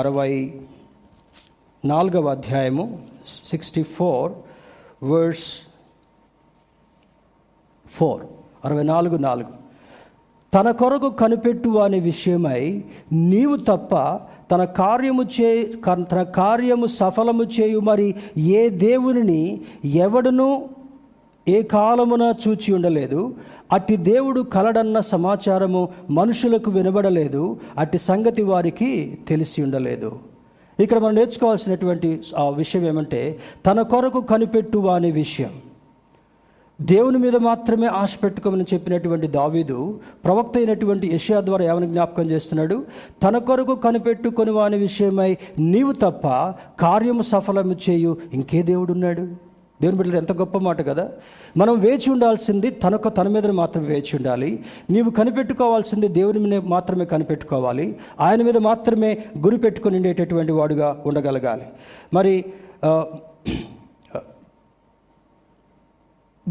అరవై 0.00 0.32
నాలుగవ 1.84 2.28
అధ్యాయము 2.28 2.86
సిక్స్టీ 3.50 3.82
ఫోర్ 3.82 4.32
వర్డ్స్ 5.12 5.50
ఫోర్ 7.86 8.22
అరవై 8.64 8.82
నాలుగు 8.82 9.16
నాలుగు. 9.16 9.59
తన 10.54 10.70
కొరకు 10.70 11.10
కనిపెట్టు 11.10 11.68
అనే 11.68 11.98
విషయమై 11.98 12.84
నీవు 13.12 13.56
తప్ప 13.56 13.96
తన 14.50 14.64
కార్యము 14.64 15.22
చే 15.22 15.72
తన 16.12 16.22
కార్యము 16.22 16.86
సఫలము 16.86 17.44
చేయు 17.44 17.78
మరి 17.78 18.14
ఏ 18.38 18.68
దేవుని 18.68 19.60
ఎవడును 19.84 20.68
ఏ 21.48 21.62
కాలమున 21.62 22.34
చూచి 22.48 22.74
ఉండలేదు. 22.74 23.34
అట్టి 23.72 23.96
దేవుడు 23.96 24.40
కలడన్న 24.40 25.00
సమాచారము 25.00 25.88
మనుషులకు 26.10 26.70
వినబడలేదు. 26.70 27.60
అట్టి 27.78 27.98
సంగతి 27.98 28.42
వారికి 28.42 29.18
తెలిసి 29.28 29.62
ఉండలేదు. 29.62 30.18
ఇక్కడ 30.80 30.98
మనం 30.98 31.14
నేర్చుకోవాల్సినటువంటి 31.14 32.20
ఆ 32.38 32.48
విషయం 32.48 32.86
ఏమంటే 32.86 33.38
తన 33.66 33.82
కొరకు 33.82 34.20
కనిపెట్టు 34.20 34.78
అనే 34.78 35.10
విషయం. 35.10 35.50
దేవుని 36.82 37.18
మీద 37.18 37.36
మాత్రమే 37.36 37.86
ఆశ 37.86 38.14
పెట్టుకోమని 38.22 38.64
చెప్పినటువంటి 38.74 39.26
దావీదు 39.26 40.00
ప్రవక్త 40.24 40.52
అయినటువంటి 40.56 41.14
యషియా 41.14 41.40
ద్వారా 41.40 41.64
ఏమని 41.64 41.86
జ్ఞాపకం 41.86 42.30
చేస్తున్నాడు? 42.30 42.84
తన 43.22 43.38
కొరకు 43.38 43.74
కనిపెట్టుకొని 43.74 44.50
వాని 44.50 44.76
విషయమై 44.76 45.36
నీవు 45.58 45.92
తప్ప 45.92 46.26
కార్యము 46.80 47.22
సఫలము 47.22 47.76
చేయు 47.90 48.16
ఇంకే 48.32 48.62
దేవుడు 48.62 48.92
ఉన్నాడు 48.92 49.20
దేవుని 49.82 49.96
బిడ్డలు 49.96 50.16
ఎంత 50.16 50.32
గొప్ప 50.32 50.58
మాట 50.58 50.86
కదా? 50.86 51.08
మనం 51.56 51.80
వేచి 51.80 52.10
ఉండాల్సింది 52.10 52.70
తనకు 52.70 53.08
తన 53.08 53.28
మీద 53.28 53.46
మాత్రమే 53.46 53.86
వేచి 53.86 54.16
ఉండాలి. 54.16 54.64
నీవు 54.90 55.10
కనిపెట్టుకోవాల్సింది 55.10 56.08
దేవుని 56.08 56.38
మీద 56.38 56.62
మాత్రమే 56.64 57.04
కనిపెట్టుకోవాలి. 57.04 57.96
ఆయన 58.20 58.42
మీద 58.42 58.56
మాత్రమే 58.56 59.18
గురి 59.38 59.56
పెట్టుకుని 59.56 59.96
ఉండేటటువంటి 59.96 60.52
వాడుగా 60.52 61.02
ఉండగలగాలి. 61.06 61.62
మరి 62.14 62.44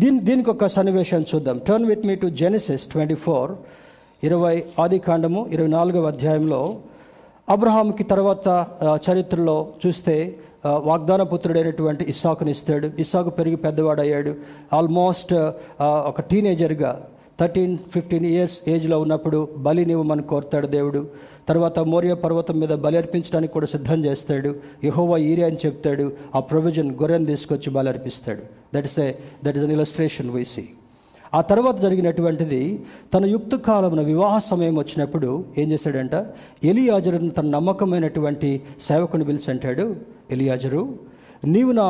దీని 0.02 0.20
దీనికి 0.28 0.50
ఒక 0.54 0.66
సన్నివేశం 0.74 1.22
చూద్దాం. 1.30 1.58
Turn 1.68 1.86
with 1.90 2.04
me 2.08 2.16
to 2.24 2.28
Genesis 2.42 2.84
twenty 2.92 3.16
four 3.24 3.52
ఇరవై 4.28 4.56
ఆది 4.84 5.00
కాండము 5.08 5.42
ఇరవై 5.56 5.72
నాలుగవ 5.78 6.08
అధ్యాయంలో 6.14 6.60
అబ్రహాంకి 7.56 8.04
తర్వాత 8.12 8.48
చరిత్రలో 9.06 9.56
చూస్తే 9.84 10.16
వాగ్దాన 10.90 11.24
పుత్రుడైనటువంటి 11.32 12.04
ఇస్సాకుని 12.14 12.52
ఇస్తాడు. 12.56 12.88
ఇస్సాకు 13.04 13.32
పెరిగి 13.38 13.58
పెద్దవాడయ్యాడు. 13.66 14.34
ఆల్మోస్ట్ 14.80 15.34
ఒక 16.12 16.22
టీనేజర్గా 16.32 16.92
థర్టీన్ 17.40 17.78
ఫిఫ్టీన్ 17.94 18.26
ఇయర్స్ 18.26 18.58
ఏజ్లో 18.70 18.98
ఉన్నప్పుడు 19.02 19.40
బలినివ్వమని 19.66 20.24
కోరుతాడు 20.32 20.68
దేవుడు. 20.68 21.02
తర్వాత 21.50 21.80
మోర్య 21.92 22.14
పర్వతం 22.14 22.60
మీద 22.60 22.74
బలి 22.86 22.98
అర్పించడానికి 22.98 23.54
కూడా 23.54 23.68
సిద్ధం 23.74 24.00
చేస్తాడు. 24.06 24.56
యహోవా 24.84 25.18
ఈరే 25.30 25.44
అని 25.44 25.60
చెప్తాడు. 25.66 26.06
ఆ 26.36 26.40
ప్రొవిజన్ 26.40 26.92
గొర్రెను 27.02 27.26
తీసుకొచ్చి 27.26 27.70
బలి 27.78 27.90
అర్పిస్తాడు. 27.90 28.44
That 28.76 28.88
is 28.90 29.00
a 29.00 29.08
that 29.46 29.58
is 29.58 29.66
an 29.66 29.72
illustration 29.72 30.30
VC 30.30 30.66
ఆ 31.36 31.42
తర్వాత 31.42 31.78
జరిగినటువంటిది 31.80 32.62
తన 33.14 33.26
యుక్త 33.26 33.56
కాలమున 33.56 34.02
వివాహ 34.02 34.36
సమయం 34.40 34.76
వచ్చినప్పుడు 34.80 35.46
ఏం 35.58 35.68
చేశాడంట? 35.72 36.16
ఎలియాజరును 36.72 37.30
తన 37.30 37.48
నమ్మకమైనటువంటి 37.58 38.50
సేవకుని 38.88 39.26
పిలిచి 39.26 39.50
అంటాడు 39.52 39.96
ఎలియాజరు 40.32 40.82
నీవు 41.46 41.72
నా 41.72 41.88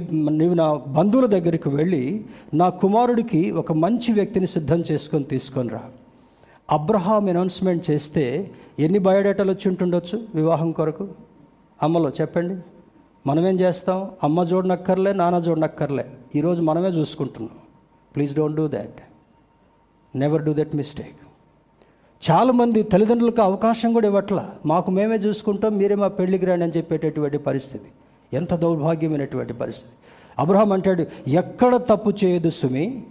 నీవు 0.00 0.54
నా 0.54 0.74
బంధువుల 0.74 1.26
దగ్గరికి 1.26 1.68
వెళ్ళి 1.68 2.24
నా 2.54 2.68
కుమారుడికి 2.68 3.50
ఒక 3.50 3.72
మంచి 3.72 4.12
వ్యక్తిని 4.12 4.46
సిద్ధం 4.46 4.84
చేసుకొని 4.90 5.24
తీసుకొని 5.24 5.68
రా. 5.68 5.82
అబ్రహాం 6.70 7.28
అనౌన్స్మెంట్ 7.28 7.90
చేస్తే 7.90 8.50
ఎన్ని 8.78 8.98
బయోడేటాలు 8.98 9.50
వచ్చి 9.50 9.68
ఉంటుండొచ్చు 9.68 10.22
వివాహం 10.34 10.72
కొరకు? 10.72 11.08
అమ్మలో 11.82 12.10
చెప్పండి. 12.20 12.56
మనమేం 13.26 13.60
చేస్తాం? 13.60 14.10
అమ్మ 14.22 14.40
చూడనక్కర్లే 14.40 15.12
నాన్న 15.12 15.38
చూడనక్కర్లే 15.48 16.06
ఈరోజు 16.36 16.62
మనమే 16.62 16.88
చూసుకుంటున్నాం. 16.88 17.58
Please 18.16 18.36
don't 18.36 18.56
do 18.56 18.68
that 18.68 19.00
never 20.18 20.42
do 20.42 20.52
that 20.52 20.76
mistake 20.76 21.16
చాలామంది 22.30 22.82
తల్లిదండ్రులకు 22.82 23.42
అవకాశం 23.42 23.92
కూడా 23.92 24.06
ఇవ్వట్ల. 24.06 24.50
మాకు 24.66 24.90
మేమే 24.90 25.16
చూసుకుంటాం 25.16 25.76
మీరే 25.76 25.94
మా 25.94 26.08
పెళ్ళికి 26.08 26.46
రండి 26.46 26.64
అని 26.64 26.72
చెప్పేటటువంటి 26.76 27.38
పరిస్థితి. 27.38 27.84
ఎంత 28.32 28.54
దౌర్భాగ్యమైనటువంటి 28.54 29.52
పరిస్థితి. 29.52 29.92
అబ్రహాం 30.38 30.72
అంటాడు 30.72 31.06
ఎక్కడ 31.28 31.76
తప్పు 31.76 32.12
చేయదు 32.24 32.50
సుమి 32.50 33.02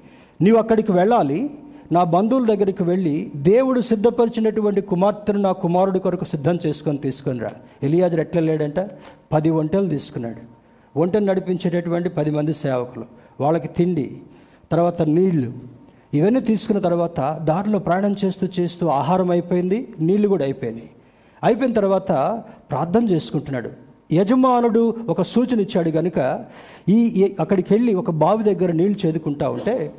నీవు 0.41 0.57
అక్కడికి 0.57 0.91
వెళ్ళాలి 0.91 1.49
నా 1.91 2.03
బంధువుల 2.03 2.45
దగ్గరికి 2.45 2.83
వెళ్ళి 2.83 3.31
దేవుడు 3.35 3.81
సిద్ధపరిచినటువంటి 3.81 4.81
కుమార్తెను 4.81 5.39
నా 5.39 5.51
కుమారుడి 5.51 5.99
కొరకు 5.99 6.25
సిద్ధం 6.25 6.59
చేసుకొని 6.67 6.97
తీసుకొని 6.97 7.39
రా. 7.39 7.49
ఎలియాజర్ 7.83 8.19
ఎట్లా 8.19 8.41
లేడంట 8.41 8.89
పది 9.31 9.49
ఒంటెలు 9.49 9.89
తీసుకున్నాడు. 9.89 10.55
ఒంటెను 10.99 11.25
నడిపించేటటువంటి 11.25 12.09
పది 12.09 12.29
మంది 12.29 12.53
సేవకులు. 12.53 13.05
వాళ్ళకి 13.41 13.67
తిండి 13.67 14.21
తర్వాత 14.71 15.01
నీళ్ళు. 15.01 15.53
ఇవన్నీ 16.13 16.39
తీసుకున్న 16.39 16.81
తర్వాత 16.81 17.37
దారిలో 17.43 17.79
ప్రయాణం 17.79 18.15
చేస్తూ 18.25 18.47
చేస్తూ 18.59 18.87
ఆహారం 18.87 19.31
అయిపోయింది 19.31 19.93
నీళ్ళు 19.99 20.27
కూడా 20.27 20.43
అయిపోయినాయి. 20.43 20.89
అయిపోయిన 21.43 21.73
తర్వాత 21.73 22.43
ప్రార్థన 22.71 23.05
చేసుకుంటున్నాడు. 23.05 23.84
యజమానుడు 24.11 24.95
ఒక 25.09 25.21
సూచన 25.21 25.59
ఇచ్చాడు 25.59 25.89
కనుక 25.89 26.45
ఈ 26.89 27.35
అక్కడికి 27.39 27.73
వెళ్ళి 27.73 27.95
ఒక 27.95 28.11
బావి 28.11 28.43
దగ్గర 28.43 28.71
నీళ్ళు 28.71 29.07
చేదుకుంటా 29.07 29.49
ఉంటే 29.49 29.93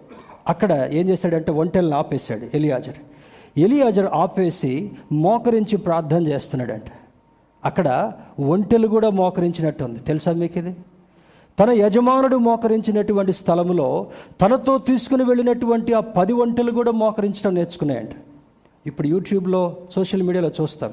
అక్కడ 0.48 0.88
ఏం 0.92 1.08
చేశాడంటే 1.08 1.52
ఒంటెలను 1.52 1.96
ఆపేశాడు 1.96 2.56
ఎలియాజర్. 2.56 2.94
ఎలియాజర్ 3.58 4.06
ఆపేసి 4.06 4.90
మోకరించి 5.12 5.76
ప్రార్థన 5.76 6.26
చేస్తున్నాడంట. 6.26 6.90
అక్కడ 7.64 8.12
ఒంటెలు 8.40 8.88
కూడా 8.88 9.10
మోకరించినట్టుంది 9.10 9.98
తెలుసా 9.98 10.32
మీకు 10.32 10.58
ఇది? 10.58 10.76
తన 11.60 11.70
యజమానుడు 11.70 12.36
మోకరించినటువంటి 12.36 13.32
స్థలములో 13.32 14.06
తనతో 14.40 14.78
తీసుకుని 14.78 15.24
వెళ్ళినటువంటి 15.24 15.92
ఆ 15.92 16.00
పది 16.00 16.32
ఒంటెలు 16.32 16.70
కూడా 16.70 16.90
మోకరించడం 16.90 17.54
నేర్చుకున్నాయంట. 17.54 18.10
ఇప్పుడు 18.86 19.08
యూట్యూబ్లో 19.08 19.76
సోషల్ 19.94 20.22
మీడియాలో 20.22 20.50
చూస్తాం. 20.60 20.92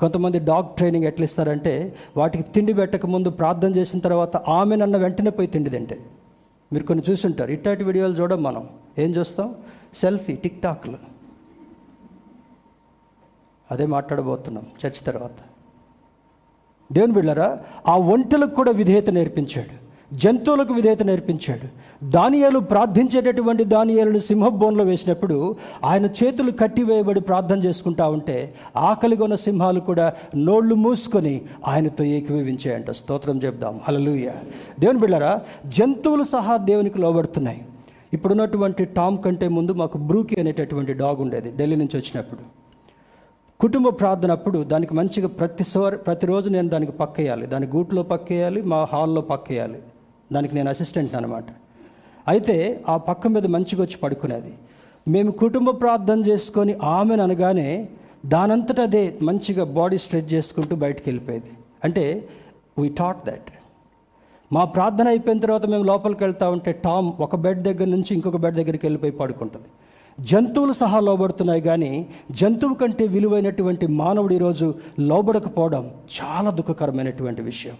కొంతమంది 0.00 0.38
డాగ్ 0.38 0.76
ట్రైనింగ్ 0.76 1.04
ఎట్లా 1.04 1.24
ఇస్తారంటే 1.24 1.96
వాటికి 2.16 2.44
తిండి 2.44 2.72
పెట్టక 2.72 3.06
ముందు 3.06 3.30
ప్రార్థన 3.30 3.76
చేసిన 3.76 4.00
తర్వాత 4.00 4.36
ఆమె 4.36 4.76
నన్న 4.76 4.96
వెంటనే 4.96 5.30
పోయి 5.30 5.48
తిండి 5.48 5.70
తింటే. 5.70 5.98
మీరు 6.72 6.84
కొన్ని 6.84 7.04
చూసుంటారు. 7.10 7.50
ఇట్లాంటి 7.50 7.84
వీడియోలు 7.84 8.12
చూడం 8.12 8.42
మనం. 8.42 8.68
ఏం 8.98 9.10
చూస్తాం? 9.10 9.54
సెల్ఫీ 9.96 10.36
టిక్ 10.36 10.62
టాక్లు 10.62 10.98
అదే 13.70 13.86
మాట్లాడబోతున్నాం 13.86 14.66
చర్చ్ 14.86 15.06
తర్వాత. 15.06 15.34
దేవుని 16.92 17.12
బిళ్ళరా 17.12 17.58
ఆ 17.88 17.96
ఒంటెలకు 17.96 18.54
కూడా 18.54 18.70
విధేయత 18.70 19.10
నేర్పించాడు. 19.10 19.87
జంతువులకు 20.12 20.74
విధేయత 20.74 21.02
నేర్పించాడు. 21.02 21.88
దానియాలు 22.10 22.58
ప్రార్థించేటటువంటి 22.58 23.64
దానియాలను 23.64 24.18
సింహబోన్లో 24.18 24.84
వేసినప్పుడు 24.84 25.56
ఆయన 25.84 26.06
చేతులు 26.06 26.50
కట్టివేయబడి 26.50 27.20
ప్రార్థన 27.20 27.58
చేసుకుంటా 27.58 28.08
ఉంటే 28.08 28.54
ఆకలిగా 28.76 29.24
ఉన్న 29.24 29.34
సింహాలు 29.34 29.80
కూడా 29.80 30.12
నోళ్ళు 30.36 30.74
మూసుకొని 30.74 31.42
ఆయనతో 31.66 32.04
ఏకీభవించాయంట. 32.04 32.90
స్తోత్రం 32.90 33.38
చెప్దాం. 33.38 33.80
హలలుయ 33.88 34.30
దేవుని 34.80 34.98
బిళ్ళరా 34.98 35.40
జంతువులు 35.66 36.22
సహా 36.22 36.56
దేవునికి 36.56 36.98
లోబడుతున్నాయి. 36.98 37.64
ఇప్పుడున్నటువంటి 38.12 38.84
టామ్ 38.84 39.18
కంటే 39.18 39.48
ముందు 39.48 39.72
మాకు 39.72 39.98
బ్రూకి 39.98 40.40
అనేటటువంటి 40.40 40.92
డాగ్ 40.92 41.16
ఉండేది 41.16 41.52
ఢిల్లీ 41.56 41.76
నుంచి 41.76 41.96
వచ్చినప్పుడు. 41.96 42.40
కుటుంబ 43.60 43.88
ప్రార్థన 43.88 44.32
అప్పుడు 44.32 44.62
దానికి 44.62 44.94
మంచిగా 44.94 45.28
ప్రతి 45.28 45.64
సోర్ 45.64 45.96
ప్రతిరోజు 45.96 46.48
నేను 46.48 46.68
దానికి 46.68 46.92
పక్కేయాలి. 46.92 47.46
దాని 47.46 47.66
గూట్లో 47.66 48.02
పక్కేయాలి 48.02 48.62
మా 48.62 48.86
హాల్లో 48.92 49.20
పక్కేయాలి. 49.20 49.78
దానికి 50.32 50.54
నేను 50.56 50.68
అసిస్టెంట్ 50.74 51.14
అనమాట 51.18 51.48
అయితే 52.32 52.56
ఆ 52.92 52.96
పక్క 53.08 53.26
మీద 53.34 53.46
మంచిగా 53.56 53.80
వచ్చి 53.84 53.98
పడుకునేది. 54.02 54.52
మేము 55.14 55.30
కుటుంబ 55.42 55.68
ప్రార్థన 55.82 56.18
చేసుకొని 56.30 56.72
ఆమెను 56.96 57.22
అనగానే 57.26 57.68
దానంతట 58.32 58.80
అదే 58.88 59.04
మంచిగా 59.28 59.64
బాడీ 59.78 59.98
స్ట్రెచ్ 60.04 60.32
చేసుకుంటూ 60.34 60.76
బయటికి 60.84 61.06
వెళ్ళిపోయేది. 61.08 61.52
అంటే 61.86 62.04
వీ 62.78 62.88
టాట్ 63.00 63.22
దట్ 63.28 63.50
మా 64.50 64.62
ప్రార్థన 64.74 65.06
అయిపోయిన 65.14 65.40
తర్వాత 65.44 65.64
మేము 65.72 65.84
లోపలికి 65.90 66.22
వెళ్తా 66.24 66.46
ఉంటే 66.56 66.72
టామ్ 66.84 67.08
ఒక 67.26 67.36
బెడ్ 67.44 67.62
దగ్గర 67.68 67.88
నుంచి 67.94 68.10
ఇంకొక 68.16 68.38
బెడ్ 68.44 68.56
దగ్గరికి 68.60 68.84
వెళ్ళిపోయి 68.86 69.14
పడుకుంటుంది. 69.20 69.68
జంతువులు 70.18 70.74
సహా 70.82 70.98
లోబడుతున్నాయి 71.08 71.62
కానీ 71.66 71.90
జంతువు 72.38 72.76
కంటే 72.80 73.04
విలువైనటువంటి 73.14 73.86
మానవుడు 74.00 74.34
ఈరోజు 74.38 74.66
లోబడకపోవడం 75.10 75.84
చాలా 76.16 76.50
దుఃఖకరమైనటువంటి 76.58 77.42
విషయం. 77.42 77.76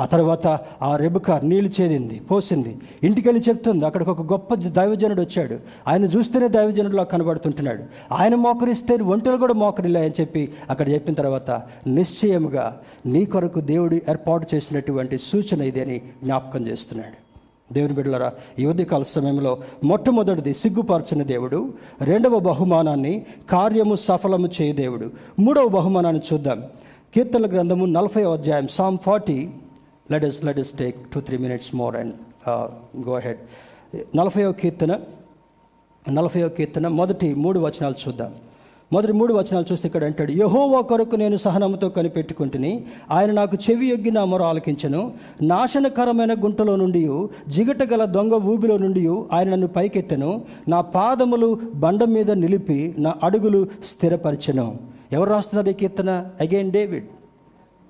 ఆ 0.00 0.06
తర్వాత 0.06 0.46
ఆ 0.82 0.96
రెబుక 0.96 1.30
నీళ్ళు 1.30 1.82
చేరింది 1.82 2.20
పోసింది. 2.30 2.78
ఇంటికి 3.02 3.28
వెళ్ళి 3.28 3.44
చెప్తుంది 3.48 3.86
అక్కడికి 3.86 4.10
ఒక 4.10 4.32
గొప్ప 4.32 4.54
దైవజనుడు 4.54 5.20
వచ్చాడు. 5.20 5.58
ఆయన 5.88 6.04
చూస్తేనే 6.04 6.48
దైవజనుడులా 6.48 7.02
కనబడుతుంటున్నాడు. 7.02 7.82
ఆయన 8.14 8.34
మోకరిస్తే 8.34 8.96
ఒంటలు 8.96 9.36
కూడా 9.36 9.54
మోకరిలే 9.54 10.00
అని 10.00 10.12
చెప్పి 10.20 10.52
అక్కడ 10.70 10.88
చెప్పిన 10.88 11.14
తర్వాత 11.14 11.62
నిశ్చయముగా 11.86 12.80
నీ 13.06 13.24
కొరకు 13.24 13.60
దేవుడు 13.60 13.94
ఏర్పాటు 13.94 14.46
చేసినటువంటి 14.54 15.18
సూచన 15.18 15.62
ఇది 15.62 15.80
అని 15.80 16.02
జ్ఞాపకం 16.24 16.66
చేస్తున్నాడు. 16.66 17.30
దేవుని 17.74 17.94
బిడ్డలరా 17.94 18.32
ఈ 18.58 18.66
ఉదయకాల 18.66 19.02
సమయంలో 19.02 19.58
మొట్టమొదటిది 19.84 20.54
సిగ్గుపరచిన 20.54 21.22
దేవుడు 21.22 21.72
రెండవ 22.00 22.38
బహుమానాన్ని 22.38 23.26
కార్యము 23.50 23.94
సఫలము 23.94 24.48
చేయ 24.60 24.72
దేవుడు. 24.72 25.10
మూడవ 25.38 25.68
బహుమానాన్ని 25.68 26.22
చూద్దాం. 26.32 26.62
కీర్తన 27.14 27.46
గ్రంథము 27.46 27.86
నలభై 27.86 28.22
అధ్యాయం 28.22 28.68
Psalm 28.68 28.98
forty 28.98 29.50
let 30.12 30.26
us 30.30 30.38
let 30.48 30.60
us 30.64 30.72
take 30.82 30.98
two 31.14 31.20
three 31.28 31.38
minutes 31.46 31.72
more 31.80 31.96
and 32.02 32.14
go 33.08 33.16
ahead 33.26 33.40
నలభైవ 34.18 34.52
కీర్తన 34.60 34.92
నలభైవ 36.04 36.48
కీర్తన 36.58 36.86
మొదటి 37.00 37.28
మూడు 37.44 37.58
వచనాలు 37.66 37.96
చూద్దాం. 38.04 38.30
మొదటి 38.92 39.12
మూడు 39.18 39.32
వచనాలు 39.34 39.66
చూస్తే 39.72 39.86
ఇక్కడ 39.88 40.04
అంటాడు 40.08 40.32
యహోవా 40.42 40.80
కొరకు 40.90 41.16
నేను 41.22 41.36
సహనంతో 41.44 41.88
కనిపెట్టుకుంటుని 41.96 42.72
ఆయన 43.16 43.30
నాకు 43.32 43.56
చెవి 43.64 43.86
యొగ్గి 43.90 44.10
నా 44.16 44.22
మొర 44.30 44.42
ఆలకించను. 44.42 45.02
నాశనకరమైన 45.42 46.32
గుంటలో 46.44 46.74
నుండి 46.82 47.02
జిగట 47.54 47.82
గల 47.92 48.04
దొంగ 48.16 48.34
ఊబిలో 48.52 48.76
నుండి 48.84 49.04
ఆయన 49.36 49.46
నన్ను 49.50 49.68
పైకెత్తను. 49.76 50.30
నా 50.68 50.80
పాదములు 50.96 51.50
బండ 51.84 52.04
మీద 52.16 52.30
నిలిపి 52.44 52.80
నా 52.98 53.12
అడుగులు 53.22 53.60
స్థిరపరిచెను. 53.90 54.66
ఎవరు 55.12 55.30
రాస్తున్నారు 55.30 55.70
ఈ 55.74 55.78
కీర్తన? 55.82 56.10
అగైన్ 56.40 56.72
డేవిడ్ 56.78 57.08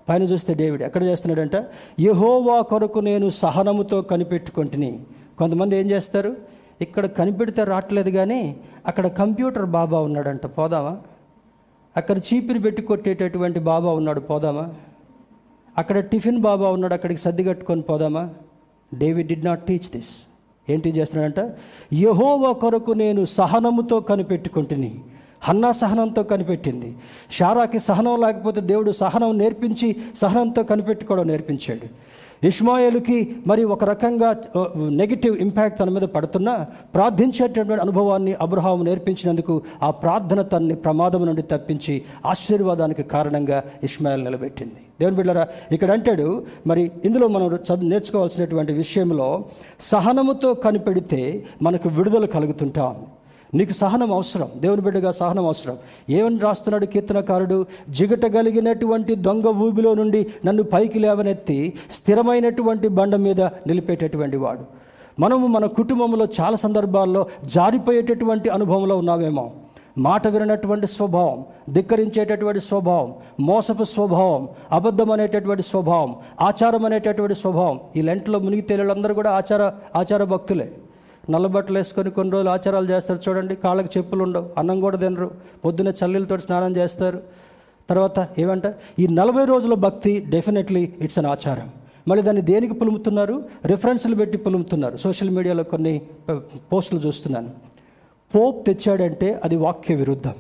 పైన 0.09 0.23
చూస్తే 0.23 0.55
డేవిడ్ 0.55 0.83
ఎక్కడ 0.83 1.03
చేస్తున్నాడంట? 1.03 1.67
యహోవా 2.01 2.61
కొరకు 2.61 2.99
నేను 2.99 3.31
సహనముతో 3.31 4.03
కనిపెట్టుకుంటుని. 4.03 5.01
కొంతమంది 5.39 5.77
ఏం 5.77 5.91
చేస్తారు? 5.91 6.37
ఇక్కడ 6.81 7.07
కనిపెడితే 7.07 7.65
రావట్లేదు 7.65 8.11
కానీ 8.11 8.57
అక్కడ 8.87 9.07
కంప్యూటర్ 9.07 9.67
బాబా 9.67 10.01
ఉన్నాడంట. 10.01 10.47
పోదామా? 10.47 10.99
అక్కడ 11.97 12.19
చీపిరి 12.19 12.59
పెట్టి 12.59 12.83
కొట్టేటటువంటి 12.83 13.61
బాబా 13.61 13.93
ఉన్నాడు. 13.93 14.21
పోదామా? 14.21 14.69
అక్కడ 15.79 15.99
టిఫిన్ 15.99 16.39
బాబా 16.39 16.69
ఉన్నాడు. 16.69 16.95
అక్కడికి 16.95 17.21
సర్ది 17.21 17.45
కట్టుకొని 17.45 17.83
పోదామా? 17.83 18.31
David 18.95 19.29
did 19.29 19.45
not 19.45 19.67
teach 19.67 19.97
this. 19.97 20.27
ఏంటి 20.71 20.91
చేస్తున్నాడంట? 20.91 21.57
యహోవా 21.93 22.53
కొరకు 22.53 22.93
నేను 22.93 23.25
సహనముతో 23.25 24.01
కనిపెట్టుకుంటుని. 24.01 25.01
హన్నా 25.43 25.73
సహనంతో 25.73 26.23
కనిపెట్టింది. 26.23 26.91
షారాకి 27.39 27.79
సహనం 27.79 28.21
లేకపోతే 28.21 28.61
దేవుడు 28.61 28.91
సహనం 29.03 29.39
నేర్పించి 29.39 29.89
సహనంతో 30.23 30.63
కనిపెట్టుకోవడం 30.63 31.27
నేర్పించాడు. 31.33 31.89
ఇష్మాయేలుకి 32.49 33.17
మరి 33.47 33.63
ఒక 33.75 33.85
రకంగా 33.85 34.29
నెగిటివ్ 35.01 35.35
ఇంపాక్ట్ 35.45 35.79
తన 35.81 35.89
మీద 35.97 36.07
పడుతున్నా 36.15 36.55
ప్రార్థించేటటువంటి 36.95 37.83
అనుభవాన్ని 37.83 38.33
అబ్రహాము 38.45 38.83
నేర్పించినందుకు 38.89 39.55
ఆ 39.83 39.91
ప్రార్థన 39.91 40.43
తనని 40.43 40.77
ప్రమాదం 40.85 41.27
నుండి 41.27 41.43
తప్పించి 41.43 41.95
ఆశీర్వాదానికి 42.27 43.03
కారణంగా 43.03 43.59
ఇష్మాయిల్ 43.83 44.25
నిలబెట్టింది. 44.25 44.81
దేవుని 45.01 45.17
బిడ్డరా 45.17 45.45
ఇక్కడ 45.73 45.91
అంటాడు 45.91 46.29
మరి 46.67 46.91
ఇందులో 47.05 47.29
మనం 47.29 47.47
చదువు 47.69 47.91
నేర్చుకోవాల్సినటువంటి 47.93 48.73
విషయంలో 48.73 49.45
సహనముతో 49.93 50.55
కనిపెడితే 50.55 51.23
మనకు 51.63 51.89
విడుదల 51.89 52.27
కలుగుతుంటాం. 52.37 52.97
నీకు 53.55 53.73
సహనం 53.73 54.13
అవసరం. 54.13 54.49
దేవుని 54.57 54.83
బిడ్డగా 54.83 55.13
సహనం 55.13 55.47
అవసరం. 55.47 55.77
ఏమని 56.11 56.39
రాస్తున్నాడు 56.39 56.87
కీర్తనకారుడు? 56.87 57.67
జిగటగలిగినటువంటి 57.91 59.15
దొంగ 59.15 59.47
ఊబిలో 59.47 59.95
నుండి 59.95 60.27
నన్ను 60.47 60.63
పైకి 60.63 60.99
లేవనెత్తి 60.99 61.73
స్థిరమైనటువంటి 61.91 62.89
బండ 62.89 63.17
మీద 63.17 63.41
నిలిపేటటువంటి 63.41 64.37
వాడు. 64.37 64.61
మనము 65.21 65.47
మన 65.47 65.67
కుటుంబంలో 65.67 66.29
చాలా 66.41 66.57
సందర్భాల్లో 66.57 67.27
జారిపోయేటటువంటి 67.45 68.49
అనుభవంలో 68.49 68.97
ఉన్నామేమో. 68.97 69.53
మాట 69.99 70.29
వినటువంటి 70.29 70.87
స్వభావం 70.87 71.45
ధిక్కరించేటటువంటి 71.71 72.61
స్వభావం 72.61 73.15
మోసపు 73.41 73.85
స్వభావం 73.85 74.49
అబద్ధం 74.73 75.11
అనేటటువంటి 75.11 75.63
స్వభావం 75.63 76.15
ఆచారం 76.41 76.85
అనేటటువంటి 76.85 77.35
స్వభావం 77.35 77.81
ఈ 77.97 78.03
లెంట్లో 78.03 78.39
మునిగి 78.39 78.61
తేలిళ్ళందరూ 78.61 79.15
కూడా 79.15 79.31
ఆచార 79.31 79.73
ఆచార 79.97 80.25
భక్తులే. 80.25 80.73
నల్లబట్టలు 81.31 81.79
వేసుకొని 81.79 82.11
కొన్ని 82.11 82.33
రోజులు 82.33 82.51
ఆచారాలు 82.51 82.89
చేస్తారు. 82.91 83.21
చూడండి 83.29 83.55
కాళ్ళకి 83.55 83.99
చెప్పులు 83.99 84.23
ఉండవు 84.23 84.49
అన్నం 84.59 84.81
కూడా 84.81 84.97
తినరు. 84.97 85.31
పొద్దున్న 85.65 85.93
చల్లీలతో 86.01 86.39
స్నానం 86.39 86.77
చేస్తారు. 86.77 87.21
తర్వాత 87.91 88.29
ఏమంట 88.39 88.67
ఈ 88.99 89.07
నలభై 89.07 89.45
రోజుల 89.45 89.75
భక్తి 89.75 90.13
డెఫినెట్లీ 90.29 90.83
ఇట్స్ 91.01 91.19
అన్ 91.19 91.27
ఆచారం. 91.27 91.69
మళ్ళీ 92.09 92.23
దాన్ని 92.25 92.43
దేనికి 92.43 92.75
పులుముతున్నారు? 92.75 93.37
రిఫరెన్స్లు 93.67 94.15
పెట్టి 94.15 94.39
పులుముతున్నారు. 94.39 94.97
సోషల్ 94.97 95.31
మీడియాలో 95.31 95.65
కొన్ని 95.73 95.95
పోస్టులు 96.73 97.01
చూస్తున్నాను. 97.01 97.51
పోప్ 98.35 98.67
తెచ్చాడంటే 98.67 99.41
అది 99.45 99.57
వాక్య 99.57 99.95
విరుద్ధం. 99.95 100.35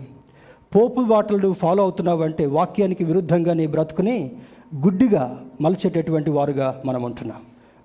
పోపు 0.75 1.01
వాటలు 1.01 1.37
నువ్వు 1.37 1.59
ఫాలో 1.63 1.83
అవుతున్నావు 1.83 2.23
అంటే 2.23 2.47
వాక్యానికి 2.47 3.05
విరుద్ధంగా 3.05 3.53
నీ 3.53 3.67
బ్రతుకుని 3.67 4.17
గుడ్డిగా 4.85 5.25
మలిచేటటువంటి 5.61 6.31
వారుగా 6.31 6.69
మనం 6.87 7.03
ఉంటున్నాం. 7.03 7.41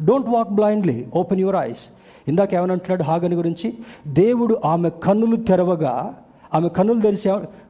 Don't 0.06 0.30
walk 0.30 0.50
blindly 0.50 0.98
open 1.16 1.40
your 1.40 1.56
eyes 1.56 1.86
ఇందాక 2.28 2.54
ఏమనంటున్నాడు 2.54 3.04
హాగని 3.04 3.36
గురించి? 3.36 3.74
దేవుడు 4.08 4.60
ఆమె 4.66 4.90
కన్నులు 4.90 5.36
తెరవగా 5.36 6.16
ఆమె 6.54 6.70
కన్నులు 6.70 7.02
తెరిచి 7.02 7.30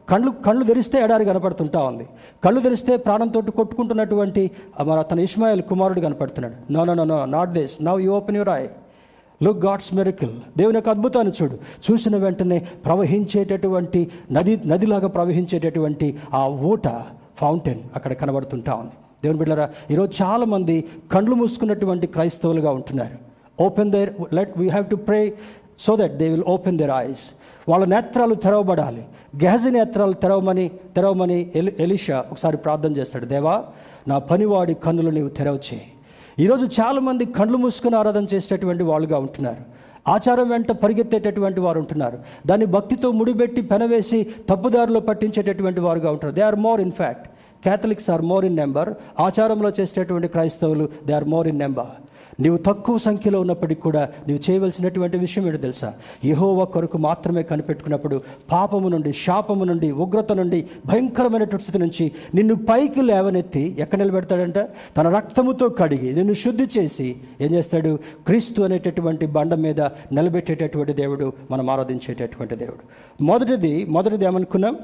కళ్ళు 0.09 0.31
కళ్ళు 0.31 0.63
తెరిస్తే 0.65 0.97
ఎడారి 1.03 1.25
కనపడుతుంటా 1.25 1.83
ఉంది. 1.83 2.07
కళ్ళు 2.43 2.59
తెరిస్తే 2.61 2.97
ప్రాణంతో 2.97 3.41
కొట్టుకుంటున్నటువంటి 3.41 4.51
మన 4.83 5.01
తన 5.01 5.19
ఇస్మాయిల్ 5.19 5.61
కుమారుడు 5.61 5.99
కనపడుతున్నాడు. 5.99 6.73
No 6.73 6.83
no 6.85 6.93
no 6.93 7.03
no 7.03 7.25
not 7.25 7.49
this 7.49 7.83
now 7.83 8.01
you 8.01 8.11
open 8.13 8.37
your 8.37 8.49
eye 8.49 8.67
look 9.43 9.65
God's 9.65 9.93
miracle 9.93 10.35
దేవుని 10.57 10.77
యొక్క 10.77 10.89
అద్భుతాన్ని 10.89 11.33
చూడు. 11.41 11.55
చూసిన 11.85 12.15
వెంటనే 12.17 12.59
ప్రవహించేటటువంటి 12.85 14.11
నది 14.31 14.61
నదిలాగా 14.65 15.07
ప్రవహించేటటువంటి 15.07 16.17
ఆ 16.33 16.47
ఊట 16.47 16.87
ఫౌంటైన్ 17.37 17.79
అక్కడ 17.95 18.13
కనబడుతుంటా 18.13 18.73
ఉంది. 18.73 18.91
దేవుని 19.23 19.39
బిడ్డరా 19.39 19.69
ఈరోజు 19.91 20.23
చాలామంది 20.23 20.83
కండ్లు 21.11 21.35
మూసుకున్నటువంటి 21.35 22.07
క్రైస్తవులుగా 22.07 22.71
ఉంటున్నారు. 22.71 23.24
Open 23.59 23.91
their 23.95 24.11
let 24.37 24.53
we 24.61 24.67
have 24.75 24.87
to 24.93 24.97
pray 25.07 25.19
so 25.85 25.95
that 26.01 26.15
they 26.21 26.27
will 26.33 26.47
open 26.55 26.77
their 26.81 26.93
eyes 27.07 27.23
వాళ్ళ 27.69 27.83
నేత్రాలు 27.93 28.35
తెరవబడాలి. 28.45 29.03
గెహజ 29.43 29.67
నేత్రాలు 29.75 30.15
తెరవమని 30.23 30.65
తెరవమని 30.95 31.37
ఎలి 31.59 31.71
ఎలిషా 31.85 32.17
ఒకసారి 32.31 32.57
ప్రార్థన 32.57 32.91
చేస్తాడు. 32.97 33.25
దేవా 33.25 33.55
నా 34.07 34.17
పనివాడి 34.29 34.73
కన్నులు 34.85 35.11
నీవు 35.17 35.31
తెరవచ్చే 35.39 35.79
ఈరోజు 36.43 36.65
చాలామంది 36.77 37.25
కళ్ళు 37.37 37.57
మూసుకుని 37.63 37.95
ఆరాధన 38.01 38.25
చేసేటటువంటి 38.33 38.83
వాళ్ళుగా 38.83 39.17
ఉంటున్నారు. 39.25 39.63
ఆచారం 40.15 40.47
వెంట 40.49 40.71
పరిగెత్తేటటువంటి 40.83 41.59
వారు 41.65 41.77
ఉంటున్నారు. 41.83 42.17
దాన్ని 42.49 42.65
భక్తితో 42.75 43.07
ముడిపెట్టి 43.19 43.61
పెనవేసి 43.71 44.19
తప్పుదారిలో 44.49 44.99
పట్టించేటటువంటి 44.99 45.79
వారుగా 45.85 46.09
ఉంటారు 46.15 46.33
they 46.37 46.43
are 46.49 46.59
more 46.65 46.81
in 46.81 46.95
fact 46.99 47.27
Catholics 47.65 48.09
are 48.15 48.23
more 48.31 48.45
in 48.49 48.57
number 48.63 48.89
ఆచారంలో 49.27 49.71
చేసేటటువంటి 49.79 50.27
క్రైస్తవులు 50.35 50.85
they 51.07 51.13
are 51.19 51.27
more 51.33 51.47
in 51.51 51.59
number 51.65 51.91
నీవు 52.39 52.57
తక్కువ 52.57 52.97
సంఖ్యలో 52.97 53.41
ఉన్నప్పటికీ 53.41 53.81
కూడా 53.81 54.09
నీవు 54.27 54.51
చేయవలసినటువంటి 54.51 55.17
విషయం 55.17 55.45
ఏంటో 55.45 55.57
తెలుసా? 55.57 55.93
యహోవ 56.25 56.65
కొరకు 56.65 56.97
మాత్రమే 56.97 57.43
కనిపెట్టుకున్నప్పుడు 57.43 58.21
పాపము 58.51 58.89
నుండి 58.89 59.13
శాపము 59.13 59.63
నుండి 59.63 59.91
ఉగ్రత 59.91 60.31
నుండి 60.31 60.65
భయంకరమైనటువంటి 60.85 61.63
స్థితి 61.63 61.79
నుంచి 61.79 62.11
నిన్ను 62.35 62.55
పైకి 62.55 63.01
లేవనెత్తి 63.01 63.75
ఎక్కడ 63.79 63.97
నిలబెడతాడంట? 63.97 64.57
తన 64.97 65.15
రక్తముతో 65.15 65.69
కడిగి 65.69 66.13
నిన్ను 66.13 66.33
శుద్ధి 66.33 66.67
చేసి 66.77 67.15
ఏం 67.41 67.51
చేస్తాడు? 67.51 67.99
క్రీస్తు 68.25 68.61
అనేటటువంటి 68.61 69.25
బండ 69.25 69.53
మీద 69.53 69.81
నిలబెట్టేటటువంటి 69.81 70.93
దేవుడు 70.93 71.33
మనం 71.51 71.69
ఆరాధించేటటువంటి 71.69 72.55
దేవుడు. 72.55 73.23
మొదటిది 73.23 73.85
మొదటిది 73.85 74.25
ఏమనుకున్నాం? 74.25 74.77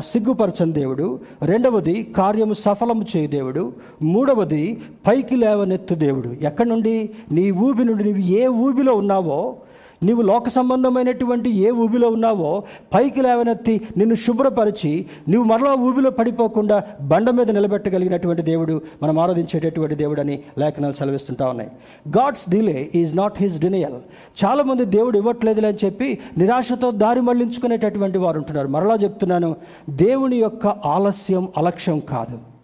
సిగ్గుపరచని 0.00 0.72
దేవుడు. 0.72 1.20
రెండవది 1.42 2.02
కార్యము 2.02 2.52
సఫలము 2.52 3.06
చేయి 3.16 3.26
దేవుడు. 3.26 3.72
మూడవది 4.02 4.80
పైకి 5.06 5.36
లేవనెత్తు 5.36 5.94
దేవుడు. 5.94 6.28
ఎక్కడి 6.28 6.68
నుండి? 6.68 7.10
నీ 7.32 7.50
ఊబి 7.50 7.84
నుండి. 7.84 8.04
నీవు 8.04 8.18
ఏ 8.18 8.46
ఊబిలో 8.46 8.94
ఉన్నావో 8.94 9.56
నీవు 10.02 10.22
లోక 10.22 10.48
సంబంధమైనటువంటి 10.48 11.50
ఏ 11.50 11.70
ఊబిలో 11.70 12.08
ఉన్నావో 12.08 12.62
పైకి 12.94 13.22
లేవనెత్తి 13.22 13.80
నిన్ను 13.96 14.14
శుభ్రపరిచి 14.14 15.06
నువ్వు 15.28 15.48
మరలా 15.48 15.74
ఊబిలో 15.74 16.10
పడిపోకుండా 16.10 16.82
బండ 17.00 17.30
మీద 17.30 17.50
నిలబెట్టగలిగినటువంటి 17.50 18.42
దేవుడు 18.42 18.82
మనం 19.02 19.18
ఆరాధించేటటువంటి 19.18 19.94
దేవుడు 19.94 20.20
అని 20.20 20.42
లేఖనాలు 20.58 20.92
సెలవిస్తుంటా 20.92 21.48
ఉన్నాయి. 21.48 21.70
God's 22.08 22.50
delay 22.50 22.90
is 22.94 23.16
not 23.16 23.34
his 23.36 23.60
denial. 23.60 23.98
చాలామంది 24.44 24.84
దేవుడు 24.84 25.18
ఇవ్వట్లేదులే 25.18 25.68
అని 25.68 25.86
చెప్పి 25.86 26.18
నిరాశతో 26.38 26.90
దారి 26.90 27.20
మళ్ళించుకునేటటువంటి 27.20 28.18
వారు 28.18 28.36
ఉంటున్నారు. 28.38 28.68
మరలా 28.68 28.94
చెప్తున్నాను 28.94 29.56
దేవుని 29.90 30.36
యొక్క 30.36 30.66
ఆలస్యం 30.66 31.48
అలక్ష్యం 31.56 31.98
కాదు. 31.98 32.57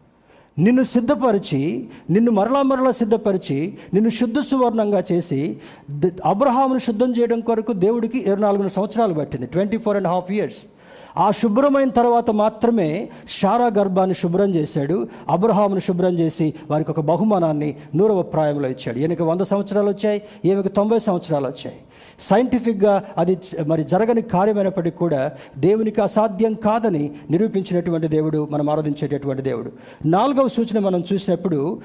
నిన్ను 0.59 0.83
సిద్ధపరిచి 0.83 1.89
నిన్ను 2.11 2.31
మరలా 2.31 2.63
మరలా 2.63 2.91
సిద్ధపరిచి 2.91 3.75
నిన్ను 3.95 4.11
శుద్ధ 4.11 4.39
సువర్ణంగా 4.41 5.05
చేసి 5.13 5.57
అబ్రహామును 6.25 6.79
శుద్ధం 6.79 7.11
చేయడం 7.11 7.41
కొరకు 7.41 7.73
దేవుడికి 7.73 8.19
ఇరవై 8.19 8.41
నాలుగు 8.41 8.69
సంవత్సరాలు 8.69 9.15
పట్టింది. 9.15 9.47
Twenty 9.47 9.77
four 9.77 9.97
and 9.97 10.09
half 10.09 10.31
years. 10.31 10.57
ఆ 11.17 11.31
శుభ్రమైన 11.31 11.89
తర్వాత 11.89 12.31
మాత్రమే 12.31 13.09
షారా 13.29 13.67
గర్భాన్ని 13.67 14.15
శుభ్రం 14.15 14.55
చేశాడు 14.55 15.09
అబ్రహామును 15.29 15.81
శుభ్రం 15.81 16.19
చేసి 16.19 16.55
వారికి 16.71 16.91
ఒక 16.91 17.01
బహుమానాన్ని 17.01 17.77
నూరవ 17.97 18.23
ప్రాయంలో 18.23 18.69
ఇచ్చాడు. 18.69 18.99
ఈయనకి 18.99 19.23
వంద 19.23 19.41
సంవత్సరాలు 19.41 19.89
వచ్చాయి 19.89 20.23
ఈమెకి 20.45 20.69
తొంభై 20.69 20.99
సంవత్సరాలు 20.99 21.47
వచ్చాయి. 21.47 21.77
సైంటిఫిక్గా 22.21 23.05
అది 23.19 23.39
మరి 23.67 23.85
జరగని 23.85 24.23
కార్యమైనప్పటికీ 24.23 24.97
కూడా 24.97 25.33
దేవునికి 25.59 26.03
అసాధ్యం 26.03 26.55
కాదని 26.55 27.11
నిరూపించినటువంటి 27.31 28.09
దేవుడు 28.09 28.49
మనం 28.51 28.71
ఆరాధించేటటువంటి 28.71 29.43
దేవుడు. 29.43 29.73
నాలుగవ 30.07 30.49
సూచన 30.49 30.79
మనం 30.79 31.05
చూసినప్పుడు 31.13 31.81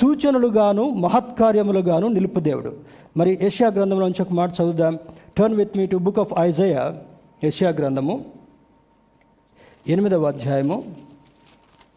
సూచనలుగాను 0.00 0.90
మహత్కార్యములుగాను 0.90 2.08
నిలుపు 2.08 2.40
దేవుడు. 2.40 2.72
మరి 3.16 3.38
ఏషియా 3.42 3.68
గ్రంథంలో 3.68 4.06
నుంచి 4.06 4.22
ఒక 4.22 4.32
మాట 4.32 4.50
చదువుదాం. 4.50 4.98
Turn 5.38 5.56
with 5.56 5.78
me 5.78 5.86
to 5.86 5.96
book 5.96 6.18
of 6.18 6.32
Isaiah 6.38 6.92
Asia 7.44 7.70
గ్రంథము. 7.70 8.33
ఎనిమిదవ 9.88 10.24
అధ్యాయము 10.24 10.82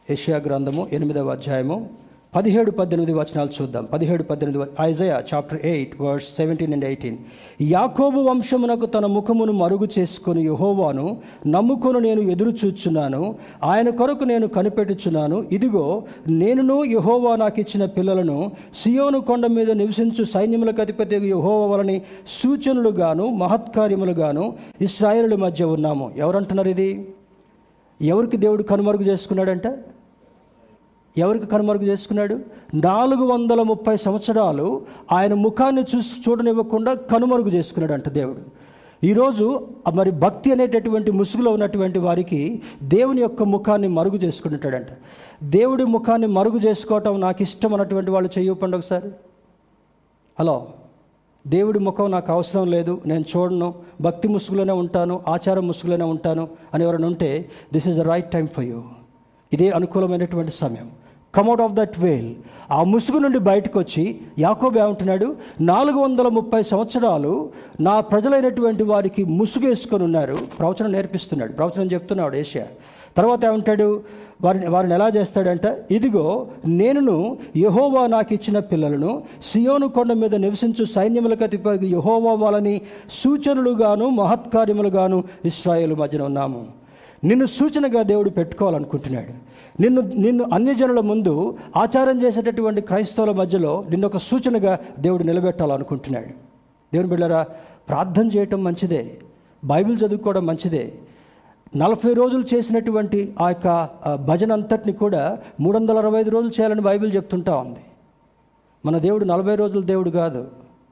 ఏషియా 0.10 0.38
గ్రంథము 0.38 0.88
ఎనిమిదవ 0.94 1.30
అధ్యాయము 1.30 1.90
పదిహేడు 2.36 2.72
పద్దెనిమిది 2.72 3.14
వచనాలు 3.14 3.50
చూద్దాం. 3.62 3.86
పదిహేడు 3.86 4.24
పద్దెనిమిది 4.24 4.72
Isaiah 4.82 5.24
chapter 5.34 5.66
eight 5.66 6.02
verse 6.02 6.36
seventeen 6.36 6.74
and 6.74 6.86
eighteen 6.86 7.18
యాకోబు 7.62 8.20
వంశమునకు 8.20 8.86
తన 8.86 9.06
ముఖమును 9.06 9.52
మరుగు 9.52 9.88
చేసుకుని 10.00 10.46
యహోవాను 10.46 11.18
నమ్ముకొని 11.48 12.02
నేను 12.02 12.22
ఎదురు 12.22 12.54
చూచున్నాను. 12.66 13.36
ఆయన 13.64 13.90
కొరకు 13.90 14.24
నేను 14.24 14.48
కనిపెట్టుచున్నాను. 14.48 15.46
ఇదిగో 15.52 16.04
నేనును 16.30 16.84
యహోవా 16.84 17.36
నాకు 17.36 17.60
ఇచ్చిన 17.60 17.86
పిల్లలను 17.86 18.52
సియోను 18.76 19.20
కొండ 19.20 19.46
మీద 19.46 19.72
నివసించు 19.72 20.24
సైన్యములకు 20.24 20.82
అధిపతి 20.82 21.16
యహోవా 21.16 21.76
వలని 21.76 22.02
సూచనలుగాను 22.28 23.28
మహత్కార్యములుగాను 23.30 24.54
ఇస్రాయేలుల 24.82 25.36
మధ్య 25.36 25.66
ఉన్నాము. 25.66 26.12
ఎవరంటున్నారు 26.18 26.70
ఇది? 26.70 27.08
ఎవరికి 28.02 28.38
దేవుడు 28.38 28.64
కనుమరుగు 28.64 29.04
చేసుకున్నాడంట? 29.04 29.68
ఎవరికి 31.18 31.46
కనుమరుగు 31.46 31.84
చేసుకున్నాడు? 31.84 32.40
నాలుగు 32.74 33.26
వందల 33.26 33.62
ముప్పై 33.62 33.98
సంవత్సరాలు 33.98 34.86
ఆయన 35.12 35.34
ముఖాన్ని 35.34 35.84
చూసి 35.96 36.30
చూడనివ్వకుండా 36.30 36.94
కనుమరుగు 36.94 37.50
చేసుకున్నాడంట 37.50 38.10
దేవుడు. 38.10 38.42
ఈరోజు 39.04 39.68
మరి 39.94 40.12
భక్తి 40.12 40.52
అనేటటువంటి 40.52 41.12
ముసుగులో 41.12 41.52
ఉన్నటువంటి 41.52 42.00
వారికి 42.00 42.62
దేవుని 42.84 43.22
యొక్క 43.22 43.44
ముఖాన్ని 43.44 43.88
మరుగు 43.88 44.16
చేసుకుంటాడంట 44.16 44.88
దేవుడి 45.44 45.86
ముఖాన్ని 45.86 46.28
మరుగు 46.28 46.58
చేసుకోవటం 46.58 47.20
నాకు 47.20 47.42
ఇష్టం 47.42 47.74
అన్నటువంటి 47.74 48.12
వాళ్ళు 48.12 48.30
చెయ్యపండి 48.38 48.78
ఒకసారి 48.78 49.10
హలో. 50.40 50.68
దేవుడి 51.48 51.80
ముఖం 51.80 52.12
నాకు 52.12 52.32
అవసరం 52.32 52.68
లేదు 52.68 53.02
నేను 53.06 53.26
చూడను 53.38 53.74
భక్తి 54.02 54.28
ముసుగులోనే 54.28 54.74
ఉంటాను 54.74 55.22
ఆచారం 55.28 55.68
ముసుగులోనే 55.68 56.06
ఉంటాను 56.06 56.48
అని 56.74 56.84
ఎవరైనా 56.84 57.08
ఉంటే 57.08 57.50
this 57.74 57.88
is 57.88 57.98
the 57.98 58.02
right 58.02 58.32
time 58.32 58.48
for 58.48 58.66
you 58.66 58.84
ఇదే 59.54 59.70
అనుకూలమైనటువంటి 59.70 60.52
సమయం. 60.52 60.92
కమ్అట్ 61.36 61.62
ఆఫ్ 61.62 61.74
దట్ 61.74 62.00
వేల్ 62.00 62.36
ఆ 62.72 62.84
ముసుగు 62.84 63.18
నుండి 63.18 63.40
బయటకు 63.40 63.80
వచ్చి 63.80 64.20
యాకోబు 64.40 64.80
ఏమంటున్నాడు? 64.80 65.36
నాలుగు 65.62 66.00
వందల 66.00 66.28
ముప్పై 66.28 66.64
సంవత్సరాలు 66.64 67.50
నా 67.80 68.00
ప్రజలైనటువంటి 68.00 68.84
వారికి 68.84 69.24
ముసుగు 69.24 69.68
వేసుకొని 69.68 70.04
ఉన్నారు. 70.04 70.38
ప్రవచనం 70.60 70.92
నేర్పిస్తున్నాడు. 70.92 71.52
ప్రవచనం 71.52 71.86
చెప్తున్నాడు 71.86 72.36
ఏషియా. 72.36 72.68
తర్వాత 73.18 73.46
ఏమంటాడు? 73.46 74.02
వారిని 74.42 74.70
వారిని 74.70 74.94
ఎలా 74.94 75.08
చేస్తాడంట 75.08 75.78
ఇదిగో 75.92 76.48
నేనును 76.68 77.38
యహోవా 77.58 78.08
నాకు 78.08 78.34
ఇచ్చిన 78.34 78.60
పిల్లలను 78.60 79.24
సియోను 79.52 79.88
కొండ 79.88 80.14
మీద 80.14 80.36
నివసించు 80.36 80.86
సైన్యములకు 80.86 81.44
అతిపై 81.44 81.78
యహోవా 81.84 82.34
వాళ్ళని 82.34 82.82
సూచనలుగాను 83.12 84.10
మహత్కార్యములుగాను 84.10 85.24
ఇస్రాయేల్ 85.46 85.96
మధ్యన 85.96 86.22
ఉన్నాము. 86.22 86.66
నిన్ను 87.24 87.46
సూచనగా 87.46 88.02
దేవుడు 88.02 88.30
పెట్టుకోవాలనుకుంటున్నాడు. 88.30 89.34
నిన్ను 89.82 90.02
నిన్ను 90.02 90.46
అన్యజనుల 90.54 91.00
ముందు 91.00 91.58
ఆచారం 91.78 92.22
చేసేటటువంటి 92.22 92.82
క్రైస్తవుల 92.82 93.32
మధ్యలో 93.32 93.84
నిన్ను 93.90 94.08
ఒక 94.08 94.18
సూచనగా 94.18 94.80
దేవుడు 95.00 95.24
నిలబెట్టాలనుకుంటున్నాడు. 95.24 96.30
దేవుని 96.94 97.10
బిళ్ళరా 97.10 97.46
ప్రార్థన 97.90 98.28
చేయటం 98.28 98.64
మంచిదే. 98.64 99.18
బైబిల్ 99.66 99.98
చదువుకోవడం 99.98 100.46
మంచిదే. 100.46 100.94
నలభై 101.76 102.14
రోజులు 102.14 102.44
చేసినటువంటి 102.54 103.36
ఆ 103.42 103.50
యొక్క 103.50 103.90
భజన 104.16 104.52
అంతటిని 104.52 104.94
కూడా 104.94 105.40
మూడు 105.60 105.78
వందల 105.78 105.98
అరవై 105.98 106.20
ఐదు 106.20 106.30
రోజులు 106.30 106.50
చేయాలని 106.50 106.82
బైబిల్ 106.82 107.16
చెప్తుంటా 107.16 107.56
ఉంది. 107.56 107.80
మన 108.86 108.98
దేవుడు 108.98 109.26
నలభై 109.26 109.56
రోజుల 109.56 109.84
దేవుడు 109.84 110.10
కాదు. 110.10 110.48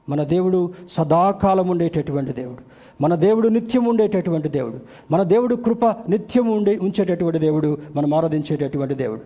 మన 0.08 0.24
దేవుడు 0.24 0.74
సదాకాలం 0.90 1.68
ఉండేటటువంటి 1.68 2.32
దేవుడు. 2.32 2.60
మన 3.02 3.14
దేవుడు 3.14 3.48
నిత్యం 3.48 3.84
ఉండేటటువంటి 3.84 4.48
దేవుడు. 4.48 4.80
మన 5.10 5.22
దేవుడు 5.22 5.54
కృప 5.54 5.84
నిత్యం 5.86 6.48
ఉండే 6.48 6.78
ఉంచేటటువంటి 6.78 7.38
దేవుడు. 7.38 7.78
మనం 7.96 8.14
ఆరాధించేటటువంటి 8.14 8.94
దేవుడు. 8.94 9.20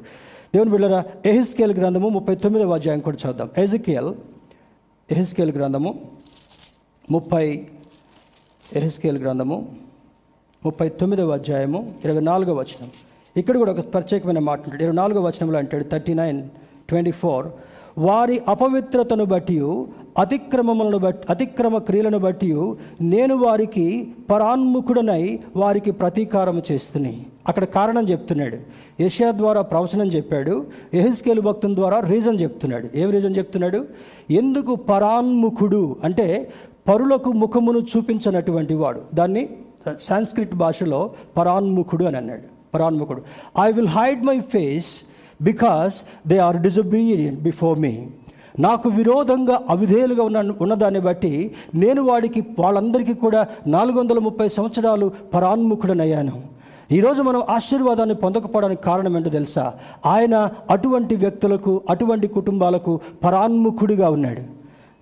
దేవుని 0.54 0.70
బిళ్ళరా 0.70 1.04
ఎహిస్కేల్ 1.26 1.72
గ్రంథము 1.72 2.08
ముప్పై 2.08 2.34
తొమ్మిదవ 2.34 2.74
అధ్యాయం 2.74 3.00
కూడా 3.00 3.16
చూద్దాం 3.26 3.50
ఎజికేల్ 3.58 4.14
ఎహిస్కేల్ 5.10 5.52
గ్రంథము 5.52 6.00
ముప్పై 7.10 7.66
ఎహిస్కేల్ 8.72 9.18
గ్రంథము 9.18 9.89
ముప్పై 10.66 10.88
తొమ్మిదవ 10.88 11.30
అధ్యాయము 11.30 11.90
ఇరవై 12.04 12.20
నాలుగవ 12.20 12.54
వచనం. 12.54 12.88
ఇక్కడ 13.36 13.56
కూడా 13.56 13.72
ఒక 13.72 13.80
ప్రత్యేకమైన 13.94 14.38
మాట 14.38 14.58
ఉంటాడు 14.64 14.82
ఇరవై 14.82 14.96
నాలుగవ 14.96 15.26
వచనంలో 15.26 15.58
అంటాడు 15.58 15.84
థర్టీ 15.84 16.14
నైన్ 16.14 16.42
ట్వంటీ 16.88 17.10
ఫోర్. 17.10 17.46
వారి 17.98 18.42
అపవిత్రతను 18.48 19.24
బట్టి 19.24 19.60
అతిక్రమములను 20.18 20.98
బట్టి 20.98 21.26
అతిక్రమ 21.30 21.78
క్రియలను 21.78 22.18
బట్టి 22.18 22.74
నేను 23.00 23.36
వారికి 23.36 24.12
పరాన్ముఖుడనై 24.30 25.38
వారికి 25.56 25.90
ప్రతీకారం 25.90 26.62
చేస్తుని. 26.72 27.26
అక్కడ 27.48 27.64
కారణం 27.64 28.08
చెప్తున్నాడు. 28.08 28.56
ఏషియా 29.02 29.30
ద్వారా 29.30 29.62
ప్రవచనం 29.62 30.06
చెప్పాడు. 30.06 30.66
ఎహిస్కేలు 30.94 31.40
భక్తుని 31.40 31.74
ద్వారా 31.74 32.00
రీజన్ 32.00 32.40
చెప్తున్నాడు. 32.40 32.88
ఏం 32.94 33.10
రీజన్ 33.10 33.36
చెప్తున్నాడు? 33.38 33.86
ఎందుకు 34.30 34.74
పరాన్ముఖుడు 34.74 35.96
అంటే 36.04 36.50
పరులకు 36.88 37.32
ముఖమును 37.32 37.78
చూపించనటువంటి 37.78 38.74
వాడు. 38.74 39.00
దాన్ని 39.14 39.48
సాంస్క్రిట్ 40.02 40.54
భాషలో 40.54 41.10
పరాన్ముఖుడు 41.36 42.04
అని 42.04 42.16
అన్నాడు. 42.16 42.42
పరాన్ముఖుడు. 42.74 43.22
I 43.60 43.72
will 43.72 43.88
hide 43.88 44.24
my 44.24 44.40
face 44.40 44.86
because 45.42 45.94
they 46.28 46.38
are 46.38 46.56
disobedient 46.56 47.40
before 47.40 47.78
me 47.78 48.06
నాకు 48.58 48.88
విరోధంగా 48.88 49.60
అవిధేయులుగా 49.70 50.22
ఉన్న 50.22 50.52
ఉన్నదాన్ని 50.60 51.00
బట్టి 51.00 51.54
నేను 51.74 52.02
వాడికి 52.02 52.40
వాళ్ళందరికీ 52.58 53.14
కూడా 53.14 53.46
నాలుగు 53.66 53.98
వందల 53.98 54.18
ముప్పై 54.18 54.48
సంవత్సరాలు 54.48 55.12
పరాన్ముఖుడనయ్యాను. 55.34 56.42
ఈరోజు 56.92 57.22
మనం 57.22 57.42
ఆశీర్వాదాన్ని 57.50 58.14
పొందకపోవడానికి 58.14 58.82
కారణం 58.82 59.16
ఏంటో 59.16 59.30
తెలుసా? 59.30 59.74
ఆయన 60.06 60.50
అటువంటి 60.70 61.14
వ్యక్తులకు 61.14 61.80
అటువంటి 61.90 62.28
కుటుంబాలకు 62.28 63.00
పరాన్ముఖుడిగా 63.24 64.10
ఉన్నాడు. 64.10 64.42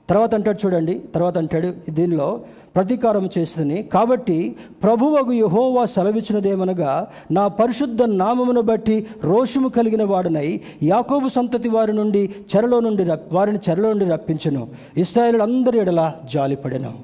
తర్వాత 0.09 0.35
అంటాడు 0.35 0.67
చూడండి 0.67 1.01
తర్వాత 1.15 1.39
అంటాడు 1.39 1.73
దీనిలో 1.91 2.41
ప్రతీకారం 2.77 3.29
చేసిందని 3.39 3.83
కాబట్టి 3.83 4.57
ప్రభువగు 4.83 5.33
యహోవా 5.33 5.85
సెలవిచ్చినదేమనగా 5.85 7.09
నా 7.31 7.49
పరిశుద్ధ 7.49 8.03
నామమును 8.03 8.61
బట్టి 8.61 9.07
రోషము 9.25 9.69
కలిగిన 9.69 10.05
వాడనై 10.05 10.61
యాకోబు 10.83 11.29
సంతతి 11.29 11.69
వారి 11.69 11.93
నుండి 11.93 12.35
చెరలో 12.57 12.81
నుండి 12.81 13.07
వారిని 13.33 13.59
చెరలో 13.71 13.89
నుండి 13.89 14.05
రప్పించను. 14.05 14.69
ఇస్రాయలు 14.97 15.43
అందరి 15.43 15.79
ఎడలా 15.79 16.15
జాలిపడెను. 16.35 16.95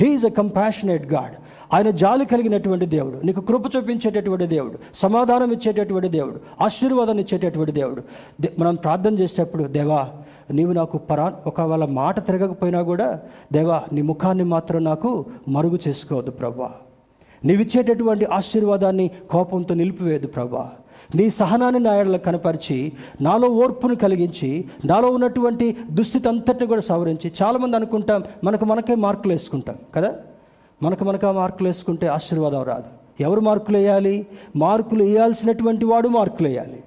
He is 0.00 0.24
a 0.24 0.28
compassionate 0.28 1.12
God. 1.12 1.34
ఆయన 1.74 1.90
జాలి 1.90 2.26
కలిగినటువంటి 2.26 2.86
దేవుడు. 2.86 3.26
నీకు 3.26 3.40
కృప 3.40 3.76
చూపించేటటువంటి 3.76 4.46
దేవుడు. 4.46 4.78
సమాధానం 4.94 5.52
ఇచ్చేటటువంటి 5.52 6.08
దేవుడు. 6.08 6.40
ఆశీర్వాదాన్ని 6.60 7.22
ఇచ్చేటటువంటి 7.22 7.72
దేవుడు. 7.72 8.02
మనం 8.58 8.74
ప్రార్థన 8.74 9.14
చేసేటప్పుడు 9.14 9.64
దేవా 9.64 10.08
నీవు 10.52 10.72
నాకు 10.72 10.98
పరా 10.98 11.32
ఒకవేళ 11.46 11.84
మాట 11.84 12.26
తిరగకపోయినా 12.26 12.82
కూడా 12.82 13.20
దేవా 13.52 13.82
నీ 13.92 14.02
ముఖాన్ని 14.02 14.44
మాత్రం 14.44 14.84
నాకు 14.84 15.24
మరుగు 15.48 15.78
చేసుకోవద్దు 15.88 16.30
ప్రభా. 16.30 16.72
నీవిచ్చేటటువంటి 17.44 18.24
ఆశీర్వాదాన్ని 18.24 19.10
కోపంతో 19.30 19.74
నిలిపివేయదు 19.74 20.26
ప్రభా. 20.26 20.70
నీ 21.14 21.30
సహనాన్ని 21.30 21.80
నా 21.80 22.16
కనపరిచి 22.16 22.92
నాలో 23.20 23.48
ఓర్పును 23.48 23.94
కలిగించి 23.94 24.64
నాలో 24.84 25.08
ఉన్నటువంటి 25.08 25.76
దుస్థితి 25.90 26.28
అంతటిని 26.28 26.66
కూడా 26.66 26.80
సవరించి 26.80 27.32
చాలామంది 27.42 27.76
అనుకుంటాం 27.76 28.24
మనకు 28.44 28.64
మనకే 28.64 28.94
మార్కులు 28.94 29.32
వేసుకుంటాం 29.32 29.76
కదా? 29.94 30.14
మనకు 30.82 31.04
మనకు 31.04 31.26
ఆ 31.26 31.32
మార్కులు 31.32 31.68
వేసుకుంటే 31.68 32.06
ఆశీర్వాదం 32.06 32.62
రాదు. 32.62 33.22
ఎవరు 33.22 33.40
మార్కులు 33.40 33.76
వేయాలి? 33.76 34.26
మార్కులు 34.56 35.04
వేయాల్సినటువంటి 35.04 35.84
వాడు 35.84 36.08
మార్కులు 36.08 36.48
వేయాలి. 36.48 36.82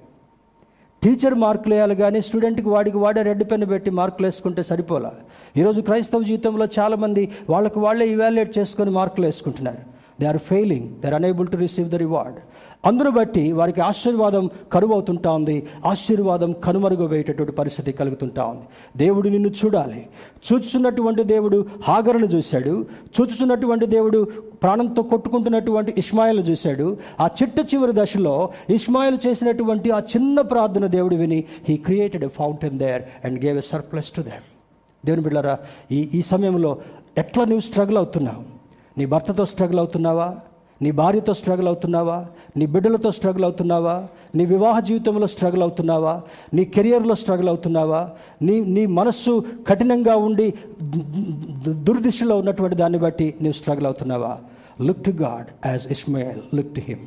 టీచర్ 1.02 1.36
మార్కులు 1.42 1.74
వేయాలి 1.74 1.96
కానీ 2.02 2.20
స్టూడెంట్కి 2.28 2.68
వాడికి 2.74 2.98
వాడే 3.02 3.20
రెడ్ 3.28 3.44
పెన్ 3.50 3.64
పెట్టి 3.72 3.90
మార్కులు 3.98 4.26
వేసుకుంటే 4.28 4.62
సరిపోలా. 4.70 5.12
ఈరోజు 5.60 5.80
క్రైస్తవ 5.88 6.22
జీవితంలో 6.30 6.66
చాలామంది 6.78 7.22
వాళ్ళకు 7.52 7.78
వాళ్ళే 7.86 8.06
ఇవాల్యుయేట్ 8.14 8.52
చేసుకొని 8.58 8.92
మార్కులు 8.98 9.26
వేసుకుంటున్నారు. 9.28 9.82
They 10.20 10.26
are 10.32 10.40
failing 10.50 10.88
they 11.00 11.06
are 11.10 11.16
unable 11.20 11.48
to 11.52 11.58
receive 11.64 11.88
the 11.94 11.98
reward 12.04 12.38
అందును 12.84 13.10
బట్టి 13.10 13.52
వారికి 13.52 13.80
ఆశీర్వాదం 13.80 14.50
కరువు 14.72 14.92
అవుతుంటా 14.92 15.30
ఉంది. 15.32 15.66
ఆశీర్వాదం 15.86 16.52
కనుమరుగు 16.52 17.06
వేయటటువంటి 17.06 17.52
పరిస్థితి 17.52 17.92
కలుగుతుంటా 17.92 18.44
ఉంది. 18.44 18.62
దేవుడు 18.96 19.28
నిన్ను 19.28 19.48
చూడాలి. 19.48 20.06
చూచుచున్నటువంటి 20.52 21.22
దేవుడు 21.22 21.66
హాగరును 21.82 22.26
చూశాడు. 22.26 22.86
చూచుచున్నటువంటి 23.20 23.86
దేవుడు 23.86 24.26
ప్రాణంతో 24.62 25.02
కొట్టుకుంటున్నటువంటి 25.02 25.94
ఇస్మాయిల్ను 25.98 26.44
చూశాడు. 26.44 26.96
ఆ 27.20 27.28
చిట్ట 27.42 27.74
చివరి 27.74 27.92
దశలో 27.94 28.50
ఇస్మాయిల్ 28.70 29.18
చేసినటువంటి 29.26 29.90
ఆ 29.90 29.98
చిన్న 29.98 30.40
ప్రార్థన 30.40 30.86
దేవుడు 30.86 31.16
విని 31.16 31.44
he 31.68 31.76
created 31.76 32.24
a 32.24 32.28
fountain 32.28 32.78
there 32.78 33.02
and 33.24 33.44
gave 33.44 33.58
a 33.58 33.60
surplus 33.60 34.10
to 34.10 34.22
them 34.22 34.46
దేవుని 35.06 35.22
బిడ్డారా 35.22 35.58
ఈ 35.92 36.08
ఈ 36.14 36.22
సమయంలో 36.22 36.78
ఎట్లా 37.18 37.44
నువ్వు 37.44 37.60
స్ట్రగుల్ 37.60 37.96
అవుతున్నావు? 37.96 38.42
నీ 38.98 39.06
భర్తతో 39.06 39.46
స్ట్రగుల్ 39.46 39.78
అవుతున్నావా? 39.78 40.36
నీ 40.82 40.90
భార్యతో 40.90 41.34
స్ట్రగుల్ 41.34 41.68
అవుతున్నావా? 41.68 42.26
నీ 42.56 42.66
బిడ్డలతో 42.66 43.10
స్ట్రగుల్ 43.10 43.44
అవుతున్నావా? 43.44 44.08
నీ 44.34 44.44
వివాహ 44.44 44.80
జీవితంలో 44.80 45.26
స్ట్రగుల్ 45.26 45.62
అవుతున్నావా? 45.62 46.22
నీ 46.54 46.64
కెరియర్లో 46.64 47.14
స్ట్రగుల్ 47.14 47.48
అవుతున్నావా? 47.48 48.10
నీ 48.42 48.60
నీ 48.60 48.86
మనస్సు 48.86 49.44
కఠినంగా 49.68 50.16
ఉండి 50.16 50.54
దుర్దిశలో 51.82 52.38
ఉన్నటువంటి 52.38 52.76
దాన్ని 52.76 52.98
బట్టి 52.98 53.34
నీవు 53.40 53.52
struggle 53.52 53.86
అవుతున్నావా? 53.86 54.38
Look 54.80 55.04
to 55.04 55.10
God 55.10 55.66
as 55.66 55.92
Ishmael 55.92 56.40
look 56.54 56.74
to 56.74 56.80
him 56.80 57.04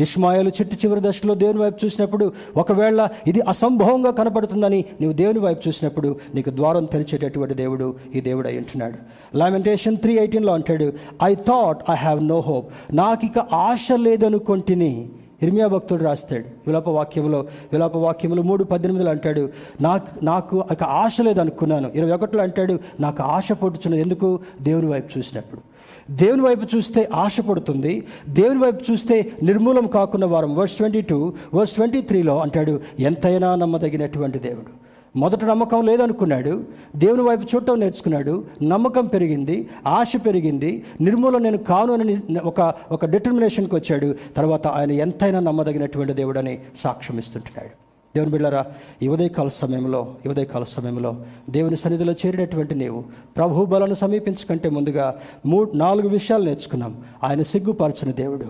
ఇష్మాయాలు 0.00 0.48
చెట్టు 0.48 0.76
చివరి 0.76 1.00
దశలో 1.04 1.34
దేవుని 1.34 1.58
వైపు 1.58 1.84
చూసినప్పుడు 1.84 2.32
ఒకవేళ 2.56 3.08
ఇది 3.26 3.40
అసంభవంగా 3.40 4.10
కనపడుతుందని 4.10 4.84
నీవు 5.00 5.12
దేవుని 5.12 5.38
వైపు 5.38 5.68
చూసినప్పుడు 5.68 6.16
నీకు 6.34 6.50
ద్వారం 6.50 6.84
తెరిచేటటువంటి 6.84 7.54
దేవుడు 7.54 7.94
ఈ 8.14 8.20
దేవుడు 8.20 8.48
అయి 8.48 8.56
ఉంటున్నాడు 8.56 8.94
లామెంటేషన్ 9.36 9.96
త్రీ 9.96 10.18
ఎయిటీన్లో 10.18 10.52
అంటాడు 10.52 10.92
I 11.22 11.34
thought 11.34 11.90
I 11.90 11.94
have 11.94 12.24
no 12.24 12.40
hope 12.40 12.72
నాకు 12.92 13.26
ఇక 13.26 13.38
ఆశ 13.38 13.88
లేదనుకొంటిని. 13.94 15.08
ఇర్మియా 15.42 15.66
భక్తుడు 15.66 16.04
రాస్తాడు. 16.04 16.44
విలాప 16.66 16.88
వాక్యంలో 16.88 17.46
విలాప 17.72 17.96
వాక్యంలో 17.96 18.42
మూడు 18.42 18.64
పద్దెనిమిదిలో 18.64 19.10
అంటాడు 19.10 19.50
నాకు 19.80 20.24
నాకు 20.24 20.64
ఇక 20.72 20.82
ఆశ 20.82 21.16
లేదనుకున్నాను. 21.20 21.90
ఇరవై 21.94 22.12
ఒకటిలో 22.12 22.42
అంటాడు 22.42 22.78
నాకు 23.00 23.22
ఆశ 23.22 23.52
పొట్టుచున్నది. 23.52 24.00
ఎందుకు? 24.00 24.38
దేవుని 24.62 24.86
వైపు 24.86 25.18
చూసినప్పుడు. 25.18 25.67
దేవుని 26.10 26.42
వైపు 26.42 26.76
చూస్తే 26.76 27.08
ఆశ 27.14 27.40
పడుతుంది. 27.40 28.06
దేవుని 28.28 28.58
వైపు 28.58 28.92
చూస్తే 28.92 29.32
నిర్మూలం 29.42 29.86
కాకుండా 29.86 30.26
వారం. 30.26 30.56
Verse 30.56 30.76
twenty 30.76 31.00
two 31.00 31.32
verse 31.54 31.74
twenty 31.74 32.00
త్రీలో 32.00 32.40
అంటాడు 32.40 32.80
ఎంతైనా 33.00 33.54
నమ్మదగినటువంటి 33.54 34.38
దేవుడు. 34.38 34.88
మొదట 35.18 35.44
నమ్మకం 35.44 35.86
లేదనుకున్నాడు. 35.86 36.64
దేవుని 36.96 37.22
వైపు 37.22 37.42
చూడటం 37.42 37.80
నేర్చుకున్నాడు. 37.80 38.44
నమ్మకం 38.62 39.04
పెరిగింది 39.04 39.68
ఆశ 39.86 40.12
పెరిగింది. 40.26 40.84
నిర్మూలన 41.00 41.42
నేను 41.42 41.58
కాను 41.58 41.92
అని 41.92 42.38
ఒక 42.38 42.74
ఒక 42.92 43.04
డిటర్మినేషన్కి 43.04 43.74
వచ్చాడు. 43.74 44.14
తర్వాత 44.36 44.66
ఆయన 44.66 44.92
ఎంతైనా 44.92 45.40
నమ్మదగినటువంటి 45.40 46.12
దేవుడని 46.12 46.58
సాక్ష్యం 46.78 47.18
ఇస్తుంటున్నాడు. 47.18 47.87
దేవుని 48.18 48.32
బిళ్ళరా 48.32 48.66
ఈ 49.02 49.08
ఉదయకాల 49.08 49.48
సమయంలో 49.48 50.00
ఈ 50.26 50.28
ఉదయకాల 50.28 50.62
సమయంలో 50.62 51.10
దేవుని 51.50 51.76
సన్నిధిలో 51.76 52.12
చేరినటువంటి 52.12 52.74
నీవు 52.74 53.04
ప్రభు 53.36 53.64
బలను 53.64 53.94
సమీపించకంటే 53.94 54.68
ముందుగా 54.68 55.06
మూడు 55.46 55.72
నాలుగు 55.72 56.08
విషయాలు 56.08 56.44
నేర్చుకున్నాం. 56.44 56.92
ఆయన 57.24 57.42
సిగ్గుపరచని 57.42 58.12
దేవుడు. 58.12 58.46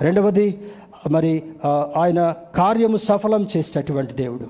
రెండవది 0.00 0.58
మరి 1.10 1.42
ఆయన 1.96 2.34
కార్యము 2.54 2.96
సఫలం 2.96 3.46
చేసేటటువంటి 3.56 4.12
దేవుడు. 4.12 4.46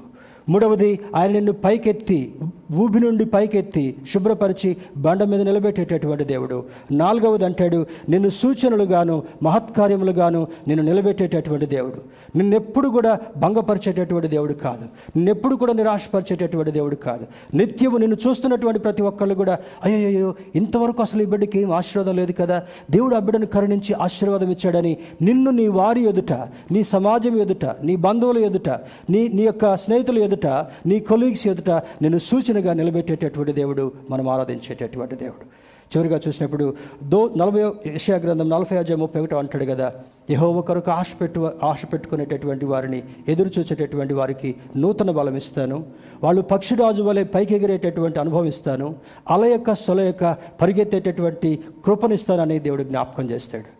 మూడవది 0.49 1.01
ఆయన 1.17 1.31
నిన్ను 1.31 1.53
పైకెత్తి 1.53 2.35
భూమి 2.71 3.01
నుండి 3.01 3.25
పైకెత్తి 3.25 3.95
శుభ్రపరిచి 4.15 4.77
బండ 4.97 5.23
మీద 5.23 5.41
నిలబెట్టేటటువంటి 5.43 6.25
దేవుడు. 6.25 6.65
నాలుగవది 6.93 7.45
అంటాడు 7.45 7.87
నిన్ను 8.09 8.29
సూచనలుగాను 8.29 9.23
మహత్కార్యములుగాను 9.43 10.47
నిన్ను 10.69 10.87
నిలబెట్టేటటువంటి 10.87 11.67
దేవుడు. 11.67 12.01
నిన్నెప్పుడు 12.39 12.89
కూడా 12.89 13.19
భంగపరిచేటటువంటి 13.37 14.29
దేవుడు 14.29 14.53
కాదు. 14.53 14.85
నిన్నెప్పుడు 15.17 15.57
కూడా 15.57 15.73
నిరాశపరిచేటటువంటి 15.73 16.71
దేవుడు 16.71 16.95
కాదు. 16.95 17.27
నిత్యము 17.57 17.97
నిన్ను 17.97 18.17
చూస్తున్నటువంటి 18.29 18.79
ప్రతి 18.79 19.03
ఒక్కళ్ళు 19.03 19.35
కూడా 19.35 19.59
అయ్యయ్యో 19.85 20.35
ఇంతవరకు 20.57 21.03
అసలు 21.03 21.23
ఈ 21.23 21.27
బిడ్డకి 21.27 21.61
ఏం 21.61 21.73
ఆశీర్వాదం 21.73 22.17
లేదు 22.17 22.33
కదా? 22.33 22.63
దేవుడు 22.91 23.17
ఆ 23.17 23.19
బిడ్డను 23.19 23.47
కరుణించి 23.47 23.95
ఆశీర్వాదం 23.95 24.51
ఇచ్చాడని 24.51 24.97
నిన్ను 25.23 25.51
నీ 25.51 25.69
వారి 25.69 26.05
ఎదుట 26.05 26.33
నీ 26.73 26.83
సమాజం 26.83 27.41
ఎదుట 27.41 27.65
నీ 27.85 27.97
బంధువుల 27.97 28.39
ఎదుట 28.39 28.69
నీ 29.11 29.29
నీ 29.35 29.43
యొక్క 29.43 29.77
స్నేహితుల 29.77 30.19
ఎదుట 30.19 30.47
నీ 30.87 31.01
కొలీగ్స్ 31.01 31.47
ఎదుట 31.47 31.71
నిన్ను 31.71 32.19
సూచనగా 32.61 32.73
నిలబెట్టేటటువంటి 32.73 33.53
దేవుడు 33.53 33.93
మనం 34.11 34.29
ఆరాధించేటటువంటి 34.29 35.15
దేవుడు. 35.15 35.45
చివరిగా 35.91 36.21
చూసినప్పుడు 36.29 36.75
దో 37.03 37.21
నలభై 37.37 37.63
యెషయా 37.87 38.17
గ్రంథం 38.17 38.49
నలభై 38.49 38.77
అజయ 38.77 38.97
ముప్పై 38.97 39.21
ఒకటో 39.21 39.37
అంటాడు 39.37 39.65
కదా 39.65 39.93
యహోవ 40.31 40.61
కొరకు 40.61 40.91
ఆశ 40.91 41.07
పెట్టు 41.21 41.51
ఆశ 41.65 41.83
పెట్టుకునేటటువంటి 41.93 42.65
వారిని 42.65 43.03
ఎదురు 43.29 43.51
చూసేటటువంటి 43.59 44.15
వారికి 44.15 44.55
నూతన 44.77 45.11
బలం 45.11 45.37
ఇస్తాను. 45.37 45.85
వాళ్ళు 46.23 46.43
పక్షిరాజు 46.43 47.03
వలె 47.03 47.25
పైకి 47.25 47.55
ఎగిరేటటువంటి 47.57 48.21
అనుభవం 48.21 48.45
ఇస్తాను. 48.45 48.95
అల 49.31 49.45
యొక్క 49.45 49.75
సొల 49.75 50.01
యొక్క 50.01 50.37
పరిగెత్తేటటువంటి 50.61 51.51
కృపనిస్తానని 51.85 52.59
దేవుడు 52.59 52.83
జ్ఞాపకం 52.83 53.31
చేస్తాడు. 53.31 53.71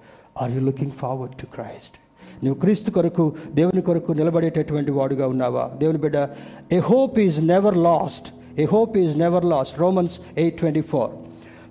Are 0.43 0.53
you 0.53 0.61
looking 0.61 0.91
forward 0.91 1.35
to 1.35 1.47
Christ 1.55 1.97
నువ్వు 2.45 2.61
క్రీస్తు 2.61 2.91
కొరకు 2.91 3.33
దేవుని 3.55 3.83
కొరకు 3.83 4.13
నిలబడేటటువంటి 4.13 4.91
వాడుగా 4.91 5.27
ఉన్నావా? 5.27 5.65
దేవుని 5.79 5.99
బిడ్డ 5.99 6.29
a 6.73 6.79
hope 6.79 7.19
is 7.19 7.47
never 7.47 7.79
lost 7.89 8.29
a 8.59 8.67
hope 8.67 8.97
is 8.97 9.17
never 9.19 9.45
lost 9.45 9.77
Romans 9.79 10.17
eight 10.37 10.59
twenty 10.59 10.81
four 10.83 11.11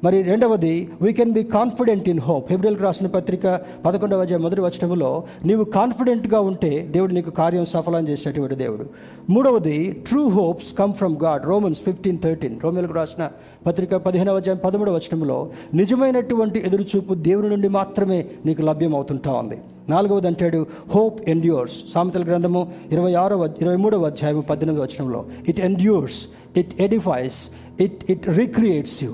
మరి 0.04 0.22
రెండవది 0.22 0.89
we 1.02 1.14
can 1.14 1.32
be 1.32 1.43
confident 1.43 2.10
in 2.10 2.20
hope 2.20 2.50
ఫిబ్రిల్కి 2.50 2.84
రాసిన 2.84 3.08
పత్రిక 3.08 3.60
పదకొండవ 3.86 4.22
అధ్యాయ 4.22 4.39
మొదటి 4.39 4.62
వచనంలో 4.62 5.24
నీవు 5.45 5.64
కాన్ఫిడెంట్గా 5.64 6.39
ఉంటే 6.39 6.88
దేవుడు 6.91 7.14
నీకు 7.14 7.30
కార్యం 7.30 7.66
సఫలం 7.66 8.08
చేసేటువంటి 8.08 8.56
దేవుడు. 8.56 8.86
మూడవది 9.30 10.04
true 10.08 10.30
hopes 10.30 10.74
come 10.78 10.93
from 10.93 11.18
God 11.24 11.45
Romans 11.45 11.82
fifteen 11.82 12.20
thirteen 12.20 12.60
రోమిలకు 12.64 12.93
రాసిన 12.93 13.30
పత్రిక 13.66 13.95
పదిహేనవ 13.95 14.36
అధ్యాయం 14.36 14.62
పదమూడవ 14.66 14.95
వచనంలో 14.95 15.50
నిజమైనటువంటి 15.74 16.60
ఎదురుచూపు 16.60 17.14
దేవుని 17.14 17.50
నుండి 17.50 17.68
మాత్రమే 17.70 18.26
నీకు 18.45 18.62
లభ్యం 18.62 18.95
అవుతుంటా 18.95 19.32
ఉంది. 19.32 19.58
నాలుగవది 19.89 20.28
అంటాడు 20.28 20.66
హోప్ 20.95 21.30
ఎండ్యూర్స్ 21.30 21.78
సామెతల 21.93 22.24
గ్రంథము 22.24 22.62
ఇరవై 22.91 23.14
ఆరవ 23.14 23.50
ఇరవై 23.62 23.76
మూడవ 23.76 24.06
అధ్యాయం 24.06 24.41
పద్దెనిమిది 24.50 24.84
వచనంలో 24.84 25.26
it 25.47 25.60
endures 25.60 26.20
it 26.58 26.82
edifies 26.82 27.39
it 27.82 28.12
it 28.12 28.28
recreates 28.30 29.04
you 29.04 29.14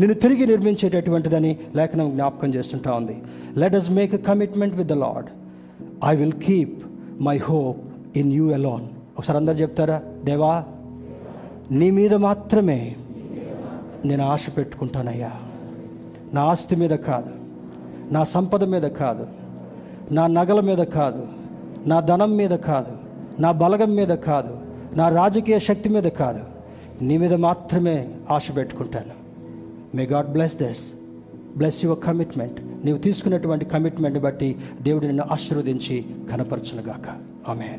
నిన్ను 0.00 0.14
తిరిగి 0.22 0.44
నిర్మించేటటువంటిదని 0.46 1.58
లేఖనం 1.76 2.08
జ్ఞాపకం 2.10 2.48
చేస్తుంటా 2.54 2.90
ఉంది. 2.92 3.16
Let 3.56 3.74
us 3.74 3.90
make 3.90 4.14
a 4.14 4.20
commitment 4.30 4.74
with 4.76 4.88
the 4.88 4.96
Lord 5.04 5.28
I 6.04 6.12
will 6.16 6.38
keep 6.46 6.76
my 7.28 7.36
hope 7.36 7.80
in 8.16 8.32
you 8.32 8.46
alone 8.58 8.86
ఒకసారి 9.18 9.38
అందరు 9.38 9.54
చెప్తారా? 9.54 9.98
దేవా 10.24 10.52
నీ 11.78 11.88
మీద 11.98 12.14
మాత్రమే 12.14 12.80
నేను 14.08 14.24
ఆశ 14.32 14.46
పెట్టుకుంటానయ్యా. 14.56 15.32
నా 16.34 16.42
ఆస్తి 16.52 16.76
మీద 16.76 16.94
కాదు 17.08 17.32
నా 18.12 18.24
సంపద 18.34 18.64
మీద 18.74 18.86
కాదు 19.00 19.26
నా 20.12 20.24
నగల 20.38 20.60
మీద 20.60 20.82
కాదు 20.98 21.22
నా 21.86 22.00
ధనం 22.10 22.32
మీద 22.36 22.54
కాదు 22.68 22.94
నా 23.40 23.50
బలగం 23.62 23.92
మీద 23.96 24.12
కాదు 24.28 24.52
నా 24.98 25.08
రాజకీయ 25.08 25.58
శక్తి 25.58 25.88
మీద 25.88 26.08
కాదు. 26.20 26.42
నీ 27.02 27.16
మీద 27.16 27.34
మాత్రమే 27.46 27.96
ఆశ 28.30 28.56
పెట్టుకుంటాను. 28.56 29.15
May 29.96 30.06
God 30.06 30.26
bless 30.26 30.56
these 30.56 30.78
bless 31.56 31.84
your 31.84 32.00
commitment 32.00 32.86
నీవు 32.86 32.98
తీసుకున్నటువంటి 32.98 33.64
కమిట్మెంట్ 33.64 34.18
బట్టి 34.18 34.56
దేవుడు 34.82 35.06
నిన్ను 35.06 35.24
ఆశీర్వదించి 35.30 36.04
ఘనపరచునుగాక. 36.32 37.08
ఆమె 37.50 37.78